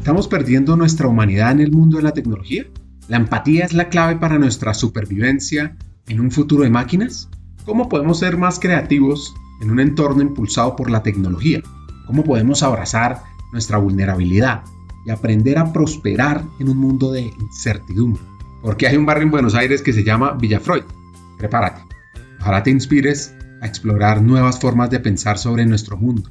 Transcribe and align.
¿Estamos 0.00 0.28
perdiendo 0.28 0.76
nuestra 0.76 1.08
humanidad 1.08 1.52
en 1.52 1.60
el 1.60 1.72
mundo 1.72 1.98
de 1.98 2.02
la 2.02 2.12
tecnología? 2.12 2.64
¿La 3.08 3.18
empatía 3.18 3.66
es 3.66 3.74
la 3.74 3.90
clave 3.90 4.16
para 4.16 4.38
nuestra 4.38 4.72
supervivencia 4.72 5.76
en 6.08 6.20
un 6.20 6.30
futuro 6.30 6.64
de 6.64 6.70
máquinas? 6.70 7.28
¿Cómo 7.66 7.86
podemos 7.90 8.18
ser 8.18 8.38
más 8.38 8.58
creativos 8.58 9.34
en 9.60 9.70
un 9.70 9.78
entorno 9.78 10.22
impulsado 10.22 10.74
por 10.74 10.90
la 10.90 11.02
tecnología? 11.02 11.60
¿Cómo 12.06 12.24
podemos 12.24 12.62
abrazar 12.62 13.20
nuestra 13.52 13.76
vulnerabilidad 13.76 14.62
y 15.04 15.10
aprender 15.10 15.58
a 15.58 15.70
prosperar 15.70 16.44
en 16.58 16.70
un 16.70 16.78
mundo 16.78 17.12
de 17.12 17.30
incertidumbre? 17.38 18.22
Porque 18.62 18.86
hay 18.86 18.96
un 18.96 19.04
barrio 19.04 19.24
en 19.24 19.30
Buenos 19.30 19.54
Aires 19.54 19.82
que 19.82 19.92
se 19.92 20.02
llama 20.02 20.32
Villafreud. 20.32 20.84
Prepárate. 21.36 21.82
Ojalá 22.40 22.62
te 22.62 22.70
inspires 22.70 23.34
a 23.60 23.66
explorar 23.66 24.22
nuevas 24.22 24.60
formas 24.60 24.88
de 24.88 25.00
pensar 25.00 25.36
sobre 25.36 25.66
nuestro 25.66 25.98
mundo 25.98 26.30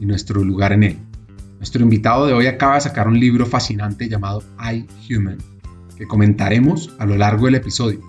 y 0.00 0.06
nuestro 0.06 0.42
lugar 0.42 0.72
en 0.72 0.84
él. 0.84 1.09
Nuestro 1.60 1.82
invitado 1.82 2.24
de 2.24 2.32
hoy 2.32 2.46
acaba 2.46 2.76
de 2.76 2.80
sacar 2.80 3.06
un 3.06 3.20
libro 3.20 3.44
fascinante 3.44 4.08
llamado 4.08 4.42
I 4.58 4.86
Human, 5.10 5.36
que 5.94 6.06
comentaremos 6.06 6.96
a 6.98 7.04
lo 7.04 7.18
largo 7.18 7.44
del 7.44 7.56
episodio, 7.56 8.00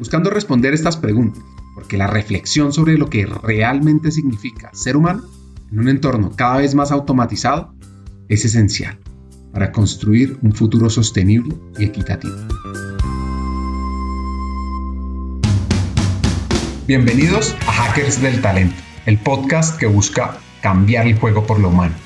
buscando 0.00 0.28
responder 0.28 0.74
estas 0.74 0.96
preguntas, 0.96 1.40
porque 1.76 1.96
la 1.96 2.08
reflexión 2.08 2.72
sobre 2.72 2.98
lo 2.98 3.08
que 3.08 3.24
realmente 3.24 4.10
significa 4.10 4.70
ser 4.74 4.96
humano 4.96 5.22
en 5.70 5.78
un 5.78 5.88
entorno 5.88 6.32
cada 6.34 6.56
vez 6.56 6.74
más 6.74 6.90
automatizado 6.90 7.76
es 8.28 8.44
esencial 8.44 8.98
para 9.52 9.70
construir 9.70 10.36
un 10.42 10.52
futuro 10.52 10.90
sostenible 10.90 11.54
y 11.78 11.84
equitativo. 11.84 12.34
Bienvenidos 16.88 17.54
a 17.68 17.72
Hackers 17.72 18.20
del 18.20 18.42
Talento, 18.42 18.82
el 19.06 19.16
podcast 19.18 19.78
que 19.78 19.86
busca 19.86 20.38
cambiar 20.60 21.06
el 21.06 21.16
juego 21.16 21.46
por 21.46 21.60
lo 21.60 21.68
humano. 21.68 22.05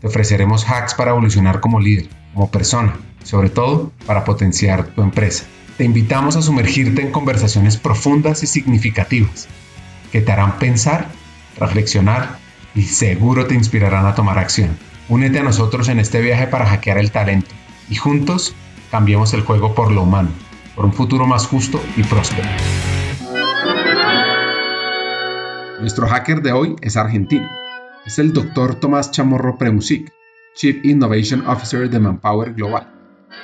te 0.00 0.06
ofreceremos 0.06 0.68
hacks 0.68 0.94
para 0.94 1.10
evolucionar 1.10 1.60
como 1.60 1.80
líder, 1.80 2.08
como 2.34 2.50
persona, 2.50 2.96
sobre 3.22 3.50
todo 3.50 3.92
para 4.06 4.24
potenciar 4.24 4.84
tu 4.86 5.02
empresa. 5.02 5.44
Te 5.76 5.84
invitamos 5.84 6.36
a 6.36 6.42
sumergirte 6.42 7.02
en 7.02 7.12
conversaciones 7.12 7.76
profundas 7.76 8.42
y 8.42 8.46
significativas 8.46 9.48
que 10.12 10.20
te 10.20 10.32
harán 10.32 10.58
pensar, 10.58 11.08
reflexionar 11.58 12.38
y 12.74 12.82
seguro 12.82 13.46
te 13.46 13.54
inspirarán 13.54 14.06
a 14.06 14.14
tomar 14.14 14.38
acción. 14.38 14.76
Únete 15.08 15.38
a 15.38 15.42
nosotros 15.42 15.88
en 15.88 15.98
este 16.00 16.20
viaje 16.20 16.46
para 16.46 16.66
hackear 16.66 16.98
el 16.98 17.10
talento 17.10 17.50
y 17.88 17.96
juntos 17.96 18.54
cambiemos 18.90 19.34
el 19.34 19.42
juego 19.42 19.74
por 19.74 19.90
lo 19.90 20.02
humano 20.02 20.30
por 20.80 20.86
un 20.86 20.94
futuro 20.94 21.26
más 21.26 21.46
justo 21.46 21.82
y 21.96 22.02
próspero. 22.02 22.48
Nuestro 25.80 26.06
hacker 26.08 26.40
de 26.40 26.52
hoy 26.52 26.76
es 26.80 26.96
argentino. 26.96 27.46
Es 28.10 28.18
el 28.18 28.32
Dr. 28.32 28.74
Tomás 28.74 29.12
Chamorro 29.12 29.56
Premusic, 29.56 30.12
Chief 30.56 30.84
Innovation 30.84 31.46
Officer 31.46 31.88
de 31.88 32.00
Manpower 32.00 32.54
Global 32.54 32.92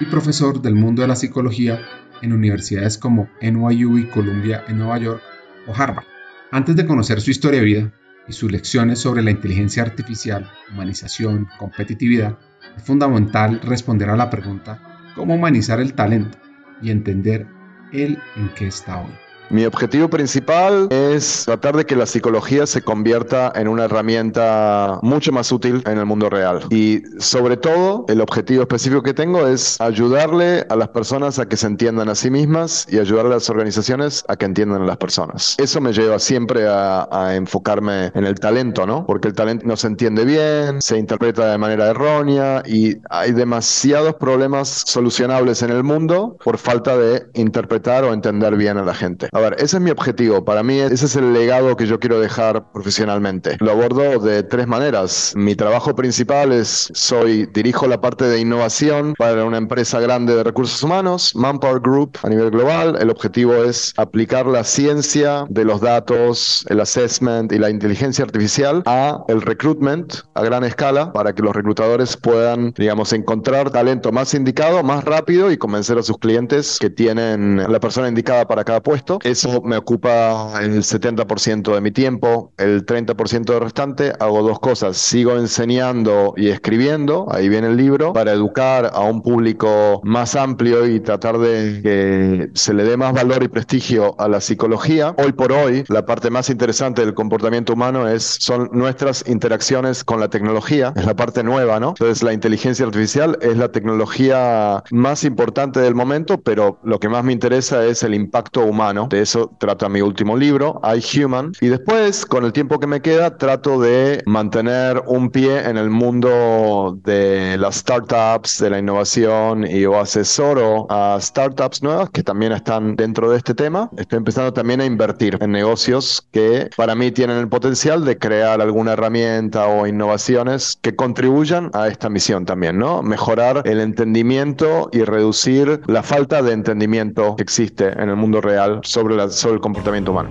y 0.01 0.07
profesor 0.07 0.61
del 0.61 0.75
mundo 0.75 1.03
de 1.03 1.09
la 1.09 1.15
psicología 1.15 1.81
en 2.21 2.33
universidades 2.33 2.99
como 2.99 3.29
NYU 3.41 3.99
y 3.99 4.09
Columbia 4.09 4.65
en 4.67 4.79
Nueva 4.79 4.99
York 4.99 5.23
o 5.69 5.73
Harvard. 5.73 6.07
Antes 6.51 6.75
de 6.75 6.85
conocer 6.85 7.21
su 7.21 7.31
historia 7.31 7.61
de 7.61 7.65
vida 7.65 7.93
y 8.27 8.33
sus 8.33 8.51
lecciones 8.51 8.99
sobre 8.99 9.23
la 9.23 9.31
inteligencia 9.31 9.85
artificial, 9.85 10.51
humanización, 10.73 11.47
competitividad, 11.61 12.37
es 12.77 12.83
fundamental 12.83 13.61
responder 13.61 14.11
a 14.11 14.17
la 14.17 14.31
pregunta 14.31 15.13
¿cómo 15.15 15.37
humanizar 15.37 15.79
el 15.79 15.95
talento? 15.95 16.39
y 16.83 16.91
entender 16.91 17.47
el 17.93 18.19
en 18.35 18.49
qué 18.57 18.67
está 18.67 18.99
hoy. 18.99 19.26
Mi 19.49 19.65
objetivo 19.65 20.11
principal 20.11 20.89
es 20.91 21.45
tratar 21.45 21.77
de 21.77 21.87
que 21.87 21.95
la 21.95 22.07
psicología 22.07 22.67
se 22.67 22.83
convierta 22.83 23.53
en 23.55 23.69
una 23.69 23.85
herramienta 23.85 24.99
mucho 25.03 25.31
más 25.31 25.53
útil 25.53 25.85
en 25.87 25.99
el 25.99 26.05
mundo 26.05 26.29
real. 26.29 26.65
Y 26.71 27.03
sobre 27.19 27.57
todo, 27.57 28.07
el 28.09 28.21
objetivo 28.21 28.63
específico 28.63 29.03
que 29.03 29.15
tengo 29.15 29.47
es 29.47 29.81
ayudarle 29.81 30.67
a 30.69 30.75
las 30.75 30.89
personas 30.89 31.39
a 31.39 31.47
que 31.47 31.57
se 31.57 31.69
entiendan 31.69 32.09
a 32.09 32.17
sí 32.17 32.29
mismas 32.29 32.87
y 32.91 32.99
ayudarle 32.99 33.33
a 33.33 33.35
las 33.35 33.49
organizaciones 33.49 34.25
a 34.27 34.35
que 34.35 34.47
entiendan 34.47 34.83
a 34.83 34.85
las 34.85 34.97
personas. 34.97 35.55
Eso 35.59 35.81
me 35.81 35.93
lleva 35.93 36.19
siempre 36.19 36.67
a, 36.69 37.07
enfocarme 37.37 38.11
en 38.15 38.25
el 38.25 38.39
talento, 38.39 38.87
¿no? 38.87 39.07
Porque 39.07 39.29
el 39.29 39.35
talento 39.35 39.67
no 39.67 39.77
se 39.77 39.87
entiende 39.87 40.25
bien, 40.25 40.81
se 40.81 40.99
interpreta 40.99 41.51
de 41.51 41.59
manera 41.59 41.89
errónea 41.89 42.63
y 42.67 42.97
hay 43.11 43.33
demasiados 43.33 44.15
problemas 44.15 44.69
solucionables 44.69 45.63
en 45.63 45.71
el 45.71 45.83
mundo 45.83 46.37
por 46.43 46.59
falta 46.59 46.97
de 46.97 47.27
interpretar 47.35 48.05
o 48.05 48.13
entender 48.13 48.57
bien 48.57 48.77
a 48.77 48.83
la 48.83 48.95
gente. 48.95 49.29
A 49.37 49.41
ver, 49.41 49.57
ese 49.59 49.77
es 49.77 49.83
mi 49.83 49.91
objetivo. 49.91 50.43
Para 50.47 50.63
mí, 50.63 50.79
ese 50.79 51.05
es 51.05 51.15
el 51.15 51.35
legado 51.35 51.77
que 51.77 51.87
yo 51.87 52.01
quiero 52.01 52.19
dejar 52.19 52.73
profesionalmente. 52.73 53.59
Lo 53.61 53.73
abordo 53.73 54.19
de 54.19 54.43
tres 54.43 54.67
maneras. 54.67 55.35
Mi 55.37 55.55
trabajo 55.55 55.95
principal 55.95 56.53
es, 56.53 56.91
soy, 56.95 57.45
dirijo 57.53 57.87
la 57.87 58.01
parte 58.01 58.25
de 58.25 58.41
innovación 58.41 59.13
para 59.19 59.45
una 59.45 59.59
empresa 59.59 60.01
grande 60.01 60.35
de 60.35 60.43
recursos 60.43 60.83
humanos, 60.83 61.37
Manpower 61.37 61.81
Group 61.81 62.17
a 62.23 62.31
nivel 62.31 62.51
global. 62.51 62.97
El 62.99 63.11
objetivo 63.11 63.57
es 63.57 63.93
aplicar 63.99 64.47
la 64.47 64.65
ciencia 64.65 65.45
de 65.51 65.67
los 65.67 65.83
datos, 65.83 66.65
el 66.71 66.81
assessment 66.81 67.53
y 67.53 67.59
la 67.59 67.69
inteligencia 67.69 68.25
artificial 68.25 68.85
a 68.87 69.23
el 69.29 69.43
recruitment 69.43 70.15
a 70.33 70.45
gran 70.45 70.65
escala 70.65 71.13
para 71.13 71.35
que 71.35 71.43
los 71.43 71.55
reclutadores 71.55 72.17
puedan, 72.17 72.73
digamos, 72.79 73.13
encontrar 73.13 73.71
talento 73.71 74.13
más 74.13 74.33
indicado, 74.33 74.83
más 74.83 75.05
rápido 75.05 75.53
y 75.53 75.59
convencer 75.59 75.99
a 75.99 76.03
sus 76.03 76.17
clientes 76.17 76.79
que 76.81 76.89
tienen 76.89 77.59
la 77.71 77.81
persona 77.81 78.09
indicada 78.09 78.49
para 78.49 78.65
cada 78.65 78.83
puesto. 78.83 79.19
Eso 79.27 79.61
me 79.61 79.77
ocupa 79.77 80.53
el 80.63 80.85
70% 80.85 81.75
de 81.75 81.81
mi 81.81 81.91
tiempo. 81.91 82.53
El 82.59 82.87
30% 82.87 83.59
restante 83.59 84.13
hago 84.21 84.41
dos 84.45 84.61
cosas. 84.61 84.97
Sigo 84.99 85.33
enseñando 85.37 86.33
y 86.37 86.51
escribiendo, 86.51 87.27
ahí 87.33 87.49
viene 87.49 87.67
el 87.67 87.77
libro, 87.77 88.13
para 88.13 88.31
educar 88.31 88.93
a 88.95 89.01
un 89.01 89.23
público 89.23 90.01
más 90.05 90.37
amplio 90.37 90.87
y 90.87 91.01
tratar 91.01 91.39
de 91.39 91.81
que 91.83 92.51
se 92.55 92.73
le 92.73 92.85
dé 92.85 92.97
más 92.97 93.15
valor 93.15 93.43
y 93.43 93.49
prestigio 93.49 94.15
a 94.21 94.29
la 94.29 94.41
psicología. 94.41 95.13
Hoy 95.19 95.33
por 95.33 95.51
hoy, 95.51 95.83
la 95.89 96.07
parte 96.07 96.31
más 96.31 96.49
interesante 96.49 97.05
del 97.05 97.15
comportamiento 97.15 97.73
humano 97.73 98.09
es, 98.09 98.23
son 98.23 98.71
nuestras 98.73 99.25
interacciones 99.27 100.05
con 100.05 100.21
la 100.21 100.29
tecnología. 100.29 100.93
Es 100.95 101.05
la 101.05 101.17
parte 101.17 101.43
nueva, 101.43 101.81
¿no? 101.81 101.89
Entonces, 101.89 102.23
la 102.23 102.33
inteligencia 102.33 102.87
artificial 102.87 103.37
es 103.41 103.57
la 103.57 103.73
tecnología 103.73 104.85
más 104.93 105.25
importante 105.25 105.81
del 105.81 105.97
momento, 105.97 106.39
pero 106.39 106.79
lo 106.85 107.01
que 107.01 107.09
más 107.09 107.25
me 107.25 107.33
interesa 107.33 107.85
es 107.85 108.05
el 108.05 108.15
impacto 108.15 108.65
humano 108.65 109.09
de 109.16 109.16
eso 109.21 109.53
trata 109.59 109.89
mi 109.89 110.01
último 110.01 110.37
libro, 110.37 110.81
I 110.83 111.01
Human. 111.23 111.53
Y 111.61 111.69
después, 111.69 112.27
con 112.27 112.45
el 112.45 112.53
tiempo 112.53 112.79
que 112.79 112.87
me 112.87 113.01
queda, 113.01 113.37
trato 113.37 113.81
de 113.81 114.23
mantener 114.27 115.03
un 115.07 115.31
pie 115.31 115.69
en 115.69 115.77
el 115.77 115.91
mundo 115.91 116.99
de 117.05 117.57
las 117.59 117.77
startups, 117.77 118.59
de 118.59 118.71
la 118.71 118.79
innovación 118.79 119.67
y 119.67 119.85
o 119.85 119.99
asesoro 119.99 120.87
a 120.91 121.19
startups 121.21 121.83
nuevas 121.83 122.11
que 122.11 122.23
también 122.23 122.53
están 122.53 122.97
dentro 122.97 123.31
de 123.31 123.39
este 123.39 123.55
tema. 123.55 123.91
Estoy 123.97 124.19
empezando 124.19 124.53
también 124.53 124.81
a 124.81 124.85
invertir 124.85 125.39
en 125.41 125.53
negocios 125.53 126.27
que 126.33 126.69
para 126.77 126.95
mí 126.95 127.11
tienen 127.11 127.39
el 127.39 127.49
potencial 127.49 128.05
de 128.05 128.19
crear 128.19 128.61
alguna 128.61 128.93
herramienta 128.93 129.67
o 129.69 129.87
innovaciones 129.87 130.79
que 130.83 130.97
contribuyan 130.97 131.71
a 131.73 131.89
esta 131.89 132.09
misión 132.09 132.45
también, 132.45 132.79
¿no? 132.79 133.03
Mejorar 133.03 133.63
el 133.65 133.81
entendimiento 133.81 134.89
y 134.93 135.03
reducir 135.03 135.81
la 135.87 136.03
falta 136.03 136.43
de 136.43 136.53
entendimiento 136.53 137.37
que 137.37 137.43
existe 137.43 137.89
en 137.89 138.09
el 138.09 138.17
mundo 138.17 138.41
real 138.41 138.81
sobre 138.83 139.06
sobre, 139.31 139.55
el 139.55 139.61
comportamiento 139.61 140.13
humano. 140.13 140.31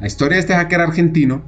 La 0.00 0.06
historia 0.06 0.36
de 0.36 0.40
este 0.40 0.54
hacker 0.54 0.80
argentino 0.80 1.42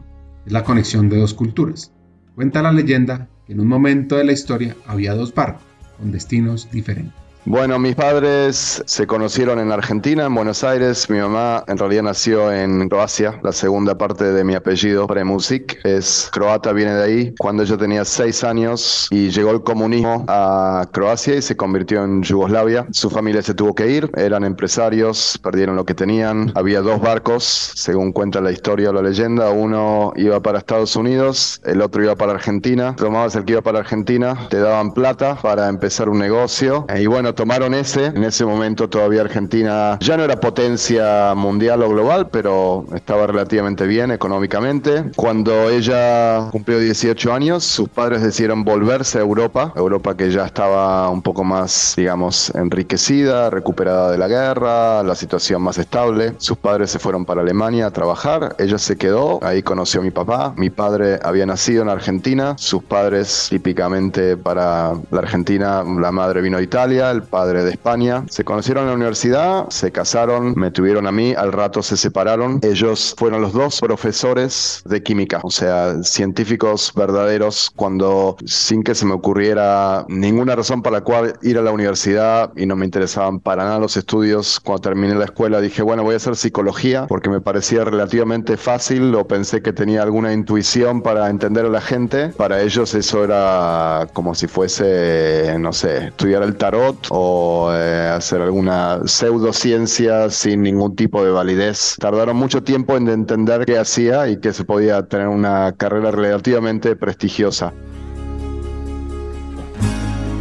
es 0.47 0.53
la 0.53 0.65
conexión 0.65 1.09
de 1.09 1.19
dos 1.19 1.35
culturas. 1.35 1.93
Cuenta 2.35 2.63
la 2.63 2.73
leyenda 2.73 3.29
que 3.47 3.53
en 3.53 3.61
un 3.61 3.69
momento 3.69 4.17
de 4.17 4.25
la 4.25 4.33
historia 4.33 4.77
había 4.87 5.15
dos 5.15 5.35
barcos 5.35 5.63
con 5.99 6.13
destinos 6.13 6.71
diferentes. 6.71 7.28
Bueno, 7.51 7.79
mis 7.79 7.95
padres 7.95 8.83
se 8.85 9.07
conocieron 9.07 9.59
en 9.59 9.73
Argentina, 9.73 10.27
en 10.27 10.35
Buenos 10.35 10.63
Aires. 10.65 11.09
Mi 11.09 11.19
mamá 11.19 11.65
en 11.67 11.79
realidad 11.79 12.03
nació 12.03 12.53
en 12.53 12.91
Croacia. 12.91 13.41
La 13.43 13.53
segunda 13.53 13.97
parte 13.97 14.25
de 14.25 14.45
mi 14.45 14.55
apellido, 14.55 15.07
Premusic, 15.07 15.81
es 15.83 16.29
croata, 16.31 16.75
viene 16.75 16.93
de 16.93 17.03
ahí. 17.03 17.35
Cuando 17.39 17.65
yo 17.65 17.79
tenía 17.79 18.05
seis 18.05 18.45
años 18.45 19.09
y 19.11 19.31
llegó 19.31 19.53
el 19.53 19.63
comunismo 19.63 20.27
a 20.29 20.87
Croacia 20.93 21.37
y 21.37 21.41
se 21.41 21.57
convirtió 21.57 22.05
en 22.05 22.23
Yugoslavia, 22.23 22.87
su 22.91 23.09
familia 23.09 23.41
se 23.41 23.55
tuvo 23.55 23.75
que 23.75 23.93
ir. 23.93 24.11
Eran 24.15 24.45
empresarios, 24.45 25.41
perdieron 25.43 25.75
lo 25.75 25.87
que 25.87 25.95
tenían. 25.95 26.53
Había 26.55 26.83
dos 26.83 27.01
barcos, 27.01 27.45
según 27.45 28.13
cuenta 28.13 28.43
la 28.43 28.53
historia 28.53 28.91
o 28.91 28.93
la 28.93 29.01
leyenda. 29.01 29.49
Uno 29.53 30.13
iba 30.17 30.39
para 30.43 30.59
Estados 30.59 30.97
Unidos, 30.97 31.63
el 31.65 31.81
otro 31.81 32.03
iba 32.05 32.15
para 32.15 32.33
Argentina. 32.33 32.95
Tomabas 32.95 33.37
el 33.37 33.47
que 33.47 33.53
iba 33.53 33.63
para 33.63 33.79
Argentina, 33.79 34.37
te 34.51 34.59
daban 34.59 34.93
plata 34.93 35.37
para 35.41 35.71
empezar 35.71 36.11
un 36.11 36.19
negocio. 36.19 36.85
Y 36.95 37.07
bueno, 37.07 37.38
tomaron 37.39 37.73
ese. 37.73 38.07
En 38.07 38.25
ese 38.25 38.45
momento 38.45 38.89
todavía 38.89 39.21
Argentina 39.21 39.97
ya 40.01 40.17
no 40.17 40.25
era 40.25 40.41
potencia 40.41 41.35
mundial 41.37 41.85
o 41.85 41.89
global, 41.89 42.31
pero 42.33 42.85
estaba 42.97 43.29
relativamente 43.29 43.87
bien 43.87 44.11
económicamente. 44.11 45.05
Cuando 45.15 45.71
ella 45.71 46.49
cumplió 46.51 46.81
18 46.81 47.33
años, 47.33 47.63
sus 47.63 47.89
padres 47.89 48.23
decidieron 48.23 48.65
volverse 48.65 49.19
a 49.19 49.21
Europa, 49.21 49.73
Europa 49.77 50.17
que 50.17 50.33
ya 50.33 50.47
estaba 50.47 51.09
un 51.11 51.23
poco 51.23 51.45
más, 51.45 51.95
digamos, 51.97 52.53
enriquecida, 52.57 53.51
recuperada 53.51 54.11
de 54.11 54.19
la 54.19 54.27
guerra, 54.27 55.05
la 55.05 55.15
situación 55.15 55.63
más 55.63 55.79
estable. 55.79 56.35
Sus 56.39 56.59
padres 56.59 56.91
se 56.91 56.99
fueron 56.99 57.25
para 57.25 57.43
Alemania 57.43 57.87
a 57.87 57.93
trabajar, 57.93 58.57
ella 58.59 58.79
se 58.79 58.97
quedó, 58.97 59.39
ahí 59.45 59.63
conoció 59.63 60.01
a 60.01 60.03
mi 60.03 60.11
papá. 60.11 60.55
Mi 60.57 60.71
padre 60.71 61.21
había 61.23 61.47
nacido 61.47 61.83
en 61.83 61.89
Argentina, 61.89 62.57
sus 62.59 62.83
padres 62.83 63.47
típicamente 63.49 64.37
para 64.37 64.95
la 65.13 65.19
Argentina, 65.21 65.85
la 65.85 66.11
madre 66.11 66.41
vino 66.41 66.57
de 66.57 66.65
Italia, 66.65 67.13
el 67.19 67.25
padre 67.25 67.65
de 67.65 67.71
España. 67.73 68.25
Se 68.29 68.45
conocieron 68.45 68.85
en 68.85 68.91
la 68.91 68.97
universidad, 68.97 69.69
se 69.71 69.91
casaron, 69.93 70.55
me 70.57 70.71
tuvieron 70.71 71.07
a 71.07 71.13
mí, 71.13 71.35
al 71.35 71.53
rato 71.53 71.83
se 71.83 71.97
separaron. 71.97 72.61
Ellos 72.63 73.15
fueron 73.19 73.43
los 73.43 73.53
dos 73.53 73.81
profesores 73.81 74.83
de 74.85 75.03
química, 75.03 75.41
o 75.43 75.51
sea, 75.51 76.03
científicos 76.03 76.93
verdaderos 76.95 77.71
cuando 77.75 78.37
sin 78.45 78.83
que 78.83 78.95
se 78.95 79.07
me 79.07 79.15
ocurriera 79.15 80.05
ninguna 80.09 80.55
razón 80.57 80.83
para 80.83 80.99
la 80.99 81.05
cual 81.05 81.39
ir 81.43 81.59
a 81.59 81.63
la 81.63 81.73
universidad 81.73 82.53
y 82.57 82.67
no 82.67 82.77
me 82.77 82.85
interesaban 82.85 83.41
para 83.41 83.65
nada 83.65 83.79
los 83.79 83.97
estudios. 83.97 84.61
Cuando 84.61 84.83
terminé 84.83 85.15
la 85.15 85.25
escuela 85.25 85.61
dije, 85.61 85.83
bueno, 85.83 86.03
voy 86.03 86.15
a 86.15 86.17
hacer 86.17 86.37
psicología 86.37 87.07
porque 87.09 87.29
me 87.29 87.41
parecía 87.41 87.85
relativamente 87.85 88.57
fácil 88.57 89.15
o 89.15 89.27
pensé 89.27 89.63
que 89.63 89.73
tenía 89.73 90.03
alguna 90.03 90.33
intuición 90.33 91.03
para 91.03 91.29
entender 91.31 91.67
a 91.67 91.69
la 91.69 91.81
gente. 91.81 92.29
Para 92.29 92.63
ellos 92.63 92.95
eso 92.95 93.25
era 93.25 94.09
como 94.13 94.35
si 94.35 94.47
fuese, 94.47 95.57
no 95.59 95.73
sé, 95.73 96.09
estudiar 96.09 96.43
el 96.43 96.57
tarot 96.57 97.08
o 97.11 97.71
eh, 97.73 98.09
hacer 98.15 98.43
alguna 98.43 99.01
pseudociencia 99.07 100.31
sin 100.31 100.63
ningún 100.63 100.95
tipo 100.97 101.25
de 101.25 101.31
validez. 101.31 101.97
Tardaron 101.99 102.37
mucho 102.37 102.63
tiempo 102.63 102.97
en 102.97 103.09
entender 103.09 103.65
qué 103.65 103.79
hacía 103.79 104.29
y 104.29 104.39
que 104.39 104.53
se 104.53 104.65
podía 104.65 105.07
tener 105.07 105.29
una 105.29 105.73
carrera 105.73 106.11
relativamente 106.11 106.97
prestigiosa. 106.97 107.73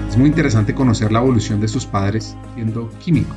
Es 0.10 0.18
muy 0.18 0.28
interesante 0.30 0.74
conocer 0.74 1.12
la 1.12 1.20
evolución 1.20 1.62
de 1.62 1.68
sus 1.68 1.86
padres 1.86 2.36
siendo 2.56 2.90
químico. 3.00 3.36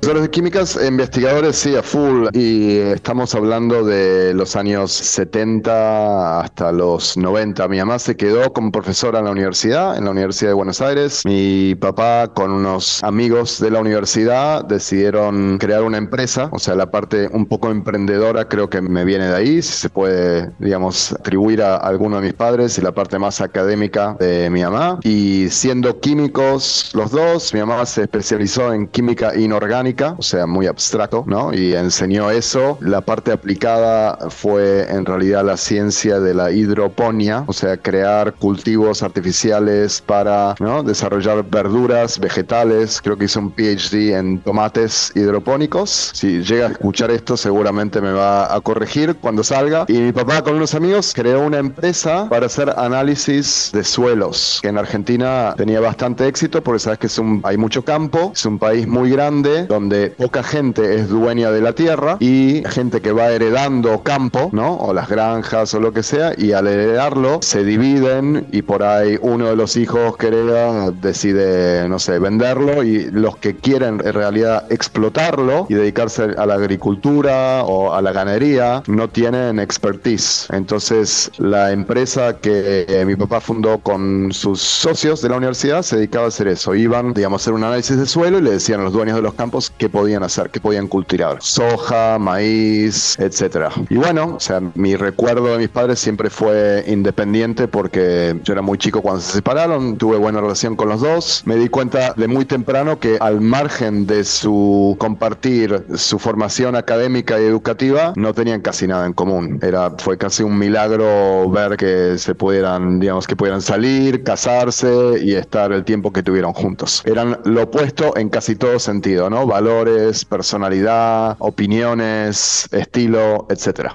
Profesores 0.00 0.22
de 0.22 0.30
químicas, 0.30 0.78
investigadores, 0.82 1.56
sí, 1.56 1.76
a 1.76 1.82
full. 1.82 2.28
Y 2.32 2.78
estamos 2.78 3.34
hablando 3.34 3.84
de 3.84 4.32
los 4.32 4.56
años 4.56 4.92
70 4.92 6.40
hasta 6.40 6.72
los 6.72 7.18
90. 7.18 7.68
Mi 7.68 7.76
mamá 7.80 7.98
se 7.98 8.16
quedó 8.16 8.50
como 8.54 8.72
profesora 8.72 9.18
en 9.18 9.26
la 9.26 9.30
universidad, 9.30 9.98
en 9.98 10.06
la 10.06 10.12
Universidad 10.12 10.52
de 10.52 10.54
Buenos 10.54 10.80
Aires. 10.80 11.20
Mi 11.26 11.74
papá, 11.74 12.28
con 12.32 12.50
unos 12.50 13.04
amigos 13.04 13.60
de 13.60 13.72
la 13.72 13.80
universidad, 13.80 14.64
decidieron 14.64 15.58
crear 15.58 15.82
una 15.82 15.98
empresa. 15.98 16.48
O 16.50 16.58
sea, 16.58 16.76
la 16.76 16.90
parte 16.90 17.28
un 17.30 17.44
poco 17.44 17.70
emprendedora 17.70 18.48
creo 18.48 18.70
que 18.70 18.80
me 18.80 19.04
viene 19.04 19.26
de 19.26 19.36
ahí. 19.36 19.60
Si 19.60 19.74
se 19.74 19.90
puede, 19.90 20.50
digamos, 20.60 21.12
atribuir 21.12 21.60
a 21.60 21.76
alguno 21.76 22.16
de 22.16 22.22
mis 22.22 22.32
padres 22.32 22.78
y 22.78 22.80
la 22.80 22.92
parte 22.92 23.18
más 23.18 23.42
académica 23.42 24.16
de 24.18 24.48
mi 24.48 24.62
mamá. 24.62 24.98
Y 25.02 25.50
siendo 25.50 26.00
químicos 26.00 26.90
los 26.94 27.10
dos, 27.10 27.52
mi 27.52 27.60
mamá 27.60 27.84
se 27.84 28.04
especializó 28.04 28.72
en 28.72 28.86
química 28.86 29.36
inorgánica 29.36 29.89
o 30.18 30.22
sea, 30.22 30.46
muy 30.46 30.66
abstracto, 30.66 31.24
¿no? 31.26 31.52
Y 31.52 31.74
enseñó 31.74 32.30
eso. 32.30 32.78
La 32.80 33.00
parte 33.00 33.32
aplicada 33.32 34.18
fue 34.30 34.86
en 34.90 35.04
realidad 35.04 35.44
la 35.44 35.56
ciencia 35.56 36.20
de 36.20 36.34
la 36.34 36.50
hidroponía, 36.50 37.44
o 37.46 37.52
sea, 37.52 37.76
crear 37.76 38.34
cultivos 38.34 39.02
artificiales 39.02 40.02
para 40.04 40.54
¿no? 40.58 40.82
desarrollar 40.82 41.44
verduras, 41.48 42.18
vegetales. 42.18 43.00
Creo 43.02 43.16
que 43.16 43.24
hizo 43.26 43.40
un 43.40 43.52
PhD 43.52 44.16
en 44.16 44.38
tomates 44.40 45.12
hidropónicos. 45.14 46.10
Si 46.14 46.42
llega 46.42 46.66
a 46.66 46.70
escuchar 46.70 47.10
esto, 47.10 47.36
seguramente 47.36 48.00
me 48.00 48.12
va 48.12 48.54
a 48.54 48.60
corregir 48.60 49.16
cuando 49.16 49.42
salga. 49.42 49.84
Y 49.88 49.98
mi 49.98 50.12
papá 50.12 50.42
con 50.42 50.56
unos 50.56 50.74
amigos 50.74 51.12
creó 51.14 51.40
una 51.40 51.58
empresa 51.58 52.28
para 52.28 52.46
hacer 52.46 52.72
análisis 52.76 53.70
de 53.72 53.84
suelos, 53.84 54.58
que 54.62 54.68
en 54.68 54.78
Argentina 54.78 55.54
tenía 55.56 55.80
bastante 55.80 56.26
éxito 56.26 56.62
porque 56.62 56.80
sabes 56.80 56.98
que 56.98 57.06
es 57.06 57.18
un, 57.18 57.40
hay 57.44 57.56
mucho 57.56 57.84
campo, 57.84 58.32
es 58.34 58.44
un 58.44 58.58
país 58.58 58.86
muy 58.86 59.10
grande, 59.10 59.66
donde 59.66 59.79
poca 60.16 60.42
gente 60.42 60.96
es 60.96 61.08
dueña 61.08 61.50
de 61.50 61.60
la 61.60 61.72
tierra 61.72 62.16
y 62.20 62.62
gente 62.66 63.00
que 63.00 63.12
va 63.12 63.30
heredando 63.30 64.02
campo, 64.02 64.50
¿no? 64.52 64.76
O 64.76 64.92
las 64.92 65.08
granjas 65.08 65.72
o 65.74 65.80
lo 65.80 65.92
que 65.92 66.02
sea, 66.02 66.32
y 66.36 66.52
al 66.52 66.66
heredarlo 66.66 67.40
se 67.42 67.64
dividen 67.64 68.46
y 68.52 68.62
por 68.62 68.82
ahí 68.82 69.18
uno 69.20 69.48
de 69.48 69.56
los 69.56 69.76
hijos 69.76 70.16
que 70.16 70.28
hereda 70.28 70.90
decide, 70.90 71.88
no 71.88 71.98
sé, 71.98 72.18
venderlo 72.18 72.82
y 72.82 73.10
los 73.10 73.36
que 73.36 73.56
quieren 73.56 74.00
en 74.04 74.12
realidad 74.12 74.66
explotarlo 74.70 75.66
y 75.68 75.74
dedicarse 75.74 76.34
a 76.36 76.46
la 76.46 76.54
agricultura 76.54 77.64
o 77.64 77.94
a 77.94 78.02
la 78.02 78.12
ganadería 78.12 78.82
no 78.86 79.08
tienen 79.08 79.58
expertise. 79.58 80.48
Entonces 80.52 81.30
la 81.38 81.72
empresa 81.72 82.38
que 82.38 82.86
eh, 82.88 83.04
mi 83.04 83.16
papá 83.16 83.40
fundó 83.40 83.78
con 83.78 84.32
sus 84.32 84.60
socios 84.60 85.22
de 85.22 85.28
la 85.28 85.36
universidad 85.36 85.82
se 85.82 85.96
dedicaba 85.96 86.26
a 86.26 86.28
hacer 86.28 86.48
eso. 86.48 86.74
Iban, 86.74 87.14
digamos, 87.14 87.40
a 87.40 87.44
hacer 87.44 87.54
un 87.54 87.64
análisis 87.64 87.96
de 87.96 88.06
suelo 88.06 88.38
y 88.38 88.42
le 88.42 88.50
decían 88.52 88.80
a 88.80 88.84
los 88.84 88.92
dueños 88.92 89.16
de 89.16 89.22
los 89.22 89.34
campos 89.34 89.69
qué 89.78 89.88
podían 89.88 90.22
hacer, 90.22 90.50
qué 90.50 90.60
podían 90.60 90.88
cultivar. 90.88 91.38
Soja, 91.40 92.18
maíz, 92.18 93.18
etcétera. 93.18 93.70
Y 93.88 93.96
bueno, 93.96 94.34
o 94.36 94.40
sea, 94.40 94.60
mi 94.74 94.96
recuerdo 94.96 95.46
de 95.46 95.58
mis 95.58 95.68
padres 95.68 95.98
siempre 95.98 96.30
fue 96.30 96.84
independiente 96.86 97.68
porque 97.68 98.38
yo 98.44 98.52
era 98.52 98.62
muy 98.62 98.78
chico 98.78 99.02
cuando 99.02 99.20
se 99.20 99.32
separaron, 99.32 99.96
tuve 99.96 100.16
buena 100.16 100.40
relación 100.40 100.76
con 100.76 100.88
los 100.88 101.00
dos. 101.00 101.42
Me 101.44 101.56
di 101.56 101.68
cuenta 101.68 102.14
de 102.16 102.28
muy 102.28 102.44
temprano 102.44 102.98
que 102.98 103.18
al 103.20 103.40
margen 103.40 104.06
de 104.06 104.24
su 104.24 104.96
compartir 104.98 105.84
su 105.94 106.18
formación 106.18 106.76
académica 106.76 107.40
y 107.40 107.44
educativa, 107.44 108.12
no 108.16 108.34
tenían 108.34 108.60
casi 108.60 108.86
nada 108.86 109.06
en 109.06 109.12
común. 109.12 109.58
Era, 109.62 109.90
fue 109.98 110.18
casi 110.18 110.42
un 110.42 110.58
milagro 110.58 111.48
ver 111.50 111.76
que 111.76 112.18
se 112.18 112.34
pudieran, 112.34 113.00
digamos, 113.00 113.26
que 113.26 113.36
pudieran 113.36 113.62
salir, 113.62 114.22
casarse 114.22 115.20
y 115.22 115.34
estar 115.34 115.72
el 115.72 115.84
tiempo 115.84 116.12
que 116.12 116.22
tuvieron 116.22 116.52
juntos. 116.52 117.02
Eran 117.04 117.38
lo 117.44 117.64
opuesto 117.64 118.16
en 118.16 118.28
casi 118.28 118.56
todo 118.56 118.78
sentido, 118.78 119.30
¿no? 119.30 119.46
Valores, 119.60 120.24
personalidad, 120.24 121.36
opiniones, 121.38 122.66
estilo, 122.72 123.46
etc. 123.50 123.92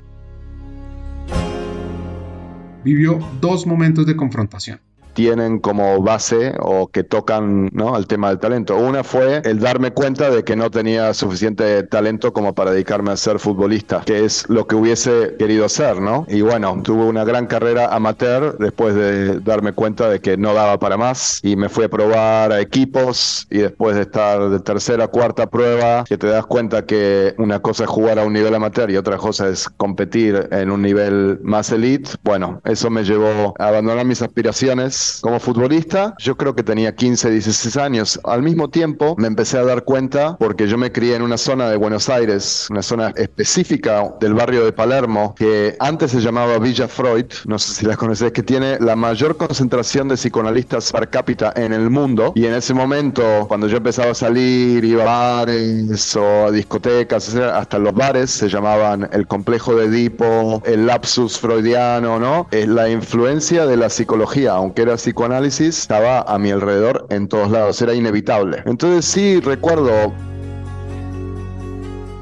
Vivió 2.83 3.17
dos 3.41 3.65
momentos 3.65 4.05
de 4.05 4.15
confrontación 4.15 4.84
tienen 5.15 5.59
como 5.59 6.01
base 6.03 6.53
o 6.59 6.87
que 6.87 7.03
tocan 7.03 7.69
¿no? 7.71 7.95
al 7.95 8.05
tema 8.05 8.29
del 8.29 8.39
talento. 8.39 8.75
Una 8.77 9.03
fue 9.03 9.41
el 9.43 9.59
darme 9.59 9.91
cuenta 9.91 10.29
de 10.29 10.43
que 10.43 10.55
no 10.55 10.69
tenía 10.69 11.13
suficiente 11.15 11.81
talento 11.83 12.33
como 12.33 12.53
para 12.53 12.71
dedicarme 12.71 13.11
a 13.11 13.17
ser 13.17 13.39
futbolista, 13.39 14.01
que 14.05 14.25
es 14.25 14.47
lo 14.49 14.67
que 14.67 14.75
hubiese 14.75 15.35
querido 15.39 15.65
hacer, 15.65 16.01
¿no? 16.01 16.25
Y 16.27 16.41
bueno, 16.41 16.79
tuve 16.83 17.05
una 17.05 17.23
gran 17.23 17.47
carrera 17.47 17.95
amateur 17.95 18.57
después 18.59 18.93
de 18.93 19.39
darme 19.39 19.71
cuenta 19.71 20.09
de 20.09 20.19
que 20.19 20.37
no 20.37 20.53
daba 20.53 20.77
para 20.77 20.97
más 20.97 21.39
y 21.41 21.55
me 21.55 21.69
fui 21.69 21.85
a 21.85 21.89
probar 21.89 22.51
a 22.51 22.59
equipos 22.59 23.47
y 23.49 23.59
después 23.59 23.95
de 23.95 24.01
estar 24.03 24.49
de 24.49 24.59
tercera, 24.59 25.07
cuarta 25.07 25.49
prueba, 25.49 26.03
que 26.03 26.17
te 26.17 26.27
das 26.27 26.45
cuenta 26.45 26.85
que 26.85 27.33
una 27.37 27.61
cosa 27.61 27.85
es 27.85 27.89
jugar 27.89 28.19
a 28.19 28.23
un 28.23 28.33
nivel 28.33 28.53
amateur 28.53 28.91
y 28.91 28.97
otra 28.97 29.17
cosa 29.17 29.47
es 29.47 29.69
competir 29.69 30.49
en 30.51 30.71
un 30.71 30.81
nivel 30.81 31.39
más 31.41 31.71
elite, 31.71 32.11
bueno, 32.23 32.61
eso 32.65 32.89
me 32.89 33.03
llevó 33.05 33.53
a 33.57 33.67
abandonar 33.69 34.05
mis 34.05 34.21
aspiraciones 34.21 35.04
como 35.21 35.39
futbolista. 35.39 36.15
Yo 36.19 36.35
creo 36.35 36.55
que 36.55 36.63
tenía 36.63 36.95
15, 36.95 37.29
16 37.29 37.77
años. 37.77 38.19
Al 38.23 38.41
mismo 38.41 38.69
tiempo 38.69 39.15
me 39.17 39.27
empecé 39.27 39.57
a 39.57 39.63
dar 39.63 39.83
cuenta, 39.83 40.37
porque 40.37 40.67
yo 40.67 40.77
me 40.77 40.91
crié 40.91 41.15
en 41.15 41.21
una 41.21 41.37
zona 41.37 41.69
de 41.69 41.77
Buenos 41.77 42.09
Aires, 42.09 42.67
una 42.69 42.81
zona 42.81 43.13
específica 43.15 44.13
del 44.19 44.33
barrio 44.33 44.65
de 44.65 44.71
Palermo, 44.71 45.35
que 45.35 45.75
antes 45.79 46.11
se 46.11 46.21
llamaba 46.21 46.57
Villa 46.59 46.87
Freud, 46.87 47.25
no 47.45 47.59
sé 47.59 47.73
si 47.73 47.85
la 47.85 47.95
conoces, 47.97 48.31
que 48.31 48.43
tiene 48.43 48.77
la 48.79 48.95
mayor 48.95 49.37
concentración 49.37 50.07
de 50.07 50.15
psicoanalistas 50.15 50.91
per 50.91 51.09
cápita 51.09 51.53
en 51.55 51.73
el 51.73 51.89
mundo. 51.89 52.33
Y 52.35 52.45
en 52.45 52.53
ese 52.53 52.73
momento, 52.73 53.45
cuando 53.47 53.67
yo 53.67 53.77
empezaba 53.77 54.11
a 54.11 54.15
salir, 54.15 54.83
iba 54.83 55.03
a 55.03 55.05
bares 55.37 56.15
o 56.15 56.45
a 56.47 56.51
discotecas, 56.51 57.35
hasta 57.35 57.79
los 57.79 57.93
bares 57.93 58.31
se 58.31 58.49
llamaban 58.49 59.09
el 59.11 59.27
complejo 59.27 59.75
de 59.75 59.85
Edipo, 59.85 60.61
el 60.65 60.85
lapsus 60.85 61.39
freudiano, 61.39 62.19
¿no? 62.19 62.47
Es 62.51 62.67
la 62.67 62.89
influencia 62.89 63.65
de 63.65 63.77
la 63.77 63.89
psicología, 63.89 64.53
aunque 64.53 64.83
era 64.83 64.94
era 64.95 65.01
psicoanálisis 65.01 65.79
estaba 65.79 66.21
a 66.21 66.39
mi 66.39 66.51
alrededor 66.51 67.07
en 67.09 67.27
todos 67.27 67.51
lados, 67.51 67.81
era 67.81 67.93
inevitable. 67.93 68.63
Entonces 68.65 69.05
sí 69.05 69.41
recuerdo... 69.41 70.13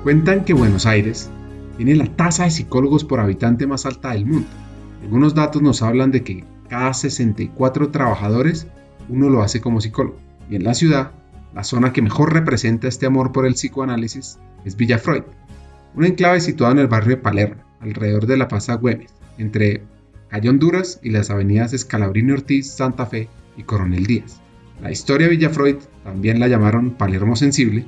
Cuentan 0.03 0.43
que 0.43 0.53
Buenos 0.53 0.85
Aires 0.85 1.29
tiene 1.77 1.95
la 1.95 2.07
tasa 2.07 2.45
de 2.45 2.51
psicólogos 2.51 3.03
por 3.03 3.19
habitante 3.19 3.67
más 3.67 3.85
alta 3.85 4.11
del 4.11 4.25
mundo. 4.25 4.47
Algunos 5.03 5.35
datos 5.35 5.61
nos 5.61 5.81
hablan 5.81 6.11
de 6.11 6.23
que 6.23 6.43
cada 6.67 6.93
64 6.93 7.89
trabajadores 7.89 8.67
uno 9.07 9.29
lo 9.29 9.43
hace 9.43 9.61
como 9.61 9.79
psicólogo. 9.79 10.17
Y 10.49 10.55
en 10.55 10.63
la 10.63 10.73
ciudad, 10.73 11.11
la 11.53 11.63
zona 11.63 11.93
que 11.93 12.01
mejor 12.01 12.33
representa 12.33 12.87
este 12.87 13.05
amor 13.05 13.31
por 13.31 13.45
el 13.45 13.53
psicoanálisis 13.53 14.39
es 14.65 14.75
Villa 14.75 14.97
Freud, 14.97 15.23
un 15.95 16.05
enclave 16.05 16.41
situado 16.41 16.73
en 16.73 16.79
el 16.79 16.87
barrio 16.87 17.15
de 17.15 17.21
Palermo, 17.21 17.61
alrededor 17.79 18.25
de 18.25 18.37
la 18.37 18.47
Plaza 18.47 18.73
Güemes, 18.75 19.13
entre 19.37 19.83
calle 20.33 20.49
Honduras 20.49 20.99
y 21.03 21.11
las 21.11 21.29
avenidas 21.29 21.73
Escalabrini 21.73 22.31
Ortiz, 22.31 22.71
Santa 22.71 23.05
Fe 23.05 23.29
y 23.55 23.61
Coronel 23.61 24.07
Díaz. 24.07 24.41
La 24.81 24.91
historia 24.91 25.27
de 25.27 25.35
Villa 25.35 25.51
Freud, 25.51 25.75
también 26.03 26.39
la 26.39 26.47
llamaron 26.47 26.95
Palermo 26.95 27.35
Sensible, 27.35 27.85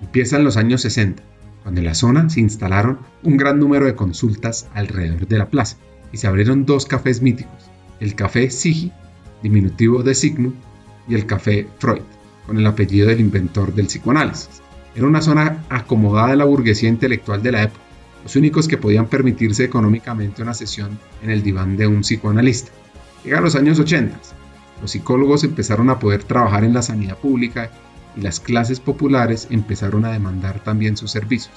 empieza 0.00 0.36
en 0.36 0.44
los 0.44 0.56
años 0.56 0.82
60, 0.82 1.20
cuando 1.64 1.80
en 1.80 1.86
la 1.86 1.94
zona 1.94 2.30
se 2.30 2.38
instalaron 2.38 3.00
un 3.24 3.36
gran 3.36 3.58
número 3.58 3.86
de 3.86 3.96
consultas 3.96 4.68
alrededor 4.72 5.26
de 5.26 5.36
la 5.36 5.48
plaza 5.48 5.78
y 6.12 6.18
se 6.18 6.28
abrieron 6.28 6.64
dos 6.64 6.86
cafés 6.86 7.22
míticos, 7.22 7.68
el 7.98 8.14
café 8.14 8.50
Sigi, 8.50 8.92
diminutivo 9.42 10.04
de 10.04 10.14
Signo, 10.14 10.52
y 11.08 11.16
el 11.16 11.26
café 11.26 11.66
Freud, 11.80 12.02
con 12.46 12.56
el 12.56 12.66
apellido 12.66 13.08
del 13.08 13.18
inventor 13.18 13.74
del 13.74 13.86
psicoanálisis. 13.86 14.62
Era 14.94 15.08
una 15.08 15.22
zona 15.22 15.64
acomodada 15.68 16.28
de 16.28 16.36
la 16.36 16.44
burguesía 16.44 16.88
intelectual 16.88 17.42
de 17.42 17.50
la 17.50 17.64
época, 17.64 17.82
los 18.22 18.36
únicos 18.36 18.68
que 18.68 18.78
podían 18.78 19.06
permitirse 19.06 19.64
económicamente 19.64 20.42
una 20.42 20.54
sesión 20.54 20.98
en 21.22 21.30
el 21.30 21.42
diván 21.42 21.76
de 21.76 21.86
un 21.86 22.00
psicoanalista. 22.00 22.70
Llegan 23.24 23.44
los 23.44 23.56
años 23.56 23.78
80, 23.78 24.18
los 24.80 24.90
psicólogos 24.90 25.44
empezaron 25.44 25.90
a 25.90 25.98
poder 25.98 26.24
trabajar 26.24 26.64
en 26.64 26.74
la 26.74 26.82
sanidad 26.82 27.18
pública 27.18 27.70
y 28.16 28.22
las 28.22 28.40
clases 28.40 28.80
populares 28.80 29.46
empezaron 29.50 30.04
a 30.04 30.12
demandar 30.12 30.62
también 30.62 30.96
sus 30.96 31.10
servicios. 31.10 31.54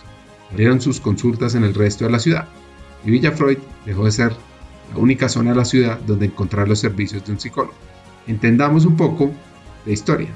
Abrieron 0.52 0.82
sus 0.82 1.00
consultas 1.00 1.56
en 1.56 1.64
el 1.64 1.74
resto 1.74 2.06
de 2.06 2.12
la 2.12 2.20
ciudad 2.20 2.48
y 3.06 3.12
Villa 3.12 3.32
Freud 3.32 3.58
dejó 3.86 4.06
de 4.06 4.12
ser 4.12 4.34
la 4.92 5.00
única 5.00 5.30
zona 5.30 5.52
de 5.52 5.58
la 5.58 5.66
ciudad 5.66 6.00
donde 6.00 6.26
encontrar 6.26 6.68
los 6.68 6.80
servicios 6.80 7.26
de 7.26 7.32
un 7.32 7.40
psicólogo. 7.40 7.74
Entendamos 8.28 8.86
un 8.86 8.96
poco 8.96 9.32
de 9.86 9.94
historia. 9.94 10.30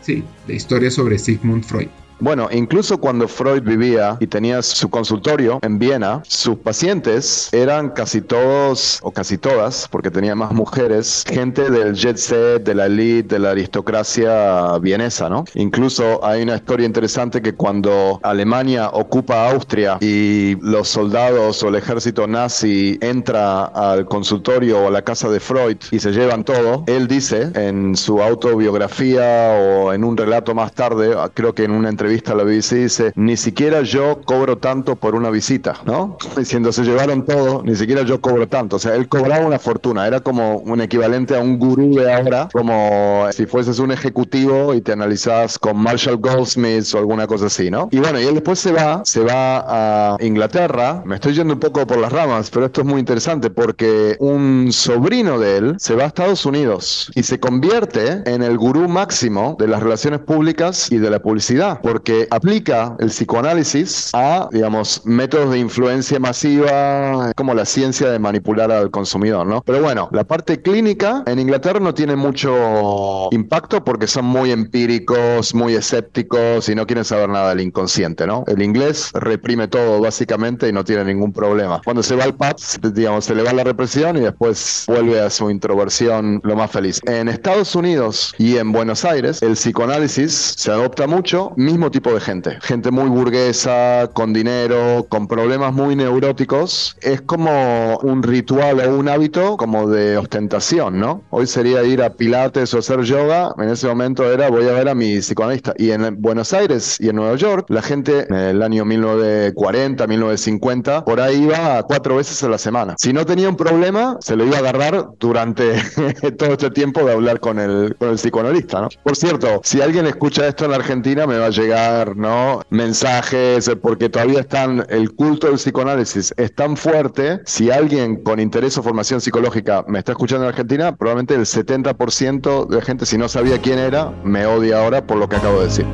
Sí, 0.00 0.22
de 0.46 0.54
historia 0.54 0.90
sobre 0.90 1.18
Sigmund 1.18 1.64
Freud. 1.64 1.88
Bueno, 2.20 2.48
incluso 2.50 2.98
cuando 2.98 3.28
Freud 3.28 3.62
vivía 3.62 4.16
y 4.20 4.26
tenía 4.26 4.62
su 4.62 4.88
consultorio 4.88 5.58
en 5.62 5.78
Viena, 5.78 6.22
sus 6.26 6.56
pacientes 6.56 7.48
eran 7.52 7.90
casi 7.90 8.20
todos, 8.20 8.98
o 9.02 9.10
casi 9.10 9.36
todas, 9.36 9.88
porque 9.90 10.10
tenía 10.10 10.34
más 10.34 10.52
mujeres, 10.52 11.24
gente 11.26 11.70
del 11.70 11.94
jet 11.94 12.16
set, 12.16 12.62
de 12.64 12.74
la 12.74 12.86
elite, 12.86 13.34
de 13.34 13.38
la 13.40 13.50
aristocracia 13.50 14.78
vienesa, 14.78 15.28
¿no? 15.28 15.44
Incluso 15.54 16.24
hay 16.24 16.42
una 16.42 16.56
historia 16.56 16.86
interesante 16.86 17.42
que 17.42 17.54
cuando 17.54 18.20
Alemania 18.22 18.90
ocupa 18.92 19.50
Austria 19.50 19.98
y 20.00 20.56
los 20.60 20.88
soldados 20.88 21.62
o 21.62 21.68
el 21.68 21.74
ejército 21.74 22.26
nazi 22.26 22.98
entra 23.00 23.64
al 23.64 24.06
consultorio 24.06 24.84
o 24.84 24.88
a 24.88 24.90
la 24.90 25.02
casa 25.02 25.28
de 25.28 25.40
Freud 25.40 25.76
y 25.90 25.98
se 25.98 26.12
llevan 26.12 26.44
todo, 26.44 26.84
él 26.86 27.08
dice 27.08 27.50
en 27.54 27.96
su 27.96 28.22
autobiografía 28.22 29.58
o 29.58 29.92
en 29.92 30.04
un 30.04 30.16
relato 30.16 30.54
más 30.54 30.72
tarde, 30.72 31.14
creo 31.34 31.54
que 31.54 31.64
en 31.64 31.72
una 31.72 31.88
entrevista, 31.88 32.13
entrevista 32.14 32.32
a 32.32 32.36
la 32.36 32.44
BBC 32.44 32.84
dice, 32.84 33.12
ni 33.16 33.36
siquiera 33.36 33.82
yo 33.82 34.20
cobro 34.24 34.58
tanto 34.58 34.96
por 34.96 35.14
una 35.14 35.30
visita, 35.30 35.80
¿no? 35.84 36.16
Diciendo, 36.36 36.72
se 36.72 36.84
llevaron 36.84 37.24
todo, 37.24 37.62
ni 37.64 37.74
siquiera 37.74 38.02
yo 38.02 38.20
cobro 38.20 38.46
tanto. 38.46 38.76
O 38.76 38.78
sea, 38.78 38.94
él 38.94 39.08
cobraba 39.08 39.44
una 39.44 39.58
fortuna, 39.58 40.06
era 40.06 40.20
como 40.20 40.58
un 40.58 40.80
equivalente 40.80 41.36
a 41.36 41.40
un 41.40 41.58
gurú 41.58 41.94
de 41.94 42.12
ahora, 42.12 42.48
como 42.52 43.26
si 43.32 43.46
fueses 43.46 43.78
un 43.78 43.90
ejecutivo 43.90 44.74
y 44.74 44.80
te 44.80 44.92
analizas 44.92 45.58
con 45.58 45.76
Marshall 45.76 46.18
Goldsmith 46.18 46.94
o 46.94 46.98
alguna 46.98 47.26
cosa 47.26 47.46
así, 47.46 47.70
¿no? 47.70 47.88
Y 47.90 47.98
bueno, 47.98 48.20
y 48.20 48.24
él 48.24 48.34
después 48.34 48.58
se 48.58 48.72
va, 48.72 49.02
se 49.04 49.20
va 49.20 50.14
a 50.14 50.16
Inglaterra, 50.20 51.02
me 51.04 51.16
estoy 51.16 51.34
yendo 51.34 51.54
un 51.54 51.60
poco 51.60 51.86
por 51.86 51.98
las 51.98 52.12
ramas, 52.12 52.50
pero 52.50 52.66
esto 52.66 52.82
es 52.82 52.86
muy 52.86 53.00
interesante 53.00 53.50
porque 53.50 54.16
un 54.20 54.68
sobrino 54.70 55.38
de 55.38 55.56
él 55.56 55.74
se 55.78 55.94
va 55.94 56.04
a 56.04 56.06
Estados 56.06 56.46
Unidos 56.46 57.10
y 57.14 57.22
se 57.24 57.40
convierte 57.40 58.22
en 58.26 58.42
el 58.42 58.56
gurú 58.56 58.88
máximo 58.88 59.56
de 59.58 59.66
las 59.66 59.82
relaciones 59.82 60.20
públicas 60.20 60.90
y 60.92 60.98
de 60.98 61.10
la 61.10 61.18
publicidad 61.20 61.80
porque 61.94 62.26
aplica 62.32 62.96
el 62.98 63.06
psicoanálisis 63.06 64.10
a, 64.14 64.48
digamos, 64.50 65.02
métodos 65.04 65.52
de 65.52 65.60
influencia 65.60 66.18
masiva, 66.18 67.32
como 67.36 67.54
la 67.54 67.64
ciencia 67.64 68.10
de 68.10 68.18
manipular 68.18 68.72
al 68.72 68.90
consumidor, 68.90 69.46
¿no? 69.46 69.62
Pero 69.62 69.80
bueno, 69.80 70.08
la 70.10 70.24
parte 70.24 70.60
clínica 70.60 71.22
en 71.28 71.38
Inglaterra 71.38 71.78
no 71.78 71.94
tiene 71.94 72.16
mucho 72.16 73.28
impacto 73.30 73.84
porque 73.84 74.08
son 74.08 74.24
muy 74.24 74.50
empíricos, 74.50 75.54
muy 75.54 75.74
escépticos 75.74 76.68
y 76.68 76.74
no 76.74 76.84
quieren 76.84 77.04
saber 77.04 77.28
nada 77.28 77.50
del 77.50 77.60
inconsciente, 77.60 78.26
¿no? 78.26 78.42
El 78.48 78.60
inglés 78.60 79.12
reprime 79.14 79.68
todo 79.68 80.00
básicamente 80.00 80.68
y 80.68 80.72
no 80.72 80.82
tiene 80.82 81.04
ningún 81.04 81.32
problema. 81.32 81.80
Cuando 81.84 82.02
se 82.02 82.16
va 82.16 82.24
al 82.24 82.34
pub, 82.34 82.56
digamos, 82.92 83.26
se 83.26 83.36
le 83.36 83.44
va 83.44 83.52
la 83.52 83.62
represión 83.62 84.16
y 84.16 84.20
después 84.20 84.84
vuelve 84.88 85.20
a 85.20 85.30
su 85.30 85.48
introversión 85.48 86.40
lo 86.42 86.56
más 86.56 86.72
feliz. 86.72 87.00
En 87.06 87.28
Estados 87.28 87.76
Unidos 87.76 88.34
y 88.36 88.56
en 88.56 88.72
Buenos 88.72 89.04
Aires, 89.04 89.40
el 89.42 89.52
psicoanálisis 89.52 90.54
se 90.56 90.72
adopta 90.72 91.06
mucho, 91.06 91.52
mismo 91.54 91.83
tipo 91.90 92.12
de 92.12 92.20
gente. 92.20 92.58
Gente 92.62 92.90
muy 92.90 93.08
burguesa, 93.08 94.10
con 94.12 94.32
dinero, 94.32 95.06
con 95.08 95.26
problemas 95.26 95.72
muy 95.72 95.96
neuróticos. 95.96 96.96
Es 97.00 97.20
como 97.22 97.98
un 97.98 98.22
ritual 98.22 98.80
o 98.80 98.98
un 98.98 99.08
hábito 99.08 99.56
como 99.56 99.88
de 99.88 100.16
ostentación, 100.16 100.98
¿no? 100.98 101.22
Hoy 101.30 101.46
sería 101.46 101.82
ir 101.84 102.02
a 102.02 102.10
Pilates 102.10 102.74
o 102.74 102.78
hacer 102.78 103.02
yoga. 103.02 103.54
En 103.58 103.68
ese 103.68 103.86
momento 103.86 104.30
era 104.30 104.50
voy 104.50 104.68
a 104.68 104.72
ver 104.72 104.88
a 104.88 104.94
mi 104.94 105.18
psicoanalista. 105.18 105.74
Y 105.76 105.90
en 105.90 106.20
Buenos 106.20 106.52
Aires 106.52 106.96
y 107.00 107.08
en 107.08 107.16
Nueva 107.16 107.36
York, 107.36 107.66
la 107.68 107.82
gente 107.82 108.26
en 108.28 108.34
el 108.34 108.62
año 108.62 108.84
1940, 108.84 110.06
1950, 110.06 111.04
por 111.04 111.20
ahí 111.20 111.42
iba 111.44 111.82
cuatro 111.84 112.16
veces 112.16 112.42
a 112.42 112.48
la 112.48 112.58
semana. 112.58 112.94
Si 112.98 113.12
no 113.12 113.24
tenía 113.26 113.48
un 113.48 113.56
problema, 113.56 114.16
se 114.20 114.36
lo 114.36 114.44
iba 114.44 114.56
a 114.56 114.60
agarrar 114.60 115.08
durante 115.18 115.74
todo 116.38 116.52
este 116.52 116.70
tiempo 116.70 117.04
de 117.04 117.12
hablar 117.12 117.40
con 117.40 117.58
el, 117.58 117.96
con 117.96 118.10
el 118.10 118.16
psicoanalista, 118.16 118.80
¿no? 118.80 118.88
Por 119.02 119.16
cierto, 119.16 119.60
si 119.64 119.80
alguien 119.80 120.06
escucha 120.06 120.46
esto 120.46 120.64
en 120.64 120.72
Argentina, 120.72 121.26
me 121.26 121.38
va 121.38 121.46
a 121.46 121.50
llegar 121.50 121.73
¿no? 122.16 122.62
mensajes, 122.70 123.70
porque 123.82 124.08
todavía 124.08 124.40
están, 124.40 124.86
el 124.88 125.12
culto 125.14 125.48
del 125.48 125.56
psicoanálisis 125.56 126.32
es 126.36 126.54
tan 126.54 126.76
fuerte, 126.76 127.40
si 127.46 127.70
alguien 127.70 128.22
con 128.22 128.40
interés 128.40 128.78
o 128.78 128.82
formación 128.82 129.20
psicológica 129.20 129.84
me 129.88 129.98
está 129.98 130.12
escuchando 130.12 130.44
en 130.44 130.50
Argentina, 130.50 130.94
probablemente 130.94 131.34
el 131.34 131.42
70% 131.42 132.68
de 132.68 132.76
la 132.76 132.82
gente, 132.82 133.06
si 133.06 133.18
no 133.18 133.28
sabía 133.28 133.60
quién 133.60 133.78
era, 133.78 134.10
me 134.24 134.46
odia 134.46 134.78
ahora 134.82 135.06
por 135.06 135.16
lo 135.18 135.28
que 135.28 135.36
acabo 135.36 135.60
de 135.60 135.64
decir. 135.66 135.86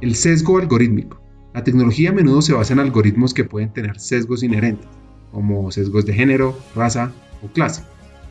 El 0.00 0.14
sesgo 0.14 0.58
algorítmico. 0.58 1.20
La 1.54 1.64
tecnología 1.64 2.10
a 2.10 2.12
menudo 2.12 2.42
se 2.42 2.52
basa 2.52 2.72
en 2.72 2.80
algoritmos 2.80 3.32
que 3.32 3.44
pueden 3.44 3.72
tener 3.72 3.98
sesgos 3.98 4.42
inherentes, 4.42 4.88
como 5.32 5.70
sesgos 5.70 6.04
de 6.04 6.12
género, 6.12 6.58
raza 6.74 7.12
o 7.42 7.48
clase, 7.48 7.82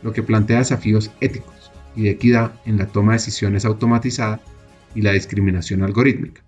lo 0.01 0.13
que 0.13 0.23
plantea 0.23 0.59
desafíos 0.59 1.11
éticos 1.19 1.71
y 1.95 2.03
de 2.03 2.11
equidad 2.11 2.53
en 2.65 2.77
la 2.77 2.87
toma 2.87 3.13
de 3.13 3.19
decisiones 3.19 3.65
automatizada 3.65 4.41
y 4.95 5.01
la 5.01 5.11
discriminación 5.11 5.83
algorítmica 5.83 6.43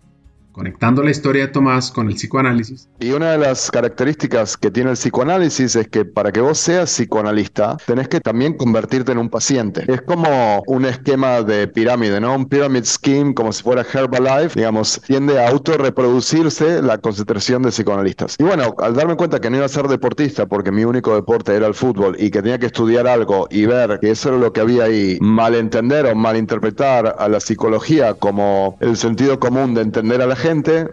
conectando 0.55 1.03
la 1.03 1.11
historia 1.11 1.47
de 1.47 1.51
Tomás 1.51 1.91
con 1.91 2.07
el 2.07 2.15
psicoanálisis. 2.15 2.87
Y 3.01 3.11
una 3.11 3.31
de 3.31 3.37
las 3.37 3.69
características 3.69 4.55
que 4.55 4.71
tiene 4.71 4.91
el 4.91 4.95
psicoanálisis 4.95 5.75
es 5.75 5.89
que 5.89 6.05
para 6.05 6.31
que 6.31 6.39
vos 6.39 6.57
seas 6.57 6.89
psicoanalista, 6.91 7.75
tenés 7.85 8.07
que 8.07 8.21
también 8.21 8.53
convertirte 8.53 9.11
en 9.11 9.17
un 9.17 9.29
paciente. 9.29 9.83
Es 9.91 10.01
como 10.03 10.63
un 10.65 10.85
esquema 10.85 11.41
de 11.41 11.67
pirámide, 11.67 12.21
¿no? 12.21 12.33
Un 12.33 12.45
pyramid 12.45 12.85
scheme, 12.85 13.33
como 13.33 13.51
si 13.51 13.63
fuera 13.63 13.81
Herbalife, 13.81 14.57
digamos, 14.57 15.01
tiende 15.05 15.43
a 15.43 15.49
autorreproducirse 15.49 16.81
la 16.81 16.99
concentración 16.99 17.63
de 17.63 17.71
psicoanalistas. 17.71 18.37
Y 18.39 18.43
bueno, 18.43 18.75
al 18.77 18.95
darme 18.95 19.17
cuenta 19.17 19.41
que 19.41 19.49
no 19.49 19.57
iba 19.57 19.65
a 19.65 19.69
ser 19.69 19.89
deportista, 19.89 20.45
porque 20.45 20.71
mi 20.71 20.85
único 20.85 21.13
deporte 21.15 21.53
era 21.53 21.67
el 21.67 21.73
fútbol, 21.73 22.15
y 22.17 22.31
que 22.31 22.41
tenía 22.41 22.59
que 22.59 22.67
estudiar 22.67 23.07
algo 23.07 23.49
y 23.51 23.65
ver 23.65 23.99
que 23.99 24.11
eso 24.11 24.29
era 24.29 24.37
lo 24.37 24.53
que 24.53 24.61
había 24.61 24.85
ahí, 24.85 25.17
malentender 25.19 26.05
o 26.05 26.15
malinterpretar 26.15 27.17
a 27.19 27.27
la 27.27 27.41
psicología 27.41 28.13
como 28.13 28.77
el 28.79 28.95
sentido 28.95 29.37
común 29.37 29.73
de 29.73 29.81
entender 29.81 30.21
a 30.21 30.27
la 30.27 30.35
gente, 30.37 30.44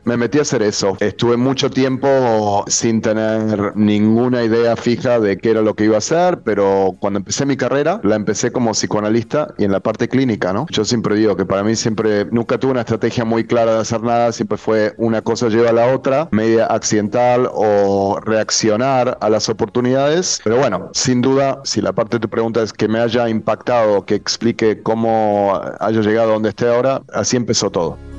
me 0.04 0.16
metí 0.16 0.38
a 0.38 0.42
hacer 0.42 0.62
eso. 0.62 0.96
Estuve 0.98 1.36
mucho 1.36 1.68
tiempo 1.70 2.64
sin 2.68 3.02
tener 3.02 3.76
ninguna 3.76 4.44
idea 4.44 4.76
fija 4.76 5.20
de 5.20 5.36
qué 5.36 5.50
era 5.50 5.60
lo 5.60 5.74
que 5.74 5.84
iba 5.84 5.96
a 5.96 5.98
hacer, 5.98 6.40
pero 6.42 6.96
cuando 6.98 7.18
empecé 7.18 7.44
mi 7.44 7.58
carrera, 7.58 8.00
la 8.02 8.16
empecé 8.16 8.50
como 8.50 8.70
psicoanalista 8.70 9.52
y 9.58 9.64
en 9.64 9.72
la 9.72 9.80
parte 9.80 10.08
clínica, 10.08 10.54
¿no? 10.54 10.66
Yo 10.70 10.86
siempre 10.86 11.16
digo 11.16 11.36
que 11.36 11.44
para 11.44 11.62
mí 11.62 11.76
siempre, 11.76 12.24
nunca 12.30 12.56
tuve 12.56 12.70
una 12.70 12.80
estrategia 12.80 13.26
muy 13.26 13.44
clara 13.44 13.74
de 13.74 13.80
hacer 13.80 14.02
nada, 14.02 14.32
siempre 14.32 14.56
fue 14.56 14.94
una 14.96 15.20
cosa 15.20 15.48
lleva 15.48 15.68
a 15.68 15.74
la 15.74 15.94
otra, 15.94 16.28
media 16.30 16.64
accidental 16.66 17.50
o 17.52 18.20
reaccionar 18.24 19.18
a 19.20 19.28
las 19.28 19.50
oportunidades. 19.50 20.40
Pero 20.44 20.56
bueno, 20.56 20.88
sin 20.94 21.20
duda, 21.20 21.60
si 21.64 21.82
la 21.82 21.92
parte 21.92 22.16
de 22.16 22.20
tu 22.20 22.28
pregunta 22.30 22.62
es 22.62 22.72
que 22.72 22.88
me 22.88 23.00
haya 23.00 23.28
impactado, 23.28 24.06
que 24.06 24.14
explique 24.14 24.80
cómo 24.82 25.60
haya 25.78 26.00
llegado 26.00 26.30
a 26.30 26.32
donde 26.34 26.48
esté 26.48 26.68
ahora, 26.68 27.02
así 27.12 27.36
empezó 27.36 27.70
todo. 27.70 28.11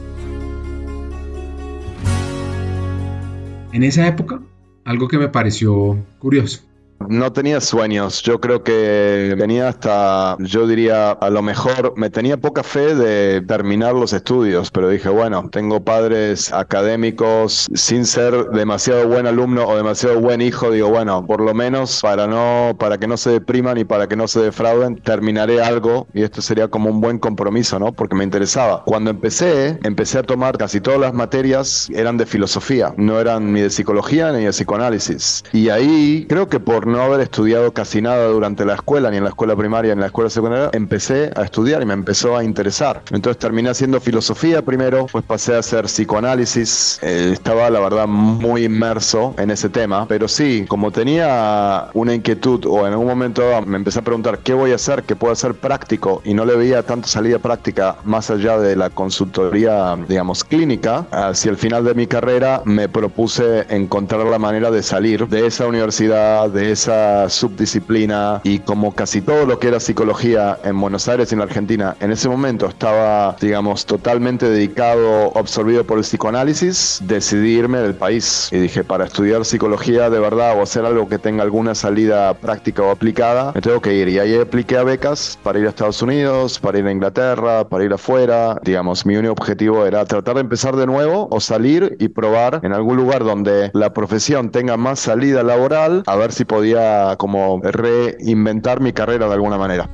En 3.73 3.81
esa 3.81 4.07
época, 4.07 4.39
algo 4.85 5.07
que 5.07 5.17
me 5.17 5.29
pareció 5.29 5.97
curioso. 6.19 6.61
No 7.09 7.31
tenía 7.31 7.61
sueños. 7.61 8.21
Yo 8.21 8.39
creo 8.39 8.63
que 8.63 9.35
tenía 9.37 9.69
hasta, 9.69 10.37
yo 10.39 10.67
diría, 10.67 11.11
a 11.11 11.29
lo 11.29 11.41
mejor 11.41 11.93
me 11.95 12.09
tenía 12.09 12.37
poca 12.37 12.63
fe 12.63 12.95
de 12.95 13.41
terminar 13.41 13.93
los 13.93 14.13
estudios, 14.13 14.71
pero 14.71 14.89
dije, 14.89 15.09
bueno, 15.09 15.49
tengo 15.51 15.83
padres 15.83 16.51
académicos 16.53 17.67
sin 17.73 18.05
ser 18.05 18.49
demasiado 18.49 19.07
buen 19.07 19.27
alumno 19.27 19.67
o 19.67 19.75
demasiado 19.75 20.19
buen 20.19 20.41
hijo, 20.41 20.71
digo, 20.71 20.89
bueno, 20.89 21.25
por 21.25 21.41
lo 21.41 21.53
menos 21.53 22.01
para 22.01 22.27
no 22.27 22.75
para 22.77 22.97
que 22.97 23.07
no 23.07 23.17
se 23.17 23.31
depriman 23.31 23.77
y 23.77 23.83
para 23.83 24.07
que 24.07 24.15
no 24.15 24.27
se 24.27 24.41
defrauden, 24.41 24.95
terminaré 24.97 25.61
algo 25.61 26.07
y 26.13 26.23
esto 26.23 26.41
sería 26.41 26.67
como 26.67 26.89
un 26.89 27.01
buen 27.01 27.19
compromiso, 27.19 27.79
¿no? 27.79 27.91
Porque 27.91 28.15
me 28.15 28.23
interesaba. 28.23 28.83
Cuando 28.85 29.09
empecé, 29.09 29.79
empecé 29.83 30.19
a 30.19 30.23
tomar 30.23 30.57
casi 30.57 30.81
todas 30.81 30.99
las 30.99 31.13
materias 31.13 31.89
eran 31.93 32.17
de 32.17 32.25
filosofía, 32.25 32.93
no 32.97 33.19
eran 33.19 33.53
ni 33.53 33.61
de 33.61 33.69
psicología 33.69 34.31
ni 34.31 34.45
de 34.45 34.51
psicoanálisis. 34.51 35.43
Y 35.51 35.69
ahí 35.69 36.25
creo 36.27 36.47
que 36.47 36.59
por 36.59 36.87
no 36.93 37.01
haber 37.01 37.21
estudiado 37.21 37.73
casi 37.73 38.01
nada 38.01 38.27
durante 38.27 38.65
la 38.65 38.75
escuela, 38.75 39.09
ni 39.09 39.17
en 39.17 39.23
la 39.23 39.29
escuela 39.29 39.55
primaria 39.55 39.93
ni 39.93 39.97
en 39.97 40.01
la 40.01 40.07
escuela 40.07 40.29
secundaria, 40.29 40.69
empecé 40.73 41.31
a 41.35 41.41
estudiar 41.41 41.81
y 41.81 41.85
me 41.85 41.93
empezó 41.93 42.37
a 42.37 42.43
interesar. 42.43 43.01
Entonces 43.11 43.39
terminé 43.39 43.69
haciendo 43.69 43.99
filosofía 43.99 44.61
primero, 44.61 45.07
pues 45.11 45.25
pasé 45.25 45.55
a 45.55 45.59
hacer 45.59 45.85
psicoanálisis. 45.85 46.99
Eh, 47.01 47.31
estaba 47.33 47.69
la 47.71 47.79
verdad 47.79 48.05
muy 48.07 48.65
inmerso 48.65 49.33
en 49.37 49.49
ese 49.49 49.69
tema, 49.69 50.07
pero 50.07 50.27
sí, 50.27 50.65
como 50.67 50.91
tenía 50.91 51.87
una 51.95 52.13
inquietud 52.13 52.63
o 52.67 52.85
en 52.85 52.93
algún 52.93 53.07
momento 53.07 53.43
me 53.65 53.77
empecé 53.77 53.99
a 53.99 54.03
preguntar 54.03 54.39
qué 54.39 54.53
voy 54.53 54.71
a 54.71 54.75
hacer, 54.75 55.03
qué 55.03 55.15
puedo 55.15 55.33
hacer 55.33 55.55
práctico 55.55 56.21
y 56.23 56.35
no 56.35 56.45
le 56.45 56.55
veía 56.55 56.83
tanto 56.83 57.07
salida 57.07 57.39
práctica 57.39 57.95
más 58.03 58.29
allá 58.29 58.59
de 58.59 58.75
la 58.75 58.91
consultoría, 58.91 59.97
digamos, 60.07 60.43
clínica, 60.43 61.07
hacia 61.11 61.49
el 61.49 61.57
final 61.57 61.83
de 61.85 61.95
mi 61.95 62.05
carrera 62.05 62.61
me 62.65 62.87
propuse 62.87 63.65
encontrar 63.69 64.25
la 64.27 64.37
manera 64.37 64.69
de 64.69 64.83
salir 64.83 65.27
de 65.27 65.47
esa 65.47 65.65
universidad, 65.65 66.49
de 66.49 66.71
esa 66.83 67.29
subdisciplina 67.29 68.41
y 68.43 68.59
como 68.59 68.93
casi 68.93 69.21
todo 69.21 69.45
lo 69.45 69.57
que 69.57 69.69
era 69.69 69.79
psicología 69.79 70.59
en 70.65 70.79
Buenos 70.81 71.07
Aires 71.07 71.31
y 71.31 71.35
en 71.35 71.41
Argentina 71.41 71.95
en 72.01 72.11
ese 72.11 72.27
momento 72.27 72.67
estaba, 72.67 73.37
digamos, 73.39 73.85
totalmente 73.85 74.49
dedicado, 74.49 75.31
absorbido 75.37 75.85
por 75.85 75.97
el 75.97 76.03
psicoanálisis, 76.03 77.01
decidí 77.05 77.57
irme 77.57 77.77
del 77.79 77.95
país 77.95 78.49
y 78.51 78.57
dije, 78.57 78.83
para 78.83 79.05
estudiar 79.05 79.45
psicología 79.45 80.09
de 80.09 80.19
verdad 80.19 80.57
o 80.59 80.61
hacer 80.61 80.85
algo 80.85 81.07
que 81.07 81.17
tenga 81.19 81.43
alguna 81.43 81.73
salida 81.73 82.33
práctica 82.33 82.83
o 82.83 82.91
aplicada, 82.91 83.53
me 83.55 83.61
tengo 83.61 83.79
que 83.79 83.93
ir. 83.93 84.09
Y 84.09 84.19
ahí 84.19 84.35
apliqué 84.35 84.77
a 84.77 84.83
becas 84.83 85.39
para 85.41 85.59
ir 85.59 85.65
a 85.67 85.69
Estados 85.69 86.01
Unidos, 86.01 86.59
para 86.59 86.79
ir 86.79 86.85
a 86.85 86.91
Inglaterra, 86.91 87.63
para 87.69 87.85
ir 87.85 87.93
afuera. 87.93 88.59
Digamos, 88.63 89.05
mi 89.05 89.15
único 89.15 89.33
objetivo 89.33 89.85
era 89.85 90.03
tratar 90.03 90.35
de 90.35 90.41
empezar 90.41 90.75
de 90.75 90.85
nuevo 90.85 91.29
o 91.31 91.39
salir 91.39 91.95
y 91.99 92.09
probar 92.09 92.59
en 92.61 92.73
algún 92.73 92.97
lugar 92.97 93.23
donde 93.23 93.71
la 93.73 93.93
profesión 93.93 94.49
tenga 94.49 94.75
más 94.75 94.99
salida 94.99 95.43
laboral, 95.43 96.03
a 96.07 96.15
ver 96.17 96.33
si 96.33 96.43
podía 96.43 96.72
como 97.17 97.61
reinventar 97.61 98.81
mi 98.81 98.93
carrera 98.93 99.27
de 99.27 99.33
alguna 99.33 99.57
manera. 99.57 99.89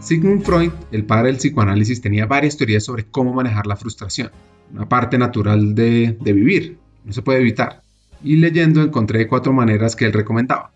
Sigmund 0.00 0.42
Freud, 0.42 0.72
el 0.90 1.04
padre 1.04 1.28
del 1.28 1.36
psicoanálisis, 1.36 2.00
tenía 2.00 2.26
varias 2.26 2.56
teorías 2.56 2.84
sobre 2.84 3.04
cómo 3.04 3.32
manejar 3.32 3.66
la 3.66 3.76
frustración, 3.76 4.30
una 4.72 4.88
parte 4.88 5.16
natural 5.16 5.74
de, 5.74 6.16
de 6.20 6.32
vivir, 6.32 6.78
no 7.04 7.12
se 7.12 7.22
puede 7.22 7.40
evitar. 7.40 7.82
Y 8.24 8.36
leyendo 8.36 8.82
encontré 8.82 9.28
cuatro 9.28 9.52
maneras 9.52 9.96
que 9.96 10.04
él 10.04 10.12
recomendaba. 10.12 10.72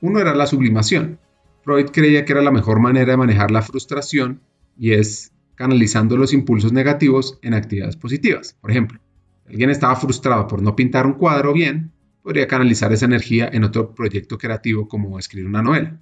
Uno 0.00 0.18
era 0.18 0.34
la 0.34 0.46
sublimación. 0.46 1.18
Freud 1.62 1.90
creía 1.92 2.24
que 2.24 2.32
era 2.32 2.42
la 2.42 2.50
mejor 2.50 2.80
manera 2.80 3.12
de 3.12 3.16
manejar 3.16 3.50
la 3.50 3.62
frustración 3.62 4.40
y 4.78 4.92
es 4.92 5.32
canalizando 5.54 6.16
los 6.16 6.32
impulsos 6.32 6.72
negativos 6.72 7.38
en 7.42 7.52
actividades 7.52 7.96
positivas. 7.96 8.56
Por 8.60 8.70
ejemplo, 8.70 8.98
alguien 9.46 9.68
estaba 9.68 9.94
frustrado 9.96 10.46
por 10.46 10.62
no 10.62 10.74
pintar 10.74 11.06
un 11.06 11.12
cuadro 11.12 11.52
bien, 11.52 11.92
podría 12.22 12.46
canalizar 12.46 12.92
esa 12.92 13.06
energía 13.06 13.48
en 13.52 13.64
otro 13.64 13.94
proyecto 13.94 14.38
creativo 14.38 14.88
como 14.88 15.18
escribir 15.18 15.48
una 15.48 15.62
novela. 15.62 16.00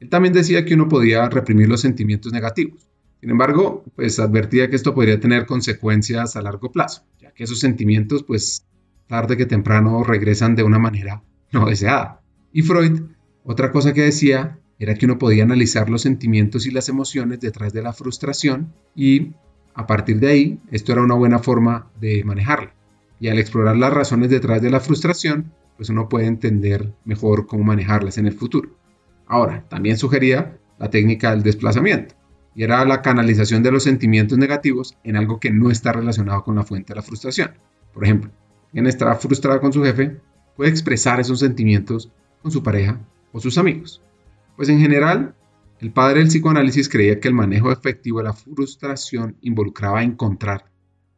Él 0.00 0.08
también 0.08 0.34
decía 0.34 0.64
que 0.64 0.74
uno 0.74 0.88
podía 0.88 1.28
reprimir 1.28 1.68
los 1.68 1.80
sentimientos 1.80 2.32
negativos. 2.32 2.88
Sin 3.20 3.30
embargo, 3.30 3.84
pues 3.94 4.18
advertía 4.18 4.68
que 4.68 4.74
esto 4.74 4.94
podría 4.94 5.20
tener 5.20 5.46
consecuencias 5.46 6.34
a 6.34 6.42
largo 6.42 6.72
plazo, 6.72 7.04
ya 7.20 7.30
que 7.32 7.44
esos 7.44 7.60
sentimientos, 7.60 8.24
pues 8.24 8.66
tarde 9.06 9.36
que 9.36 9.46
temprano 9.46 10.02
regresan 10.02 10.56
de 10.56 10.64
una 10.64 10.80
manera 10.80 11.22
no 11.52 11.66
deseada. 11.66 12.20
Y 12.52 12.62
Freud, 12.62 13.02
otra 13.44 13.70
cosa 13.70 13.92
que 13.92 14.02
decía 14.02 14.58
era 14.78 14.94
que 14.94 15.06
uno 15.06 15.18
podía 15.18 15.44
analizar 15.44 15.88
los 15.88 16.02
sentimientos 16.02 16.66
y 16.66 16.72
las 16.72 16.88
emociones 16.88 17.38
detrás 17.38 17.72
de 17.72 17.82
la 17.82 17.92
frustración 17.92 18.74
y 18.96 19.34
a 19.74 19.86
partir 19.86 20.18
de 20.18 20.28
ahí 20.28 20.60
esto 20.72 20.92
era 20.92 21.02
una 21.02 21.14
buena 21.14 21.38
forma 21.38 21.90
de 22.00 22.24
manejarla. 22.24 22.74
Y 23.22 23.28
al 23.28 23.38
explorar 23.38 23.76
las 23.76 23.92
razones 23.92 24.30
detrás 24.30 24.60
de 24.60 24.68
la 24.68 24.80
frustración, 24.80 25.52
pues 25.76 25.88
uno 25.90 26.08
puede 26.08 26.26
entender 26.26 26.92
mejor 27.04 27.46
cómo 27.46 27.62
manejarlas 27.62 28.18
en 28.18 28.26
el 28.26 28.32
futuro. 28.32 28.76
Ahora, 29.28 29.64
también 29.68 29.96
sugería 29.96 30.58
la 30.76 30.90
técnica 30.90 31.30
del 31.30 31.44
desplazamiento, 31.44 32.16
y 32.56 32.64
era 32.64 32.84
la 32.84 33.00
canalización 33.00 33.62
de 33.62 33.70
los 33.70 33.84
sentimientos 33.84 34.38
negativos 34.38 34.98
en 35.04 35.14
algo 35.14 35.38
que 35.38 35.52
no 35.52 35.70
está 35.70 35.92
relacionado 35.92 36.42
con 36.42 36.56
la 36.56 36.64
fuente 36.64 36.94
de 36.94 36.96
la 36.96 37.02
frustración. 37.02 37.52
Por 37.94 38.02
ejemplo, 38.02 38.32
quien 38.72 38.88
está 38.88 39.14
frustrado 39.14 39.60
con 39.60 39.72
su 39.72 39.84
jefe 39.84 40.16
puede 40.56 40.70
expresar 40.70 41.20
esos 41.20 41.38
sentimientos 41.38 42.10
con 42.42 42.50
su 42.50 42.64
pareja 42.64 42.98
o 43.30 43.38
sus 43.38 43.56
amigos. 43.56 44.02
Pues 44.56 44.68
en 44.68 44.80
general, 44.80 45.36
el 45.78 45.92
padre 45.92 46.18
del 46.18 46.28
psicoanálisis 46.28 46.88
creía 46.88 47.20
que 47.20 47.28
el 47.28 47.34
manejo 47.34 47.70
efectivo 47.70 48.18
de 48.18 48.24
la 48.24 48.32
frustración 48.32 49.36
involucraba 49.42 50.02
encontrar 50.02 50.71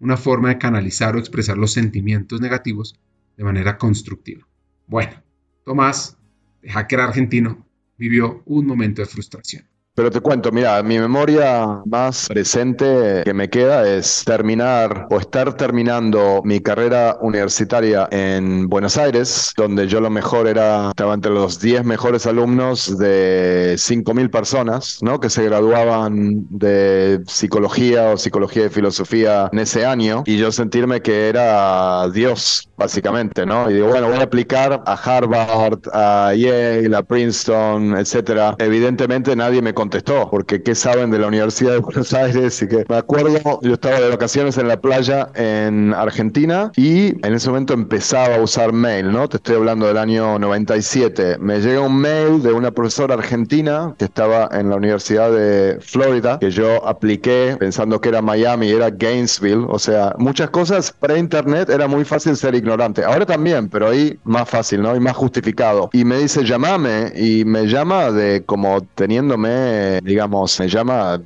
una 0.04 0.18
forma 0.18 0.50
de 0.50 0.58
canalizar 0.58 1.16
o 1.16 1.18
expresar 1.18 1.56
los 1.56 1.72
sentimientos 1.72 2.38
negativos 2.38 2.94
de 3.38 3.44
manera 3.44 3.78
constructiva. 3.78 4.46
Bueno, 4.86 5.22
Tomás, 5.64 6.18
de 6.60 6.68
hacker 6.68 7.00
argentino, 7.00 7.66
vivió 7.96 8.42
un 8.44 8.66
momento 8.66 9.00
de 9.00 9.06
frustración. 9.06 9.64
Pero 9.96 10.10
te 10.10 10.20
cuento, 10.20 10.50
mira, 10.50 10.82
mi 10.82 10.98
memoria 10.98 11.80
más 11.86 12.26
presente 12.26 13.22
que 13.24 13.32
me 13.32 13.48
queda 13.48 13.88
es 13.88 14.24
terminar 14.26 15.06
o 15.08 15.20
estar 15.20 15.54
terminando 15.56 16.40
mi 16.42 16.58
carrera 16.58 17.16
universitaria 17.20 18.08
en 18.10 18.68
Buenos 18.68 18.96
Aires, 18.96 19.52
donde 19.56 19.86
yo 19.86 20.00
lo 20.00 20.10
mejor 20.10 20.48
era, 20.48 20.88
estaba 20.88 21.14
entre 21.14 21.30
los 21.30 21.60
10 21.60 21.84
mejores 21.84 22.26
alumnos 22.26 22.98
de 22.98 23.74
5.000 23.76 24.30
personas, 24.30 24.98
¿no? 25.00 25.20
Que 25.20 25.30
se 25.30 25.44
graduaban 25.44 26.44
de 26.50 27.20
psicología 27.28 28.10
o 28.10 28.16
psicología 28.16 28.64
de 28.64 28.70
filosofía 28.70 29.48
en 29.52 29.60
ese 29.60 29.86
año, 29.86 30.24
y 30.26 30.38
yo 30.38 30.50
sentirme 30.50 31.02
que 31.02 31.28
era 31.28 32.08
Dios, 32.10 32.68
básicamente, 32.76 33.46
¿no? 33.46 33.70
Y 33.70 33.74
digo, 33.74 33.86
bueno, 33.86 34.08
voy 34.08 34.18
a 34.18 34.24
aplicar 34.24 34.82
a 34.84 34.94
Harvard, 34.94 35.78
a 35.92 36.32
Yale, 36.34 36.96
a 36.96 37.02
Princeton, 37.04 37.96
etcétera. 37.96 38.56
Evidentemente 38.58 39.36
nadie 39.36 39.62
me 39.62 39.72
contestó, 39.84 40.30
porque 40.30 40.62
¿qué 40.62 40.74
saben 40.74 41.10
de 41.10 41.18
la 41.18 41.26
Universidad 41.26 41.72
de 41.72 41.78
Buenos 41.78 42.14
Aires? 42.14 42.62
Y 42.62 42.68
que 42.68 42.86
me 42.88 42.96
acuerdo, 42.96 43.60
yo 43.60 43.74
estaba 43.74 44.00
de 44.00 44.08
vacaciones 44.08 44.56
en 44.56 44.66
la 44.66 44.80
playa 44.80 45.28
en 45.34 45.92
Argentina 45.92 46.72
y 46.74 47.08
en 47.26 47.34
ese 47.34 47.50
momento 47.50 47.74
empezaba 47.74 48.36
a 48.36 48.40
usar 48.40 48.72
mail, 48.72 49.12
¿no? 49.12 49.28
Te 49.28 49.36
estoy 49.36 49.56
hablando 49.56 49.86
del 49.86 49.98
año 49.98 50.38
97. 50.38 51.36
Me 51.38 51.60
llega 51.60 51.80
un 51.80 51.98
mail 51.98 52.42
de 52.42 52.54
una 52.54 52.70
profesora 52.70 53.12
argentina 53.12 53.94
que 53.98 54.06
estaba 54.06 54.48
en 54.52 54.70
la 54.70 54.76
Universidad 54.76 55.30
de 55.30 55.78
Florida, 55.82 56.38
que 56.38 56.50
yo 56.50 56.86
apliqué 56.88 57.54
pensando 57.60 58.00
que 58.00 58.08
era 58.08 58.22
Miami, 58.22 58.70
era 58.70 58.88
Gainesville, 58.88 59.66
o 59.68 59.78
sea, 59.78 60.14
muchas 60.16 60.48
cosas 60.48 60.94
pre-internet 60.98 61.68
era 61.68 61.86
muy 61.88 62.06
fácil 62.06 62.38
ser 62.38 62.54
ignorante. 62.54 63.04
Ahora 63.04 63.26
también, 63.26 63.68
pero 63.68 63.88
ahí 63.88 64.18
más 64.24 64.48
fácil, 64.48 64.80
¿no? 64.80 64.96
Y 64.96 65.00
más 65.00 65.14
justificado. 65.14 65.90
Y 65.92 66.06
me 66.06 66.16
dice, 66.16 66.42
llamame, 66.42 67.12
y 67.14 67.44
me 67.44 67.66
llama 67.66 68.10
de 68.12 68.44
como 68.46 68.80
teniéndome 68.94 69.73
digamos, 70.02 70.58
me 70.60 70.68
llama 70.68 71.20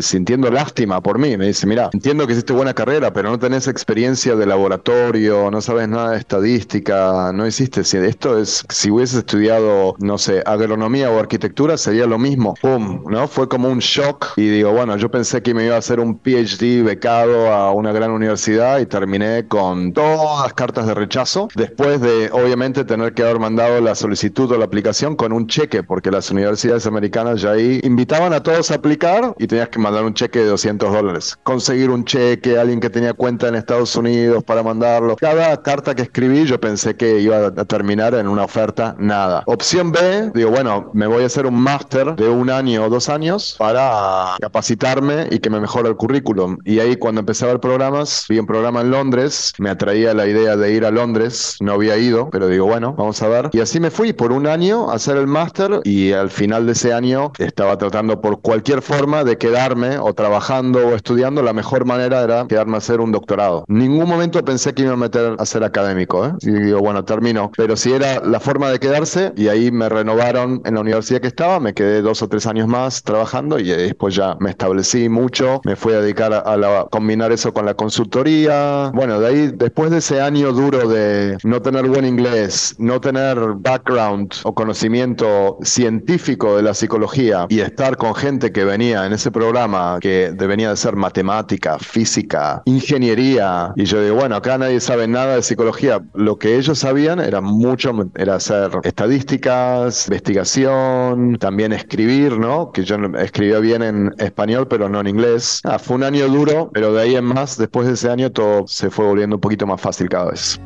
sintiendo 0.00 0.50
lástima 0.50 1.00
por 1.02 1.18
mí. 1.18 1.36
Me 1.36 1.46
dice, 1.46 1.66
mira, 1.66 1.90
entiendo 1.92 2.26
que 2.26 2.32
hiciste 2.32 2.52
buena 2.52 2.74
carrera, 2.74 3.12
pero 3.12 3.30
no 3.30 3.38
tenés 3.38 3.68
experiencia 3.68 4.36
de 4.36 4.46
laboratorio, 4.46 5.50
no 5.50 5.60
sabes 5.60 5.88
nada 5.88 6.12
de 6.12 6.18
estadística, 6.18 7.32
no 7.32 7.46
hiciste. 7.46 7.84
Si 7.84 7.96
esto 7.96 8.38
es, 8.38 8.64
si 8.68 8.90
hubieses 8.90 9.18
estudiado, 9.18 9.94
no 9.98 10.18
sé, 10.18 10.42
agronomía 10.46 11.10
o 11.10 11.18
arquitectura, 11.18 11.76
sería 11.76 12.06
lo 12.06 12.18
mismo. 12.18 12.54
¡Pum! 12.60 13.04
¿No? 13.08 13.28
Fue 13.28 13.48
como 13.48 13.68
un 13.68 13.78
shock. 13.78 14.32
Y 14.36 14.48
digo, 14.48 14.72
bueno, 14.72 14.96
yo 14.96 15.10
pensé 15.10 15.42
que 15.42 15.54
me 15.54 15.64
iba 15.66 15.76
a 15.76 15.78
hacer 15.78 16.00
un 16.00 16.18
PhD 16.18 16.82
becado 16.84 17.52
a 17.52 17.72
una 17.72 17.92
gran 17.92 18.10
universidad 18.10 18.80
y 18.80 18.86
terminé 18.86 19.46
con 19.46 19.92
todas 19.92 20.52
cartas 20.54 20.86
de 20.86 20.94
rechazo. 20.94 21.48
Después 21.54 22.00
de, 22.00 22.30
obviamente, 22.32 22.84
tener 22.84 23.14
que 23.14 23.22
haber 23.22 23.38
mandado 23.38 23.80
la 23.80 23.94
solicitud 23.94 24.50
o 24.50 24.58
la 24.58 24.64
aplicación 24.64 25.16
con 25.16 25.32
un 25.32 25.46
cheque, 25.46 25.82
porque 25.82 26.10
las 26.10 26.30
universidades 26.30 26.86
americanas 26.86 27.40
ya 27.40 27.52
ahí 27.52 27.80
invitaban 27.94 28.32
a 28.32 28.42
todos 28.42 28.72
a 28.72 28.74
aplicar 28.74 29.36
y 29.38 29.46
tenías 29.46 29.68
que 29.68 29.78
mandar 29.78 30.04
un 30.04 30.14
cheque 30.14 30.40
de 30.40 30.46
200 30.46 30.92
dólares. 30.92 31.38
Conseguir 31.44 31.90
un 31.90 32.04
cheque, 32.04 32.58
alguien 32.58 32.80
que 32.80 32.90
tenía 32.90 33.14
cuenta 33.14 33.46
en 33.46 33.54
Estados 33.54 33.94
Unidos 33.94 34.42
para 34.42 34.64
mandarlo. 34.64 35.14
Cada 35.14 35.62
carta 35.62 35.94
que 35.94 36.02
escribí 36.02 36.44
yo 36.44 36.58
pensé 36.58 36.96
que 36.96 37.20
iba 37.20 37.46
a 37.46 37.64
terminar 37.64 38.14
en 38.14 38.26
una 38.26 38.42
oferta, 38.42 38.96
nada. 38.98 39.44
Opción 39.46 39.92
B, 39.92 40.32
digo, 40.34 40.50
bueno, 40.50 40.90
me 40.92 41.06
voy 41.06 41.22
a 41.22 41.26
hacer 41.26 41.46
un 41.46 41.54
máster 41.54 42.16
de 42.16 42.28
un 42.28 42.50
año 42.50 42.84
o 42.84 42.88
dos 42.88 43.08
años 43.08 43.54
para 43.60 44.34
capacitarme 44.40 45.28
y 45.30 45.38
que 45.38 45.48
me 45.48 45.60
mejore 45.60 45.88
el 45.88 45.94
currículum. 45.94 46.58
Y 46.64 46.80
ahí 46.80 46.96
cuando 46.96 47.20
empecé 47.20 47.44
a 47.44 47.48
ver 47.48 47.60
programas, 47.60 48.26
vi 48.28 48.40
un 48.40 48.46
programa 48.46 48.80
en 48.80 48.90
Londres, 48.90 49.52
me 49.58 49.70
atraía 49.70 50.14
la 50.14 50.26
idea 50.26 50.56
de 50.56 50.72
ir 50.72 50.84
a 50.84 50.90
Londres, 50.90 51.58
no 51.60 51.74
había 51.74 51.96
ido, 51.96 52.28
pero 52.30 52.48
digo, 52.48 52.66
bueno, 52.66 52.92
vamos 52.98 53.22
a 53.22 53.28
ver. 53.28 53.50
Y 53.52 53.60
así 53.60 53.78
me 53.78 53.92
fui 53.92 54.12
por 54.12 54.32
un 54.32 54.48
año 54.48 54.90
a 54.90 54.94
hacer 54.94 55.16
el 55.16 55.28
máster 55.28 55.80
y 55.84 56.10
al 56.10 56.30
final 56.30 56.66
de 56.66 56.72
ese 56.72 56.92
año 56.92 57.30
estaba 57.38 57.78
tratando 57.84 58.22
por 58.22 58.40
cualquier 58.40 58.80
forma 58.80 59.24
de 59.24 59.36
quedarme 59.36 59.98
o 59.98 60.14
trabajando 60.14 60.88
o 60.88 60.94
estudiando. 60.94 61.42
La 61.42 61.52
mejor 61.52 61.84
manera 61.84 62.22
era 62.22 62.46
quedarme 62.46 62.76
a 62.76 62.78
hacer 62.78 63.00
un 63.00 63.12
doctorado. 63.12 63.66
Ningún 63.68 64.08
momento 64.08 64.42
pensé 64.42 64.72
que 64.72 64.82
iba 64.84 64.94
a 64.94 64.96
meter 64.96 65.36
a 65.38 65.44
ser 65.44 65.64
académico. 65.64 66.24
¿eh? 66.26 66.32
Y 66.40 66.50
digo, 66.50 66.80
bueno, 66.80 67.04
termino. 67.04 67.50
Pero 67.56 67.76
si 67.76 67.92
era 67.92 68.20
la 68.20 68.40
forma 68.40 68.70
de 68.70 68.78
quedarse 68.78 69.32
y 69.36 69.48
ahí 69.48 69.70
me 69.70 69.90
renovaron 69.90 70.62
en 70.64 70.74
la 70.74 70.80
universidad 70.80 71.20
que 71.20 71.26
estaba, 71.28 71.60
me 71.60 71.74
quedé 71.74 72.00
dos 72.00 72.22
o 72.22 72.28
tres 72.28 72.46
años 72.46 72.68
más 72.68 73.02
trabajando 73.02 73.58
y 73.58 73.64
después 73.64 74.14
ya 74.14 74.36
me 74.40 74.50
establecí 74.50 75.10
mucho. 75.10 75.60
Me 75.64 75.76
fui 75.76 75.92
a 75.92 76.00
dedicar 76.00 76.32
a, 76.32 76.56
la, 76.56 76.86
combinar 76.90 77.32
eso 77.32 77.52
con 77.52 77.66
la 77.66 77.74
consultoría. 77.74 78.90
Bueno, 78.94 79.20
de 79.20 79.26
ahí, 79.26 79.52
después 79.54 79.90
de 79.90 79.98
ese 79.98 80.22
año 80.22 80.52
duro 80.52 80.88
de 80.88 81.36
no 81.44 81.60
tener 81.60 81.86
buen 81.86 82.06
inglés, 82.06 82.76
no 82.78 82.98
tener 83.00 83.38
background 83.56 84.32
o 84.44 84.54
conocimiento 84.54 85.58
científico 85.62 86.56
de 86.56 86.62
la 86.62 86.72
psicología 86.72 87.46
y 87.48 87.60
estar 87.74 87.96
con 87.96 88.14
gente 88.14 88.52
que 88.52 88.64
venía 88.64 89.04
en 89.04 89.12
ese 89.12 89.32
programa 89.32 89.98
que 90.00 90.32
venía 90.38 90.70
de 90.70 90.76
ser 90.76 90.94
matemática, 90.94 91.76
física, 91.80 92.62
ingeniería, 92.66 93.72
y 93.74 93.84
yo 93.84 94.00
digo, 94.00 94.14
bueno, 94.14 94.36
acá 94.36 94.56
nadie 94.56 94.78
sabe 94.78 95.08
nada 95.08 95.34
de 95.34 95.42
psicología. 95.42 96.00
Lo 96.14 96.38
que 96.38 96.56
ellos 96.56 96.78
sabían 96.78 97.18
era 97.18 97.40
mucho, 97.40 97.92
era 98.14 98.36
hacer 98.36 98.70
estadísticas, 98.84 100.06
investigación, 100.06 101.36
también 101.40 101.72
escribir, 101.72 102.38
¿no? 102.38 102.70
Que 102.70 102.84
yo 102.84 102.94
escribía 103.18 103.58
bien 103.58 103.82
en 103.82 104.14
español, 104.18 104.68
pero 104.68 104.88
no 104.88 105.00
en 105.00 105.08
inglés. 105.08 105.60
Ah, 105.64 105.80
fue 105.80 105.96
un 105.96 106.04
año 106.04 106.28
duro, 106.28 106.70
pero 106.72 106.92
de 106.92 107.02
ahí 107.02 107.16
en 107.16 107.24
más, 107.24 107.58
después 107.58 107.88
de 107.88 107.94
ese 107.94 108.08
año, 108.08 108.30
todo 108.30 108.68
se 108.68 108.88
fue 108.88 109.04
volviendo 109.04 109.34
un 109.34 109.40
poquito 109.40 109.66
más 109.66 109.80
fácil 109.80 110.08
cada 110.08 110.30
vez. 110.30 110.60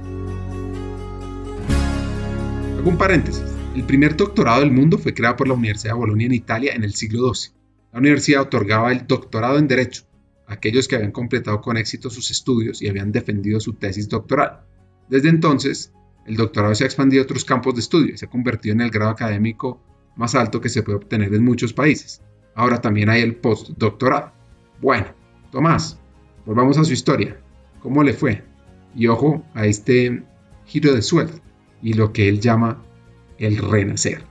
Un 2.85 2.99
paréntesis. 2.99 3.58
El 3.79 3.85
primer 3.85 4.17
doctorado 4.17 4.59
del 4.59 4.73
mundo 4.73 4.99
fue 4.99 5.15
creado 5.15 5.37
por 5.37 5.47
la 5.47 5.55
Universidad 5.55 5.93
de 5.93 6.01
Bolonia 6.01 6.27
en 6.27 6.35
Italia 6.35 6.73
en 6.75 6.83
el 6.83 6.95
siglo 6.95 7.33
XII. 7.33 7.53
La 7.93 8.01
universidad 8.01 8.43
otorgaba 8.43 8.91
el 8.91 9.07
doctorado 9.07 9.57
en 9.57 9.69
Derecho 9.69 10.03
a 10.49 10.55
aquellos 10.55 10.89
que 10.89 10.97
habían 10.97 11.13
completado 11.13 11.61
con 11.61 11.77
éxito 11.77 12.11
sus 12.11 12.33
estudios 12.33 12.83
y 12.83 12.89
habían 12.89 13.13
defendido 13.13 13.61
su 13.61 13.75
tesis 13.75 14.09
doctoral. 14.09 14.63
Desde 15.09 15.29
entonces, 15.29 15.93
el 16.27 16.35
doctorado 16.35 16.75
se 16.75 16.83
ha 16.83 16.87
expandido 16.89 17.23
a 17.23 17.25
otros 17.25 17.45
campos 17.45 17.75
de 17.75 17.81
estudio 17.81 18.15
y 18.15 18.19
se 18.19 18.27
ha 18.27 18.29
convertido 18.29 18.73
en 18.73 18.81
el 18.81 18.91
grado 18.91 19.13
académico 19.13 19.81
más 20.17 20.35
alto 20.35 20.61
que 20.61 20.71
se 20.71 20.83
puede 20.83 20.99
obtener 20.99 21.33
en 21.33 21.45
muchos 21.45 21.73
países. 21.73 22.21
Ahora 22.57 22.81
también 22.81 23.09
hay 23.09 23.23
el 23.23 23.37
postdoctorado. 23.37 24.33
Bueno, 24.83 25.07
Tomás, 25.53 26.01
volvamos 26.45 26.79
a 26.79 26.85
su 26.85 26.93
historia. 26.93 27.41
¿Cómo 27.81 28.03
le 28.03 28.13
fue? 28.13 28.43
Y 28.97 29.07
ojo 29.07 29.45
a 29.55 29.67
este 29.67 30.25
giro 30.67 30.93
de 30.93 31.03
sueldo 31.03 31.39
y 31.81 31.93
lo 31.93 32.13
que 32.13 32.29
él 32.29 32.41
llama 32.41 32.83
el 33.39 33.57
renacer. 33.59 34.23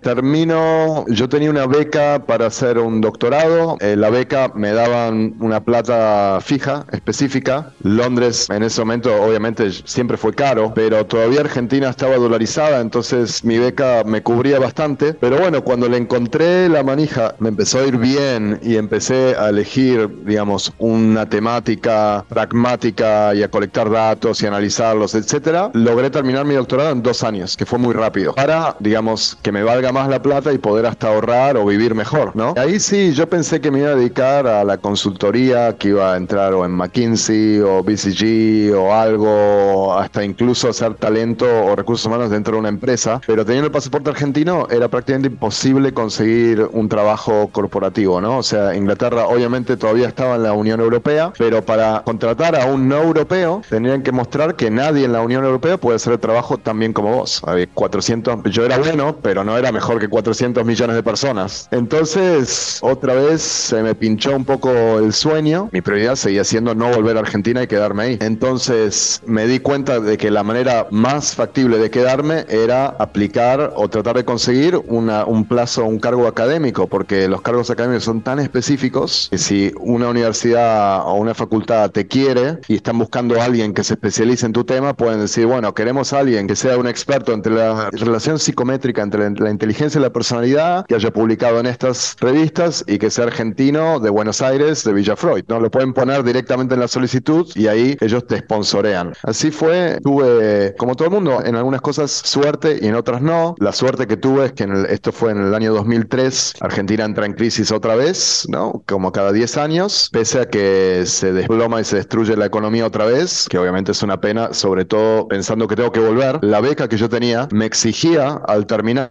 Termino, 0.00 1.04
yo 1.08 1.28
tenía 1.28 1.50
una 1.50 1.66
beca 1.66 2.24
para 2.26 2.46
hacer 2.46 2.78
un 2.78 3.02
doctorado, 3.02 3.76
eh, 3.80 3.96
la 3.96 4.08
beca 4.08 4.50
me 4.54 4.72
daban 4.72 5.34
una 5.40 5.60
plata 5.60 6.38
fija, 6.40 6.86
específica. 6.90 7.72
Londres 7.82 8.48
en 8.50 8.62
ese 8.62 8.80
momento 8.80 9.14
obviamente 9.22 9.70
siempre 9.84 10.16
fue 10.16 10.34
caro, 10.34 10.72
pero 10.74 11.04
todavía 11.04 11.40
Argentina 11.40 11.90
estaba 11.90 12.16
dolarizada, 12.16 12.80
entonces 12.80 13.44
mi 13.44 13.58
beca 13.58 14.02
me 14.06 14.22
cubría 14.22 14.58
bastante. 14.58 15.12
Pero 15.12 15.38
bueno, 15.38 15.62
cuando 15.62 15.86
le 15.86 15.98
encontré 15.98 16.68
la 16.70 16.82
manija, 16.82 17.34
me 17.38 17.50
empezó 17.50 17.80
a 17.80 17.86
ir 17.86 17.98
bien 17.98 18.58
y 18.62 18.76
empecé 18.76 19.36
a 19.36 19.50
elegir, 19.50 20.08
digamos, 20.24 20.72
una 20.78 21.28
temática 21.28 22.24
pragmática 22.28 23.34
y 23.34 23.42
a 23.42 23.50
colectar 23.50 23.90
datos 23.90 24.42
y 24.42 24.46
analizarlos, 24.46 25.14
etcétera. 25.14 25.70
Logré 25.74 26.08
terminar 26.08 26.46
mi 26.46 26.54
doctorado 26.54 26.90
en 26.92 27.02
dos 27.02 27.22
años, 27.22 27.56
que 27.56 27.66
fue 27.66 27.78
muy 27.78 27.92
rápido, 27.92 28.34
para, 28.34 28.76
digamos, 28.80 29.36
que 29.42 29.52
me 29.52 29.62
valga 29.62 29.89
más 29.92 30.08
la 30.08 30.22
plata 30.22 30.52
y 30.52 30.58
poder 30.58 30.86
hasta 30.86 31.08
ahorrar 31.08 31.56
o 31.56 31.64
vivir 31.64 31.94
mejor, 31.94 32.34
¿no? 32.34 32.54
Ahí 32.56 32.80
sí, 32.80 33.12
yo 33.12 33.28
pensé 33.28 33.60
que 33.60 33.70
me 33.70 33.80
iba 33.80 33.90
a 33.90 33.94
dedicar 33.94 34.46
a 34.46 34.64
la 34.64 34.78
consultoría, 34.78 35.76
que 35.76 35.88
iba 35.88 36.14
a 36.14 36.16
entrar 36.16 36.54
o 36.54 36.64
en 36.64 36.72
McKinsey 36.72 37.60
o 37.60 37.82
BCG 37.82 38.74
o 38.76 38.94
algo, 38.94 39.94
hasta 39.98 40.24
incluso 40.24 40.68
hacer 40.68 40.94
talento 40.94 41.46
o 41.46 41.76
recursos 41.76 42.06
humanos 42.06 42.30
dentro 42.30 42.54
de 42.54 42.60
una 42.60 42.68
empresa, 42.68 43.20
pero 43.26 43.44
teniendo 43.44 43.66
el 43.66 43.72
pasaporte 43.72 44.10
argentino 44.10 44.66
era 44.70 44.88
prácticamente 44.88 45.28
imposible 45.28 45.92
conseguir 45.92 46.68
un 46.72 46.88
trabajo 46.88 47.48
corporativo, 47.52 48.20
¿no? 48.20 48.38
O 48.38 48.42
sea, 48.42 48.74
Inglaterra 48.74 49.26
obviamente 49.26 49.76
todavía 49.76 50.08
estaba 50.08 50.36
en 50.36 50.42
la 50.44 50.52
Unión 50.52 50.80
Europea, 50.80 51.32
pero 51.36 51.64
para 51.64 52.02
contratar 52.04 52.56
a 52.56 52.66
un 52.66 52.88
no 52.88 53.02
europeo 53.02 53.62
tenían 53.68 54.02
que 54.02 54.12
mostrar 54.12 54.54
que 54.56 54.70
nadie 54.70 55.04
en 55.04 55.12
la 55.12 55.20
Unión 55.20 55.44
Europea 55.44 55.78
puede 55.78 55.96
hacer 55.96 56.14
el 56.14 56.20
trabajo 56.20 56.58
tan 56.58 56.78
bien 56.78 56.92
como 56.92 57.16
vos. 57.16 57.42
Había 57.46 57.66
400, 57.72 58.42
yo 58.50 58.64
era 58.64 58.78
bueno, 58.78 59.16
pero 59.22 59.44
no 59.44 59.56
era 59.56 59.72
mejor 59.72 59.79
que 59.98 60.08
400 60.08 60.64
millones 60.64 60.96
de 60.96 61.02
personas. 61.02 61.68
Entonces, 61.70 62.78
otra 62.82 63.14
vez 63.14 63.42
se 63.42 63.82
me 63.82 63.94
pinchó 63.94 64.36
un 64.36 64.44
poco 64.44 64.98
el 64.98 65.12
sueño. 65.12 65.68
Mi 65.72 65.80
prioridad 65.80 66.16
seguía 66.16 66.44
siendo 66.44 66.74
no 66.74 66.90
volver 66.90 67.16
a 67.16 67.20
Argentina 67.20 67.62
y 67.62 67.66
quedarme 67.66 68.02
ahí. 68.02 68.18
Entonces, 68.20 69.20
me 69.26 69.46
di 69.46 69.58
cuenta 69.60 70.00
de 70.00 70.16
que 70.16 70.30
la 70.30 70.42
manera 70.42 70.86
más 70.90 71.34
factible 71.34 71.78
de 71.78 71.90
quedarme 71.90 72.44
era 72.48 72.86
aplicar 72.86 73.72
o 73.74 73.88
tratar 73.88 74.16
de 74.16 74.24
conseguir 74.24 74.80
una, 74.86 75.24
un 75.24 75.44
plazo, 75.44 75.84
un 75.84 75.98
cargo 75.98 76.26
académico, 76.26 76.86
porque 76.86 77.26
los 77.28 77.42
cargos 77.42 77.70
académicos 77.70 78.04
son 78.04 78.20
tan 78.20 78.38
específicos 78.38 79.28
que 79.30 79.38
si 79.38 79.72
una 79.80 80.08
universidad 80.08 81.02
o 81.06 81.14
una 81.14 81.34
facultad 81.34 81.90
te 81.90 82.06
quiere 82.06 82.58
y 82.68 82.76
están 82.76 82.98
buscando 82.98 83.40
a 83.40 83.44
alguien 83.44 83.74
que 83.74 83.82
se 83.82 83.94
especialice 83.94 84.46
en 84.46 84.52
tu 84.52 84.64
tema, 84.64 84.94
pueden 84.94 85.20
decir, 85.20 85.46
bueno, 85.46 85.74
queremos 85.74 86.12
a 86.12 86.20
alguien 86.20 86.46
que 86.46 86.56
sea 86.56 86.76
un 86.76 86.86
experto 86.86 87.32
entre 87.32 87.54
la 87.54 87.90
relación 87.90 88.38
psicométrica 88.38 89.02
entre 89.02 89.30
la 89.30 89.50
inteligencia 89.50 89.69
de 89.70 90.00
la 90.00 90.10
personalidad, 90.10 90.84
que 90.86 90.94
haya 90.94 91.10
publicado 91.10 91.58
en 91.58 91.64
estas 91.64 92.16
revistas 92.20 92.84
y 92.86 92.98
que 92.98 93.08
sea 93.08 93.24
argentino 93.24 93.98
de 93.98 94.10
Buenos 94.10 94.42
Aires, 94.42 94.84
de 94.84 94.92
Villa 94.92 95.16
Freud, 95.16 95.44
¿no? 95.48 95.58
Lo 95.58 95.70
pueden 95.70 95.94
poner 95.94 96.22
directamente 96.22 96.74
en 96.74 96.80
la 96.80 96.88
solicitud 96.88 97.48
y 97.54 97.66
ahí 97.66 97.96
ellos 98.00 98.26
te 98.26 98.38
sponsorean. 98.38 99.14
Así 99.22 99.50
fue, 99.50 99.98
tuve, 100.02 100.74
como 100.76 100.96
todo 100.96 101.06
el 101.08 101.14
mundo, 101.14 101.42
en 101.42 101.54
algunas 101.56 101.80
cosas 101.80 102.10
suerte 102.10 102.78
y 102.82 102.88
en 102.88 102.94
otras 102.94 103.22
no. 103.22 103.54
La 103.58 103.72
suerte 103.72 104.06
que 104.06 104.18
tuve 104.18 104.46
es 104.46 104.52
que 104.52 104.64
en 104.64 104.84
esto 104.86 105.12
fue 105.12 105.30
en 105.30 105.38
el 105.38 105.54
año 105.54 105.72
2003, 105.72 106.56
Argentina 106.60 107.04
entra 107.04 107.24
en 107.24 107.32
crisis 107.32 107.72
otra 107.72 107.94
vez, 107.94 108.46
¿no? 108.50 108.82
Como 108.86 109.12
cada 109.12 109.32
10 109.32 109.56
años, 109.56 110.10
pese 110.12 110.40
a 110.40 110.48
que 110.48 111.04
se 111.06 111.32
desploma 111.32 111.80
y 111.80 111.84
se 111.84 111.96
destruye 111.96 112.36
la 112.36 112.46
economía 112.46 112.86
otra 112.86 113.06
vez, 113.06 113.46
que 113.48 113.56
obviamente 113.56 113.92
es 113.92 114.02
una 114.02 114.20
pena, 114.20 114.52
sobre 114.52 114.84
todo 114.84 115.26
pensando 115.28 115.66
que 115.66 115.76
tengo 115.76 115.92
que 115.92 116.00
volver. 116.00 116.38
La 116.42 116.60
beca 116.60 116.86
que 116.86 116.98
yo 116.98 117.08
tenía 117.08 117.48
me 117.50 117.64
exigía 117.64 118.40
al 118.46 118.66
terminar 118.66 119.10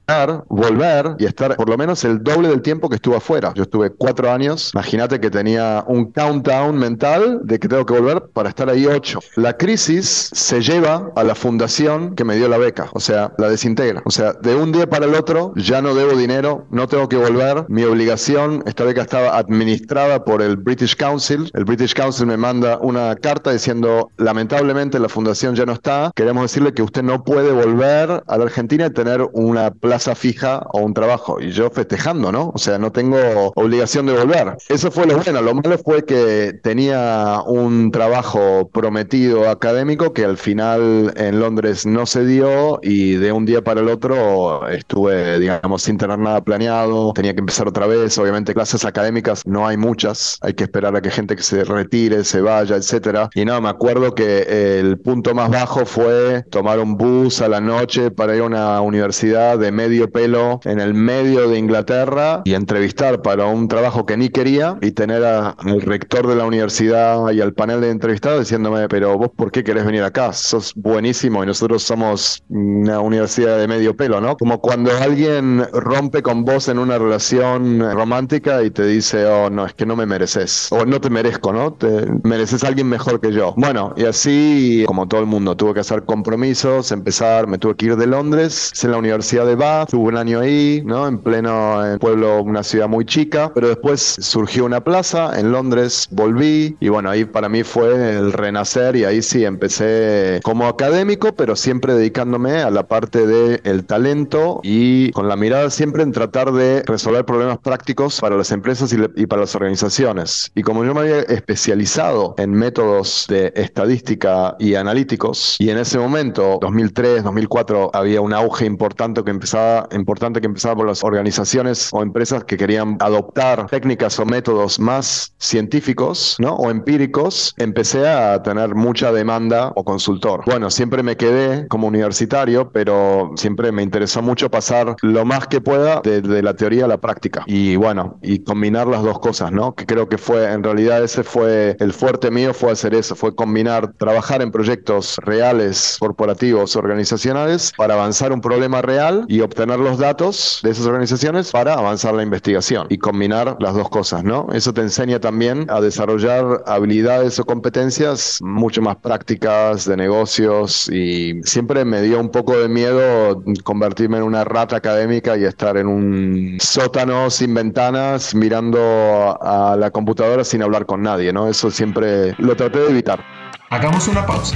volver 0.50 1.16
y 1.20 1.26
estar 1.26 1.56
por 1.56 1.70
lo 1.70 1.78
menos 1.78 2.04
el 2.04 2.24
doble 2.24 2.50
del 2.50 2.62
tiempo 2.62 2.90
que 2.90 2.96
estuve 2.96 3.18
afuera. 3.18 3.54
Yo 3.56 3.64
estuve 3.64 3.92
cuatro 3.92 4.32
años, 4.32 4.72
imagínate 4.74 5.20
que 5.20 5.30
tenía 5.30 5.84
un 5.88 6.12
countdown 6.12 6.78
mental 6.78 7.42
de 7.44 7.60
que 7.60 7.68
tengo 7.68 7.86
que 7.86 7.94
volver 7.94 8.24
para 8.34 8.50
estar 8.50 8.70
ahí 8.70 8.86
ocho. 8.86 9.20
La 9.36 9.58
crisis 9.58 10.30
se 10.34 10.62
lleva 10.62 11.12
a 11.16 11.24
la 11.24 11.36
fundación 11.36 12.16
que 12.16 12.24
me 12.24 12.36
dio 12.36 12.48
la 12.50 12.58
beca, 12.58 12.90
o 12.94 13.00
sea, 13.00 13.34
la 13.38 13.50
desintegra. 13.50 14.02
O 14.06 14.12
sea, 14.12 14.34
de 14.34 14.56
un 14.56 14.72
día 14.72 14.90
para 14.90 15.06
el 15.06 15.16
otro 15.16 15.54
ya 15.56 15.82
no 15.82 15.94
debo 15.94 16.18
dinero, 16.18 16.68
no 16.72 16.88
tengo 16.88 17.08
que 17.08 17.18
volver, 17.18 17.66
mi 17.70 17.84
obligación, 17.84 18.64
esta 18.66 18.84
beca 18.84 19.02
estaba 19.02 19.38
administrada 19.38 20.26
por 20.26 20.42
el 20.42 20.58
British 20.58 20.96
Council, 20.96 21.50
el 21.54 21.66
British 21.66 21.94
Council 21.94 22.26
me 22.26 22.38
manda 22.38 22.80
una 22.80 23.16
carta 23.16 23.52
diciendo, 23.52 24.12
lamentablemente 24.18 25.00
la 25.00 25.10
fundación 25.10 25.56
ya 25.56 25.66
no 25.66 25.74
está, 25.74 26.12
queremos 26.16 26.44
decirle 26.44 26.74
que 26.74 26.82
usted 26.82 27.04
no 27.04 27.24
puede 27.24 27.52
volver 27.52 28.24
a 28.26 28.38
la 28.38 28.44
Argentina 28.44 28.88
y 28.88 28.90
tener 28.92 29.28
una 29.34 29.72
plaza 29.72 30.16
fija 30.16 30.39
o 30.44 30.80
un 30.80 30.94
trabajo. 30.94 31.40
Y 31.40 31.52
yo 31.52 31.70
festejando, 31.70 32.32
¿no? 32.32 32.52
O 32.54 32.58
sea, 32.58 32.78
no 32.78 32.92
tengo 32.92 33.18
obligación 33.56 34.06
de 34.06 34.14
volver. 34.14 34.56
Eso 34.68 34.92
fue 34.92 35.06
lo 35.06 35.18
bueno. 35.18 35.42
Lo 35.42 35.54
malo 35.54 35.78
fue 35.78 36.06
que 36.06 36.54
tenía 36.64 37.42
un 37.46 37.92
trabajo 37.92 38.70
prometido 38.72 39.50
académico 39.50 40.14
que 40.14 40.26
al 40.26 40.38
final 40.38 41.14
en 41.16 41.40
Londres 41.40 41.86
no 41.86 42.06
se 42.06 42.26
dio 42.26 42.80
y 42.82 43.14
de 43.16 43.32
un 43.32 43.46
día 43.46 43.64
para 43.64 43.82
el 43.82 43.90
otro 43.90 44.68
estuve, 44.68 45.40
digamos, 45.40 45.84
sin 45.84 45.98
tener 45.98 46.20
nada 46.20 46.44
planeado. 46.44 47.14
Tenía 47.14 47.34
que 47.34 47.40
empezar 47.40 47.68
otra 47.68 47.88
vez. 47.88 48.18
Obviamente 48.18 48.54
clases 48.54 48.86
académicas 48.86 49.46
no 49.46 49.68
hay 49.68 49.78
muchas. 49.78 50.38
Hay 50.42 50.54
que 50.54 50.64
esperar 50.64 50.96
a 50.96 51.02
que 51.02 51.12
gente 51.12 51.36
que 51.36 51.44
se 51.44 51.64
retire, 51.64 52.24
se 52.24 52.42
vaya, 52.42 52.76
etcétera. 52.76 53.30
Y 53.34 53.46
no, 53.46 53.60
me 53.62 53.70
acuerdo 53.70 54.16
que 54.16 54.80
el 54.80 55.00
punto 55.00 55.34
más 55.34 55.50
bajo 55.50 55.86
fue 55.86 56.44
tomar 56.50 56.80
un 56.80 56.98
bus 56.98 57.42
a 57.42 57.48
la 57.48 57.62
noche 57.62 58.12
para 58.12 58.36
ir 58.36 58.42
a 58.42 58.46
una 58.46 58.82
universidad 58.82 59.58
de 59.58 59.72
medio 59.72 60.10
pelo 60.20 60.60
en 60.66 60.82
el 60.82 60.94
medio 60.94 61.48
de 61.48 61.58
Inglaterra 61.58 62.42
y 62.44 62.54
entrevistar 62.54 63.22
para 63.22 63.46
un 63.46 63.70
trabajo 63.70 64.06
que 64.06 64.18
ni 64.18 64.28
quería 64.28 64.78
y 64.82 64.92
tener 64.92 65.24
al 65.24 65.82
rector 65.82 66.28
de 66.28 66.36
la 66.36 66.46
universidad 66.46 67.32
y 67.32 67.40
al 67.40 67.54
panel 67.54 67.80
de 67.80 67.90
entrevistados 67.90 68.42
diciéndome, 68.42 68.90
pero 68.90 69.18
vos 69.18 69.30
por 69.34 69.50
qué 69.50 69.64
querés 69.64 69.86
venir 69.86 70.04
acá? 70.04 70.34
Sos 70.34 70.74
buenísimo 70.76 71.42
y 71.42 71.48
nosotros 71.48 71.84
somos 71.84 72.44
una 72.50 73.00
universidad 73.00 73.60
de 73.60 73.68
medio 73.70 73.96
pelo, 73.96 74.20
¿no? 74.20 74.36
Como 74.36 74.60
cuando 74.60 74.92
alguien 74.92 75.66
rompe 75.72 76.22
con 76.22 76.44
vos 76.44 76.68
en 76.68 76.80
una 76.80 76.98
relación 76.98 77.80
romántica 77.80 78.62
y 78.62 78.72
te 78.72 78.86
dice, 78.86 79.26
oh, 79.26 79.50
no, 79.50 79.66
es 79.66 79.74
que 79.74 79.86
no 79.86 79.96
me 79.96 80.06
mereces, 80.06 80.68
o 80.72 80.86
no 80.86 81.00
te 81.00 81.10
merezco, 81.10 81.54
¿no? 81.54 81.72
Te 81.72 82.06
mereces 82.24 82.66
a 82.66 82.68
alguien 82.68 82.90
mejor 82.90 83.22
que 83.22 83.32
yo. 83.32 83.54
Bueno, 83.56 83.94
y 83.96 84.04
así, 84.04 84.84
como 84.86 85.08
todo 85.08 85.22
el 85.22 85.28
mundo, 85.28 85.56
tuve 85.56 85.76
que 85.76 85.80
hacer 85.80 86.04
compromisos, 86.04 86.92
empezar, 86.92 87.48
me 87.48 87.58
tuve 87.58 87.76
que 87.76 87.86
ir 87.86 87.96
de 87.96 88.08
Londres, 88.08 88.74
en 88.84 88.92
la 88.92 88.98
Universidad 88.98 89.46
de 89.46 89.56
Bath, 89.56 89.92
tuve 89.92 90.09
un 90.10 90.18
año 90.18 90.40
ahí, 90.40 90.82
¿no? 90.86 91.08
En 91.08 91.20
pleno 91.20 91.86
en 91.86 92.00
pueblo, 92.00 92.42
una 92.42 92.64
ciudad 92.64 92.88
muy 92.88 93.06
chica, 93.06 93.52
pero 93.54 93.68
después 93.70 94.18
surgió 94.20 94.66
una 94.66 94.84
plaza 94.84 95.40
en 95.40 95.52
Londres, 95.52 96.08
volví 96.12 96.76
y 96.80 96.90
bueno, 96.90 97.10
ahí 97.10 97.26
para 97.26 97.50
mí 97.50 97.64
fue 97.64 98.18
el 98.18 98.34
renacer 98.34 98.96
y 98.96 99.06
ahí 99.06 99.22
sí 99.22 99.46
empecé 99.46 100.40
como 100.44 100.68
académico, 100.68 101.34
pero 101.34 101.56
siempre 101.56 101.94
dedicándome 101.94 102.58
a 102.62 102.70
la 102.70 102.88
parte 102.88 103.26
del 103.26 103.62
el 103.64 103.86
talento 103.86 104.60
y 104.64 105.12
con 105.12 105.28
la 105.28 105.36
mirada 105.36 105.70
siempre 105.70 106.04
en 106.04 106.12
tratar 106.12 106.52
de 106.52 106.84
resolver 106.86 107.26
problemas 107.26 107.60
prácticos 107.60 108.20
para 108.20 108.36
las 108.36 108.52
empresas 108.52 108.94
y, 108.94 108.98
y 109.16 109.26
para 109.26 109.42
las 109.42 109.56
organizaciones. 109.56 110.52
Y 110.56 110.64
como 110.64 110.84
yo 110.84 110.94
me 110.94 111.02
había 111.02 111.20
especializado 111.22 112.36
en 112.38 112.52
métodos 112.52 113.26
de 113.30 113.52
estadística 113.56 114.56
y 114.60 114.76
analíticos, 114.76 115.56
y 115.60 115.70
en 115.70 115.78
ese 115.78 115.98
momento, 115.98 116.58
2003, 116.62 117.24
2004, 117.24 117.92
había 117.94 118.22
un 118.22 118.34
auge 118.34 118.66
importante 118.66 119.24
que 119.24 119.32
empezaba, 119.32 119.88
importante 120.00 120.42
que 120.42 120.48
empezaba 120.48 120.76
por 120.78 120.88
las 120.88 121.04
organizaciones 121.04 121.90
o 121.92 122.02
empresas 122.02 122.44
que 122.44 122.58
querían 122.58 122.98
adoptar 123.00 123.68
técnicas 123.68 124.20
o 124.20 124.26
métodos 124.26 124.80
más 124.80 125.34
científicos, 125.38 126.36
¿no? 126.40 126.56
O 126.56 126.72
empíricos, 126.72 127.54
empecé 127.58 128.08
a 128.08 128.42
tener 128.42 128.76
mucha 128.76 129.12
demanda 129.12 129.72
o 129.76 129.84
consultor. 129.84 130.44
Bueno, 130.46 130.70
siempre 130.70 131.04
me 131.04 131.18
quedé 131.18 131.68
como 131.68 131.88
universitario, 131.88 132.72
pero 132.72 133.32
siempre 133.36 133.72
me 133.72 133.84
interesó 133.84 134.22
mucho 134.22 134.50
pasar 134.50 134.96
lo 135.02 135.26
más 135.26 135.48
que 135.48 135.62
pueda 135.62 136.02
de, 136.04 136.22
de 136.22 136.42
la 136.42 136.56
teoría 136.56 136.86
a 136.86 136.88
la 136.88 136.98
práctica. 136.98 137.44
Y 137.46 137.76
bueno, 137.76 138.20
y 138.22 138.40
combinar 138.44 138.88
las 138.88 139.04
dos 139.04 139.20
cosas, 139.20 139.52
¿no? 139.52 139.76
Que 139.76 139.86
creo 139.86 140.08
que 140.10 140.18
fue, 140.18 140.52
en 140.52 140.64
realidad 140.64 141.04
ese 141.04 141.24
fue 141.24 141.76
el 141.80 141.94
fuerte 141.94 142.32
mío, 142.32 142.54
fue 142.54 142.72
hacer 142.72 142.94
eso, 142.94 143.16
fue 143.16 143.36
combinar, 143.36 143.94
trabajar 143.94 144.42
en 144.42 144.52
proyectos 144.52 145.18
reales, 145.24 145.98
corporativos, 146.00 146.76
organizacionales, 146.76 147.74
para 147.78 147.96
avanzar 147.96 148.32
un 148.32 148.42
problema 148.42 148.82
real 148.82 149.26
y 149.28 149.42
obtener 149.42 149.80
los 149.90 149.98
datos 149.98 150.60
de 150.62 150.70
esas 150.70 150.86
organizaciones 150.86 151.52
para 151.52 151.74
avanzar 151.74 152.14
la 152.14 152.22
investigación 152.22 152.86
y 152.90 153.00
combinar 153.00 153.58
las 153.60 153.74
dos 153.74 153.90
cosas, 153.90 154.24
¿no? 154.24 154.48
Eso 154.54 154.72
te 154.72 154.82
enseña 154.82 155.20
también 155.20 155.66
a 155.70 155.82
desarrollar 155.82 156.64
habilidades 156.68 157.40
o 157.40 157.46
competencias 157.46 158.40
mucho 158.42 158.84
más 158.84 158.98
prácticas 158.98 159.86
de 159.86 159.98
negocios 159.98 160.90
y 160.90 161.42
siempre 161.44 161.86
me 161.86 162.04
dio 162.04 162.20
un 162.20 162.30
poco 162.30 162.56
de 162.58 162.70
miedo 162.70 163.44
convertirme 163.64 164.18
en 164.18 164.24
una 164.24 164.44
rata 164.44 164.76
académica 164.76 165.36
y 165.38 165.46
estar 165.46 165.76
en 165.78 165.88
un 165.88 166.58
sótano 166.60 167.32
sin 167.32 167.54
ventanas 167.56 168.36
mirando 168.36 169.38
a 169.42 169.76
la 169.76 169.90
computadora 169.90 170.44
sin 170.44 170.62
hablar 170.62 170.86
con 170.86 171.02
nadie, 171.02 171.34
¿no? 171.34 171.48
Eso 171.48 171.72
siempre 171.72 172.36
lo 172.38 172.56
traté 172.56 172.78
de 172.80 172.90
evitar. 172.90 173.24
Hagamos 173.72 174.08
una 174.08 174.24
pausa. 174.24 174.56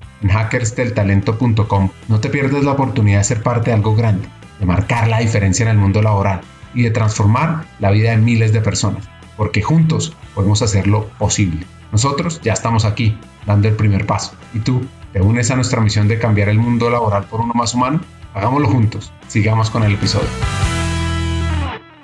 en 0.21 0.29
hackersdeltalento.com. 0.29 1.89
No 2.07 2.19
te 2.19 2.29
pierdas 2.29 2.63
la 2.63 2.71
oportunidad 2.71 3.19
de 3.19 3.23
ser 3.23 3.43
parte 3.43 3.71
de 3.71 3.75
algo 3.75 3.95
grande, 3.95 4.27
de 4.59 4.65
marcar 4.65 5.07
la 5.07 5.19
diferencia 5.19 5.63
en 5.63 5.69
el 5.69 5.77
mundo 5.77 6.01
laboral 6.01 6.41
y 6.73 6.83
de 6.83 6.91
transformar 6.91 7.65
la 7.79 7.91
vida 7.91 8.11
de 8.11 8.17
miles 8.17 8.53
de 8.53 8.61
personas, 8.61 9.09
porque 9.37 9.61
juntos 9.61 10.15
podemos 10.33 10.61
hacerlo 10.61 11.09
posible. 11.17 11.65
Nosotros 11.91 12.39
ya 12.41 12.53
estamos 12.53 12.85
aquí, 12.85 13.17
dando 13.45 13.67
el 13.67 13.75
primer 13.75 14.05
paso. 14.05 14.33
¿Y 14.53 14.59
tú? 14.59 14.81
¿Te 15.11 15.21
unes 15.21 15.51
a 15.51 15.55
nuestra 15.55 15.81
misión 15.81 16.07
de 16.07 16.19
cambiar 16.19 16.47
el 16.47 16.57
mundo 16.57 16.89
laboral 16.89 17.25
por 17.25 17.41
uno 17.41 17.53
más 17.53 17.73
humano? 17.73 17.99
Hagámoslo 18.33 18.69
juntos. 18.69 19.11
Sigamos 19.27 19.69
con 19.69 19.83
el 19.83 19.93
episodio. 19.93 20.29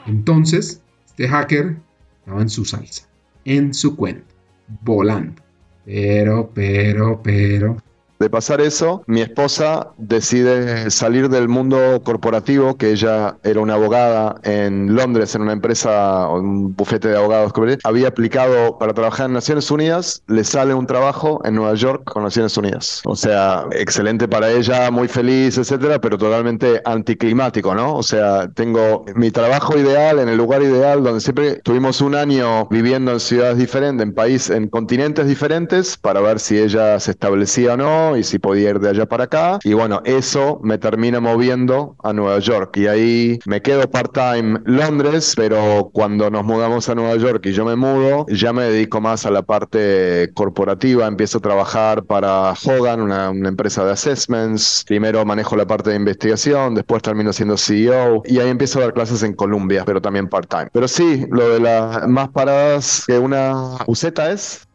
Entonces, 0.06 0.82
este 1.06 1.30
hacker 1.30 1.78
estaba 2.20 2.42
en 2.42 2.50
su 2.50 2.66
salsa, 2.66 3.08
en 3.46 3.74
su 3.74 3.96
cuento, 3.96 4.36
volando. 4.82 5.42
Pero, 5.86 6.52
pero, 6.54 7.22
pero, 7.24 7.78
de 8.20 8.30
pasar 8.30 8.62
eso, 8.62 9.04
mi 9.08 9.22
esposa 9.22 9.92
decide 9.98 10.90
salir 10.90 11.30
del 11.30 11.48
mundo 11.48 12.02
corporativo, 12.04 12.78
que 12.78 12.92
ella 12.92 13.38
era 13.44 13.60
una 13.60 13.76
abogada 13.76 14.36
en 14.44 14.96
Londres, 14.96 15.36
en 15.36 15.44
una 15.44 15.54
empresa, 15.54 16.28
un 16.30 16.76
bufete 16.76 17.10
de 17.10 17.18
abogados, 17.18 17.54
había 17.84 18.08
aplicado 18.08 18.78
para 18.78 18.94
trabajar 18.94 19.28
en 19.28 19.34
Naciones 19.34 19.70
Unidas, 19.72 20.24
le 20.28 20.44
sale 20.44 20.74
un 20.74 20.88
trabajo 20.88 21.42
en 21.44 21.56
Nueva 21.56 21.74
York 21.76 22.04
con 22.06 22.24
Naciones 22.24 22.58
Unidas. 22.58 23.02
O 23.06 23.16
sea, 23.16 23.66
excelente 23.72 24.28
para 24.28 24.52
ella, 24.52 24.92
muy 24.92 25.08
feliz, 25.08 25.58
etcétera, 25.58 26.00
pero 26.00 26.18
totalmente 26.18 26.82
anticlimático, 26.86 27.74
¿no? 27.76 27.96
O 27.96 28.04
sea, 28.04 28.48
tengo 28.50 29.06
mi 29.16 29.32
trabajo 29.32 29.78
ideal 29.78 30.20
en 30.20 30.30
el 30.30 30.38
lugar 30.38 30.62
ideal 30.62 31.04
donde 31.04 31.22
siempre 31.22 31.56
tuvimos 31.64 32.02
un 32.02 32.16
año 32.16 32.68
viviendo 32.70 33.12
en 33.12 33.20
ciudades 33.20 33.58
diferentes, 33.58 34.06
en 34.06 34.14
países, 34.14 34.56
en 34.56 34.68
continentes 34.68 35.28
diferentes, 35.28 35.98
para 35.98 36.22
ver 36.22 36.40
si 36.40 36.58
ella 36.58 37.00
se 37.00 37.12
establecía 37.12 37.74
o 37.74 37.78
no 37.78 38.07
y 38.16 38.24
si 38.24 38.40
podía 38.40 38.70
ir 38.70 38.80
de 38.80 38.90
allá 38.90 39.06
para 39.08 39.26
acá. 39.26 39.60
Y 39.64 39.74
bueno, 39.74 40.02
eso 40.06 40.60
me 40.64 40.78
termina 40.78 41.20
moviendo 41.20 41.96
a 42.04 42.14
Nueva 42.14 42.40
York. 42.40 42.78
Y 42.78 42.88
ahí 42.88 43.40
me 43.46 43.62
quedo 43.62 43.90
part-time 43.90 44.62
Londres, 44.66 45.34
pero 45.36 45.90
cuando 45.92 46.30
nos 46.30 46.46
mudamos 46.46 46.88
a 46.90 46.96
Nueva 46.96 47.16
York 47.18 47.46
y 47.48 47.54
yo 47.54 47.66
me 47.66 47.76
mudo, 47.76 48.26
ya 48.30 48.54
me 48.54 48.64
dedico 48.64 49.02
más 49.02 49.26
a 49.26 49.32
la 49.32 49.42
parte 49.42 50.32
corporativa. 50.34 51.08
Empiezo 51.08 51.40
a 51.40 51.42
trabajar 51.42 52.04
para 52.04 52.54
Hogan, 52.54 53.02
una, 53.02 53.30
una 53.32 53.50
empresa 53.50 53.84
de 53.84 53.92
assessments. 53.92 54.84
Primero 54.88 55.26
manejo 55.26 55.56
la 55.56 55.66
parte 55.66 55.90
de 55.90 55.96
investigación, 55.96 56.76
después 56.76 57.02
termino 57.02 57.34
siendo 57.34 57.58
CEO 57.58 58.22
y 58.26 58.40
ahí 58.40 58.50
empiezo 58.50 58.80
a 58.80 58.84
dar 58.84 58.94
clases 58.94 59.24
en 59.24 59.34
Columbia, 59.34 59.84
pero 59.86 60.02
también 60.02 60.28
part-time. 60.28 60.70
Pero 60.72 60.88
sí, 60.88 61.26
lo 61.30 61.50
de 61.50 61.60
las 61.60 62.08
más 62.08 62.30
paradas 62.30 63.04
que 63.08 63.18
una 63.18 63.78
useta 63.88 64.32
es 64.32 64.67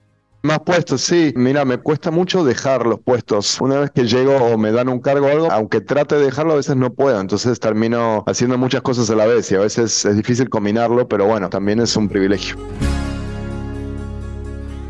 más 0.43 0.61
puestos, 0.61 1.01
sí. 1.03 1.33
Mira, 1.37 1.65
me 1.65 1.79
cuesta 1.79 2.11
mucho 2.11 2.45
dejar 2.45 2.87
los 2.87 3.01
puestos. 3.01 3.61
Una 3.61 3.79
vez 3.79 3.91
que 3.91 4.07
llego 4.07 4.37
o 4.37 4.59
me 4.59 4.73
dan 4.73 4.89
un 4.89 5.01
cargo 5.01 5.27
o 5.27 5.31
algo, 5.31 5.53
aunque 5.53 5.81
trate 5.81 6.17
de 6.17 6.25
dejarlo, 6.25 6.53
a 6.55 6.57
veces 6.57 6.77
no 6.77 6.93
puedo. 6.93 7.21
Entonces 7.21 7.61
termino 7.61 8.25
haciendo 8.27 8.59
muchas 8.59 8.83
cosas 8.83 9.09
a 9.11 9.15
la 9.15 9.27
vez 9.27 9.51
y 9.53 9.55
a 9.55 9.61
veces 9.61 10.05
es 10.05 10.17
difícil 10.17 10.49
combinarlo, 10.49 11.09
pero 11.09 11.27
bueno, 11.27 11.49
también 11.49 11.81
es 11.81 11.97
un 11.97 12.09
privilegio. 12.09 12.57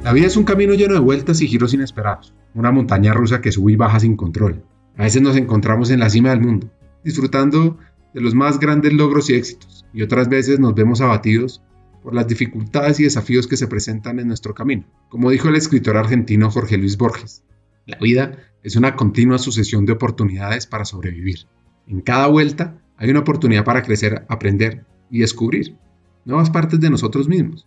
La 0.02 0.12
vida 0.12 0.26
es 0.26 0.36
un 0.36 0.44
camino 0.44 0.74
lleno 0.74 0.94
de 0.94 1.00
vueltas 1.00 1.40
y 1.42 1.46
giros 1.46 1.74
inesperados. 1.74 2.34
Una 2.54 2.72
montaña 2.72 3.12
rusa 3.12 3.40
que 3.40 3.52
sube 3.52 3.72
y 3.72 3.76
baja 3.76 4.00
sin 4.00 4.16
control. 4.16 4.64
A 4.96 5.04
veces 5.04 5.22
nos 5.22 5.36
encontramos 5.36 5.90
en 5.90 6.00
la 6.00 6.10
cima 6.10 6.30
del 6.30 6.40
mundo, 6.40 6.70
disfrutando 7.04 7.78
de 8.12 8.20
los 8.20 8.34
más 8.34 8.58
grandes 8.58 8.92
logros 8.94 9.30
y 9.30 9.34
éxitos. 9.34 9.84
Y 9.92 10.02
otras 10.02 10.28
veces 10.28 10.58
nos 10.58 10.74
vemos 10.74 11.00
abatidos 11.00 11.62
por 12.02 12.14
las 12.14 12.26
dificultades 12.26 12.98
y 13.00 13.04
desafíos 13.04 13.46
que 13.46 13.56
se 13.56 13.68
presentan 13.68 14.18
en 14.18 14.28
nuestro 14.28 14.54
camino. 14.54 14.84
Como 15.08 15.30
dijo 15.30 15.48
el 15.48 15.56
escritor 15.56 15.96
argentino 15.96 16.50
Jorge 16.50 16.76
Luis 16.76 16.96
Borges, 16.96 17.44
la 17.86 17.98
vida 17.98 18.38
es 18.62 18.76
una 18.76 18.96
continua 18.96 19.38
sucesión 19.38 19.86
de 19.86 19.92
oportunidades 19.92 20.66
para 20.66 20.84
sobrevivir. 20.84 21.46
En 21.86 22.00
cada 22.00 22.26
vuelta 22.26 22.78
hay 22.96 23.10
una 23.10 23.20
oportunidad 23.20 23.64
para 23.64 23.82
crecer, 23.82 24.24
aprender 24.28 24.84
y 25.10 25.20
descubrir 25.20 25.76
nuevas 26.24 26.50
partes 26.50 26.80
de 26.80 26.90
nosotros 26.90 27.28
mismos, 27.28 27.66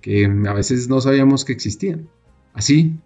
que 0.00 0.24
a 0.24 0.52
veces 0.52 0.88
no 0.88 1.00
sabíamos 1.00 1.44
que 1.44 1.52
existían. 1.52 2.08
Así 2.54 2.98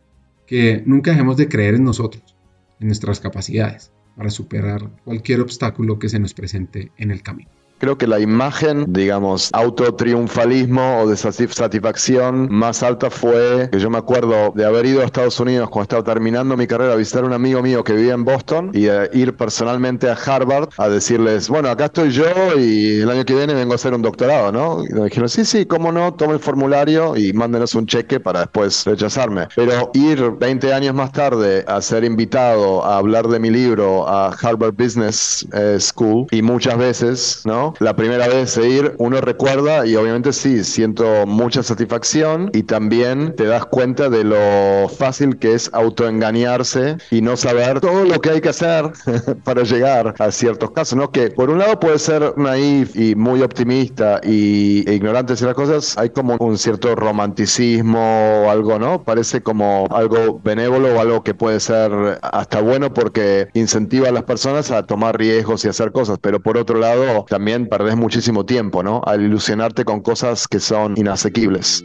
que 0.46 0.82
nunca 0.84 1.12
dejemos 1.12 1.36
de 1.36 1.48
creer 1.48 1.74
en 1.74 1.84
nosotros, 1.84 2.36
en 2.78 2.88
nuestras 2.88 3.20
capacidades, 3.20 3.92
para 4.16 4.30
superar 4.30 4.90
cualquier 5.04 5.40
obstáculo 5.40 5.98
que 5.98 6.08
se 6.08 6.18
nos 6.18 6.34
presente 6.34 6.92
en 6.96 7.10
el 7.10 7.22
camino. 7.22 7.50
Creo 7.80 7.96
que 7.96 8.06
la 8.06 8.20
imagen, 8.20 8.92
digamos, 8.92 9.48
autotriunfalismo 9.54 11.00
o 11.00 11.08
de 11.08 11.16
satisfacción 11.16 12.46
más 12.50 12.82
alta 12.82 13.08
fue 13.08 13.70
que 13.72 13.78
yo 13.78 13.88
me 13.88 13.96
acuerdo 13.96 14.52
de 14.54 14.66
haber 14.66 14.84
ido 14.84 15.00
a 15.00 15.06
Estados 15.06 15.40
Unidos 15.40 15.70
cuando 15.70 15.84
estaba 15.84 16.04
terminando 16.04 16.58
mi 16.58 16.66
carrera 16.66 16.92
a 16.92 16.96
visitar 16.96 17.24
a 17.24 17.26
un 17.26 17.32
amigo 17.32 17.62
mío 17.62 17.82
que 17.82 17.94
vivía 17.94 18.12
en 18.12 18.26
Boston 18.26 18.70
y 18.74 18.84
ir 19.18 19.34
personalmente 19.34 20.10
a 20.10 20.12
Harvard 20.12 20.68
a 20.76 20.90
decirles, 20.90 21.48
bueno, 21.48 21.70
acá 21.70 21.86
estoy 21.86 22.10
yo 22.10 22.26
y 22.58 23.00
el 23.00 23.10
año 23.10 23.24
que 23.24 23.34
viene 23.34 23.54
vengo 23.54 23.72
a 23.72 23.76
hacer 23.76 23.94
un 23.94 24.02
doctorado, 24.02 24.52
¿no? 24.52 24.84
Y 24.84 24.92
me 24.92 25.04
dijeron, 25.04 25.30
sí, 25.30 25.46
sí, 25.46 25.64
cómo 25.64 25.90
no, 25.90 26.12
tome 26.12 26.34
el 26.34 26.40
formulario 26.40 27.16
y 27.16 27.32
mándenos 27.32 27.74
un 27.74 27.86
cheque 27.86 28.20
para 28.20 28.40
después 28.40 28.84
rechazarme. 28.84 29.48
Pero 29.56 29.90
ir 29.94 30.32
20 30.38 30.74
años 30.74 30.94
más 30.94 31.12
tarde 31.12 31.64
a 31.66 31.80
ser 31.80 32.04
invitado 32.04 32.84
a 32.84 32.98
hablar 32.98 33.26
de 33.28 33.40
mi 33.40 33.48
libro 33.48 34.06
a 34.06 34.28
Harvard 34.32 34.74
Business 34.74 35.46
eh, 35.54 35.78
School 35.80 36.26
y 36.30 36.42
muchas 36.42 36.76
veces, 36.76 37.40
¿no? 37.46 37.69
La 37.78 37.94
primera 37.94 38.28
vez 38.28 38.54
de 38.56 38.68
ir, 38.68 38.94
uno 38.98 39.20
recuerda 39.20 39.86
y 39.86 39.96
obviamente 39.96 40.32
sí, 40.32 40.64
siento 40.64 41.26
mucha 41.26 41.62
satisfacción 41.62 42.50
y 42.52 42.62
también 42.62 43.34
te 43.36 43.44
das 43.44 43.66
cuenta 43.66 44.08
de 44.08 44.24
lo 44.24 44.88
fácil 44.88 45.38
que 45.38 45.54
es 45.54 45.70
autoengañarse 45.72 46.96
y 47.10 47.22
no 47.22 47.36
saber 47.36 47.80
todo 47.80 48.04
lo 48.04 48.20
que 48.20 48.30
hay 48.30 48.40
que 48.40 48.50
hacer 48.50 48.90
para 49.44 49.62
llegar 49.62 50.14
a 50.18 50.30
ciertos 50.30 50.70
casos, 50.72 50.98
¿no? 50.98 51.10
Que 51.10 51.30
por 51.30 51.50
un 51.50 51.58
lado 51.58 51.78
puede 51.78 51.98
ser 51.98 52.34
naif 52.36 52.96
y 52.96 53.14
muy 53.14 53.42
optimista 53.42 54.20
y 54.22 54.88
e 54.88 54.94
ignorante 54.94 55.34
de 55.34 55.46
las 55.46 55.54
cosas, 55.54 55.96
hay 55.98 56.10
como 56.10 56.36
un 56.38 56.58
cierto 56.58 56.94
romanticismo 56.94 58.44
o 58.44 58.50
algo, 58.50 58.78
¿no? 58.78 59.02
Parece 59.02 59.42
como 59.42 59.86
algo 59.90 60.40
benévolo 60.42 60.96
o 60.96 61.00
algo 61.00 61.22
que 61.22 61.34
puede 61.34 61.60
ser 61.60 62.18
hasta 62.22 62.60
bueno 62.60 62.92
porque 62.92 63.48
incentiva 63.54 64.08
a 64.08 64.12
las 64.12 64.24
personas 64.24 64.70
a 64.70 64.84
tomar 64.84 65.18
riesgos 65.18 65.64
y 65.64 65.68
hacer 65.68 65.92
cosas, 65.92 66.18
pero 66.20 66.40
por 66.40 66.56
otro 66.56 66.78
lado 66.78 67.24
también 67.28 67.59
perdés 67.68 67.96
muchísimo 67.96 68.44
tiempo, 68.44 68.82
¿no? 68.82 69.02
Al 69.04 69.22
ilusionarte 69.22 69.84
con 69.84 70.00
cosas 70.00 70.48
que 70.48 70.60
son 70.60 70.94
inasequibles. 70.96 71.84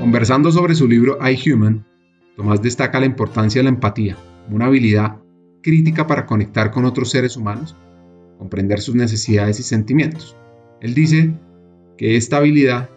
Conversando 0.00 0.50
sobre 0.52 0.74
su 0.74 0.86
libro 0.86 1.18
I 1.20 1.50
Human, 1.50 1.84
Tomás 2.36 2.60
destaca 2.60 3.00
la 3.00 3.06
importancia 3.06 3.60
de 3.60 3.64
la 3.64 3.70
empatía, 3.70 4.16
una 4.50 4.66
habilidad 4.66 5.16
crítica 5.62 6.06
para 6.06 6.26
conectar 6.26 6.70
con 6.70 6.84
otros 6.84 7.10
seres 7.10 7.36
humanos, 7.36 7.74
comprender 8.38 8.80
sus 8.80 8.94
necesidades 8.94 9.58
y 9.58 9.62
sentimientos. 9.62 10.36
Él 10.80 10.94
dice 10.94 11.34
que 11.96 12.16
esta 12.16 12.36
habilidad 12.36 12.90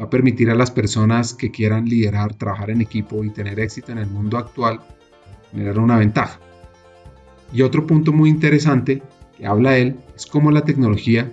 va 0.00 0.06
a 0.06 0.10
permitir 0.10 0.50
a 0.50 0.54
las 0.54 0.70
personas 0.70 1.34
que 1.34 1.50
quieran 1.50 1.84
liderar, 1.84 2.34
trabajar 2.34 2.70
en 2.70 2.80
equipo 2.80 3.22
y 3.22 3.30
tener 3.30 3.60
éxito 3.60 3.92
en 3.92 3.98
el 3.98 4.06
mundo 4.06 4.38
actual, 4.38 4.80
generar 5.50 5.78
una 5.78 5.98
ventaja. 5.98 6.40
Y 7.52 7.62
otro 7.62 7.86
punto 7.86 8.12
muy 8.12 8.28
interesante 8.28 9.02
que 9.36 9.46
habla 9.46 9.78
él 9.78 9.96
es 10.14 10.26
cómo 10.26 10.50
la 10.50 10.62
tecnología 10.64 11.32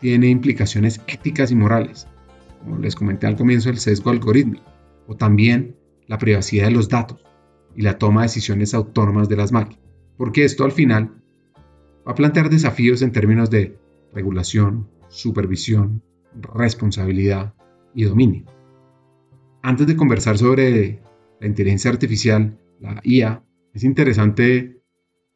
tiene 0.00 0.28
implicaciones 0.28 1.00
éticas 1.06 1.50
y 1.50 1.56
morales, 1.56 2.06
como 2.60 2.78
les 2.78 2.94
comenté 2.94 3.26
al 3.26 3.36
comienzo 3.36 3.70
el 3.70 3.78
sesgo 3.78 4.10
algorítmico, 4.10 4.64
o 5.06 5.16
también 5.16 5.76
la 6.06 6.18
privacidad 6.18 6.66
de 6.66 6.72
los 6.72 6.88
datos 6.88 7.18
y 7.74 7.82
la 7.82 7.98
toma 7.98 8.22
de 8.22 8.26
decisiones 8.26 8.74
autónomas 8.74 9.28
de 9.28 9.36
las 9.36 9.52
máquinas, 9.52 9.82
porque 10.16 10.44
esto 10.44 10.64
al 10.64 10.72
final 10.72 11.22
va 12.06 12.12
a 12.12 12.14
plantear 12.14 12.50
desafíos 12.50 13.02
en 13.02 13.12
términos 13.12 13.50
de 13.50 13.78
regulación, 14.12 14.88
supervisión, 15.08 16.02
responsabilidad 16.54 17.54
y 17.94 18.04
dominio. 18.04 18.44
Antes 19.62 19.86
de 19.86 19.96
conversar 19.96 20.38
sobre 20.38 21.02
la 21.40 21.46
inteligencia 21.46 21.90
artificial, 21.90 22.58
la 22.80 23.00
IA, 23.02 23.44
es 23.74 23.84
interesante 23.84 24.77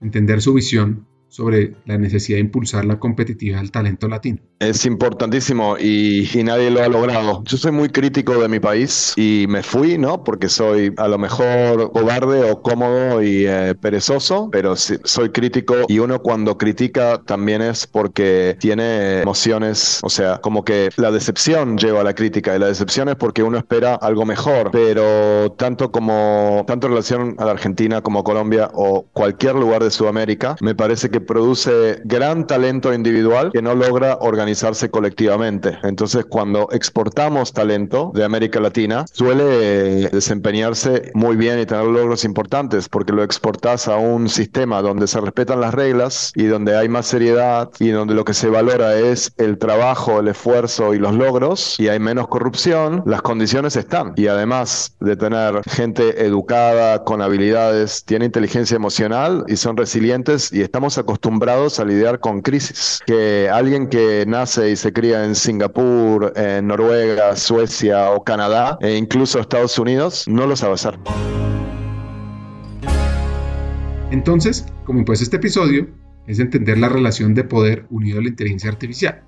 entender 0.02 0.42
su 0.42 0.54
visión 0.54 1.06
sobre 1.32 1.76
la 1.86 1.96
necesidad 1.96 2.36
de 2.36 2.42
impulsar 2.42 2.84
la 2.84 2.98
competitividad 2.98 3.60
del 3.60 3.70
talento 3.70 4.06
latino. 4.06 4.38
Es 4.58 4.84
importantísimo 4.84 5.78
y, 5.78 6.28
nadie 6.44 6.70
lo 6.70 6.82
ha 6.82 6.88
logrado. 6.88 7.42
Yo 7.46 7.56
soy 7.56 7.72
muy 7.72 7.88
crítico 7.88 8.40
de 8.40 8.48
mi 8.48 8.60
país 8.60 9.14
y 9.16 9.46
me 9.48 9.62
fui, 9.62 9.96
¿no? 9.96 10.24
Porque 10.24 10.50
soy 10.50 10.92
a 10.98 11.08
lo 11.08 11.16
mejor 11.16 11.90
cobarde 11.92 12.50
o 12.50 12.60
cómodo 12.60 13.22
y 13.22 13.46
eh, 13.46 13.74
perezoso, 13.80 14.50
pero 14.52 14.76
soy 14.76 15.30
crítico 15.30 15.74
y 15.88 16.00
uno 16.00 16.20
cuando 16.20 16.58
critica 16.58 17.22
también 17.24 17.62
es 17.62 17.86
porque 17.86 18.56
tiene 18.60 19.22
emociones, 19.22 20.00
o 20.02 20.10
sea, 20.10 20.38
como 20.38 20.64
que 20.64 20.90
la 20.96 21.10
decepción 21.10 21.78
lleva 21.78 22.02
a 22.02 22.04
la 22.04 22.14
crítica 22.14 22.54
y 22.54 22.58
la 22.58 22.66
decepción 22.66 23.08
es 23.08 23.16
porque 23.16 23.42
uno 23.42 23.56
espera 23.56 23.94
algo 23.94 24.26
mejor, 24.26 24.70
pero 24.70 25.52
tanto 25.52 25.90
como, 25.90 26.64
tanto 26.66 26.88
en 26.88 26.92
relación 26.92 27.36
a 27.38 27.46
la 27.46 27.52
Argentina 27.52 28.02
como 28.02 28.22
Colombia 28.22 28.70
o 28.74 29.06
cualquier 29.12 29.54
lugar 29.54 29.82
de 29.82 29.90
Sudamérica, 29.90 30.56
me 30.60 30.74
parece 30.74 31.08
que 31.08 31.21
produce 31.22 32.00
gran 32.04 32.46
talento 32.46 32.92
individual 32.92 33.50
que 33.52 33.62
no 33.62 33.74
logra 33.74 34.18
organizarse 34.20 34.90
colectivamente. 34.90 35.78
Entonces, 35.82 36.24
cuando 36.24 36.68
exportamos 36.72 37.52
talento 37.52 38.12
de 38.14 38.24
América 38.24 38.60
Latina, 38.60 39.04
suele 39.12 40.08
desempeñarse 40.08 41.10
muy 41.14 41.36
bien 41.36 41.58
y 41.58 41.66
tener 41.66 41.84
logros 41.84 42.24
importantes 42.24 42.88
porque 42.88 43.12
lo 43.12 43.22
exportas 43.22 43.88
a 43.88 43.96
un 43.96 44.28
sistema 44.28 44.82
donde 44.82 45.06
se 45.06 45.20
respetan 45.20 45.60
las 45.60 45.74
reglas 45.74 46.32
y 46.34 46.44
donde 46.44 46.76
hay 46.76 46.88
más 46.88 47.06
seriedad 47.06 47.70
y 47.78 47.88
donde 47.88 48.14
lo 48.14 48.24
que 48.24 48.34
se 48.34 48.48
valora 48.48 48.98
es 48.98 49.32
el 49.38 49.58
trabajo, 49.58 50.20
el 50.20 50.28
esfuerzo 50.28 50.94
y 50.94 50.98
los 50.98 51.14
logros 51.14 51.78
y 51.78 51.88
hay 51.88 51.98
menos 51.98 52.28
corrupción, 52.28 53.02
las 53.06 53.22
condiciones 53.22 53.76
están. 53.76 54.12
Y 54.16 54.26
además 54.26 54.96
de 55.00 55.16
tener 55.16 55.62
gente 55.68 56.24
educada, 56.24 57.04
con 57.04 57.22
habilidades, 57.22 58.04
tiene 58.04 58.26
inteligencia 58.26 58.76
emocional 58.76 59.44
y 59.48 59.56
son 59.56 59.76
resilientes 59.76 60.52
y 60.52 60.62
estamos 60.62 60.98
acostumbrados 60.98 61.11
acostumbrados 61.12 61.78
a 61.78 61.84
lidiar 61.84 62.20
con 62.20 62.40
crisis. 62.40 63.00
Que 63.06 63.50
alguien 63.52 63.88
que 63.88 64.24
nace 64.26 64.70
y 64.70 64.76
se 64.76 64.92
cría 64.92 65.24
en 65.24 65.34
Singapur, 65.34 66.32
en 66.36 66.66
Noruega, 66.66 67.36
Suecia 67.36 68.10
o 68.12 68.24
Canadá, 68.24 68.78
e 68.80 68.96
incluso 68.96 69.38
Estados 69.38 69.78
Unidos, 69.78 70.26
no 70.26 70.46
lo 70.46 70.56
sabe 70.56 70.74
hacer. 70.74 70.98
Entonces, 74.10 74.66
como 74.84 75.04
pues 75.04 75.20
este 75.20 75.36
episodio 75.36 75.86
es 76.26 76.38
entender 76.38 76.78
la 76.78 76.88
relación 76.88 77.34
de 77.34 77.44
poder 77.44 77.84
unido 77.90 78.18
a 78.18 78.22
la 78.22 78.28
inteligencia 78.28 78.70
artificial 78.70 79.22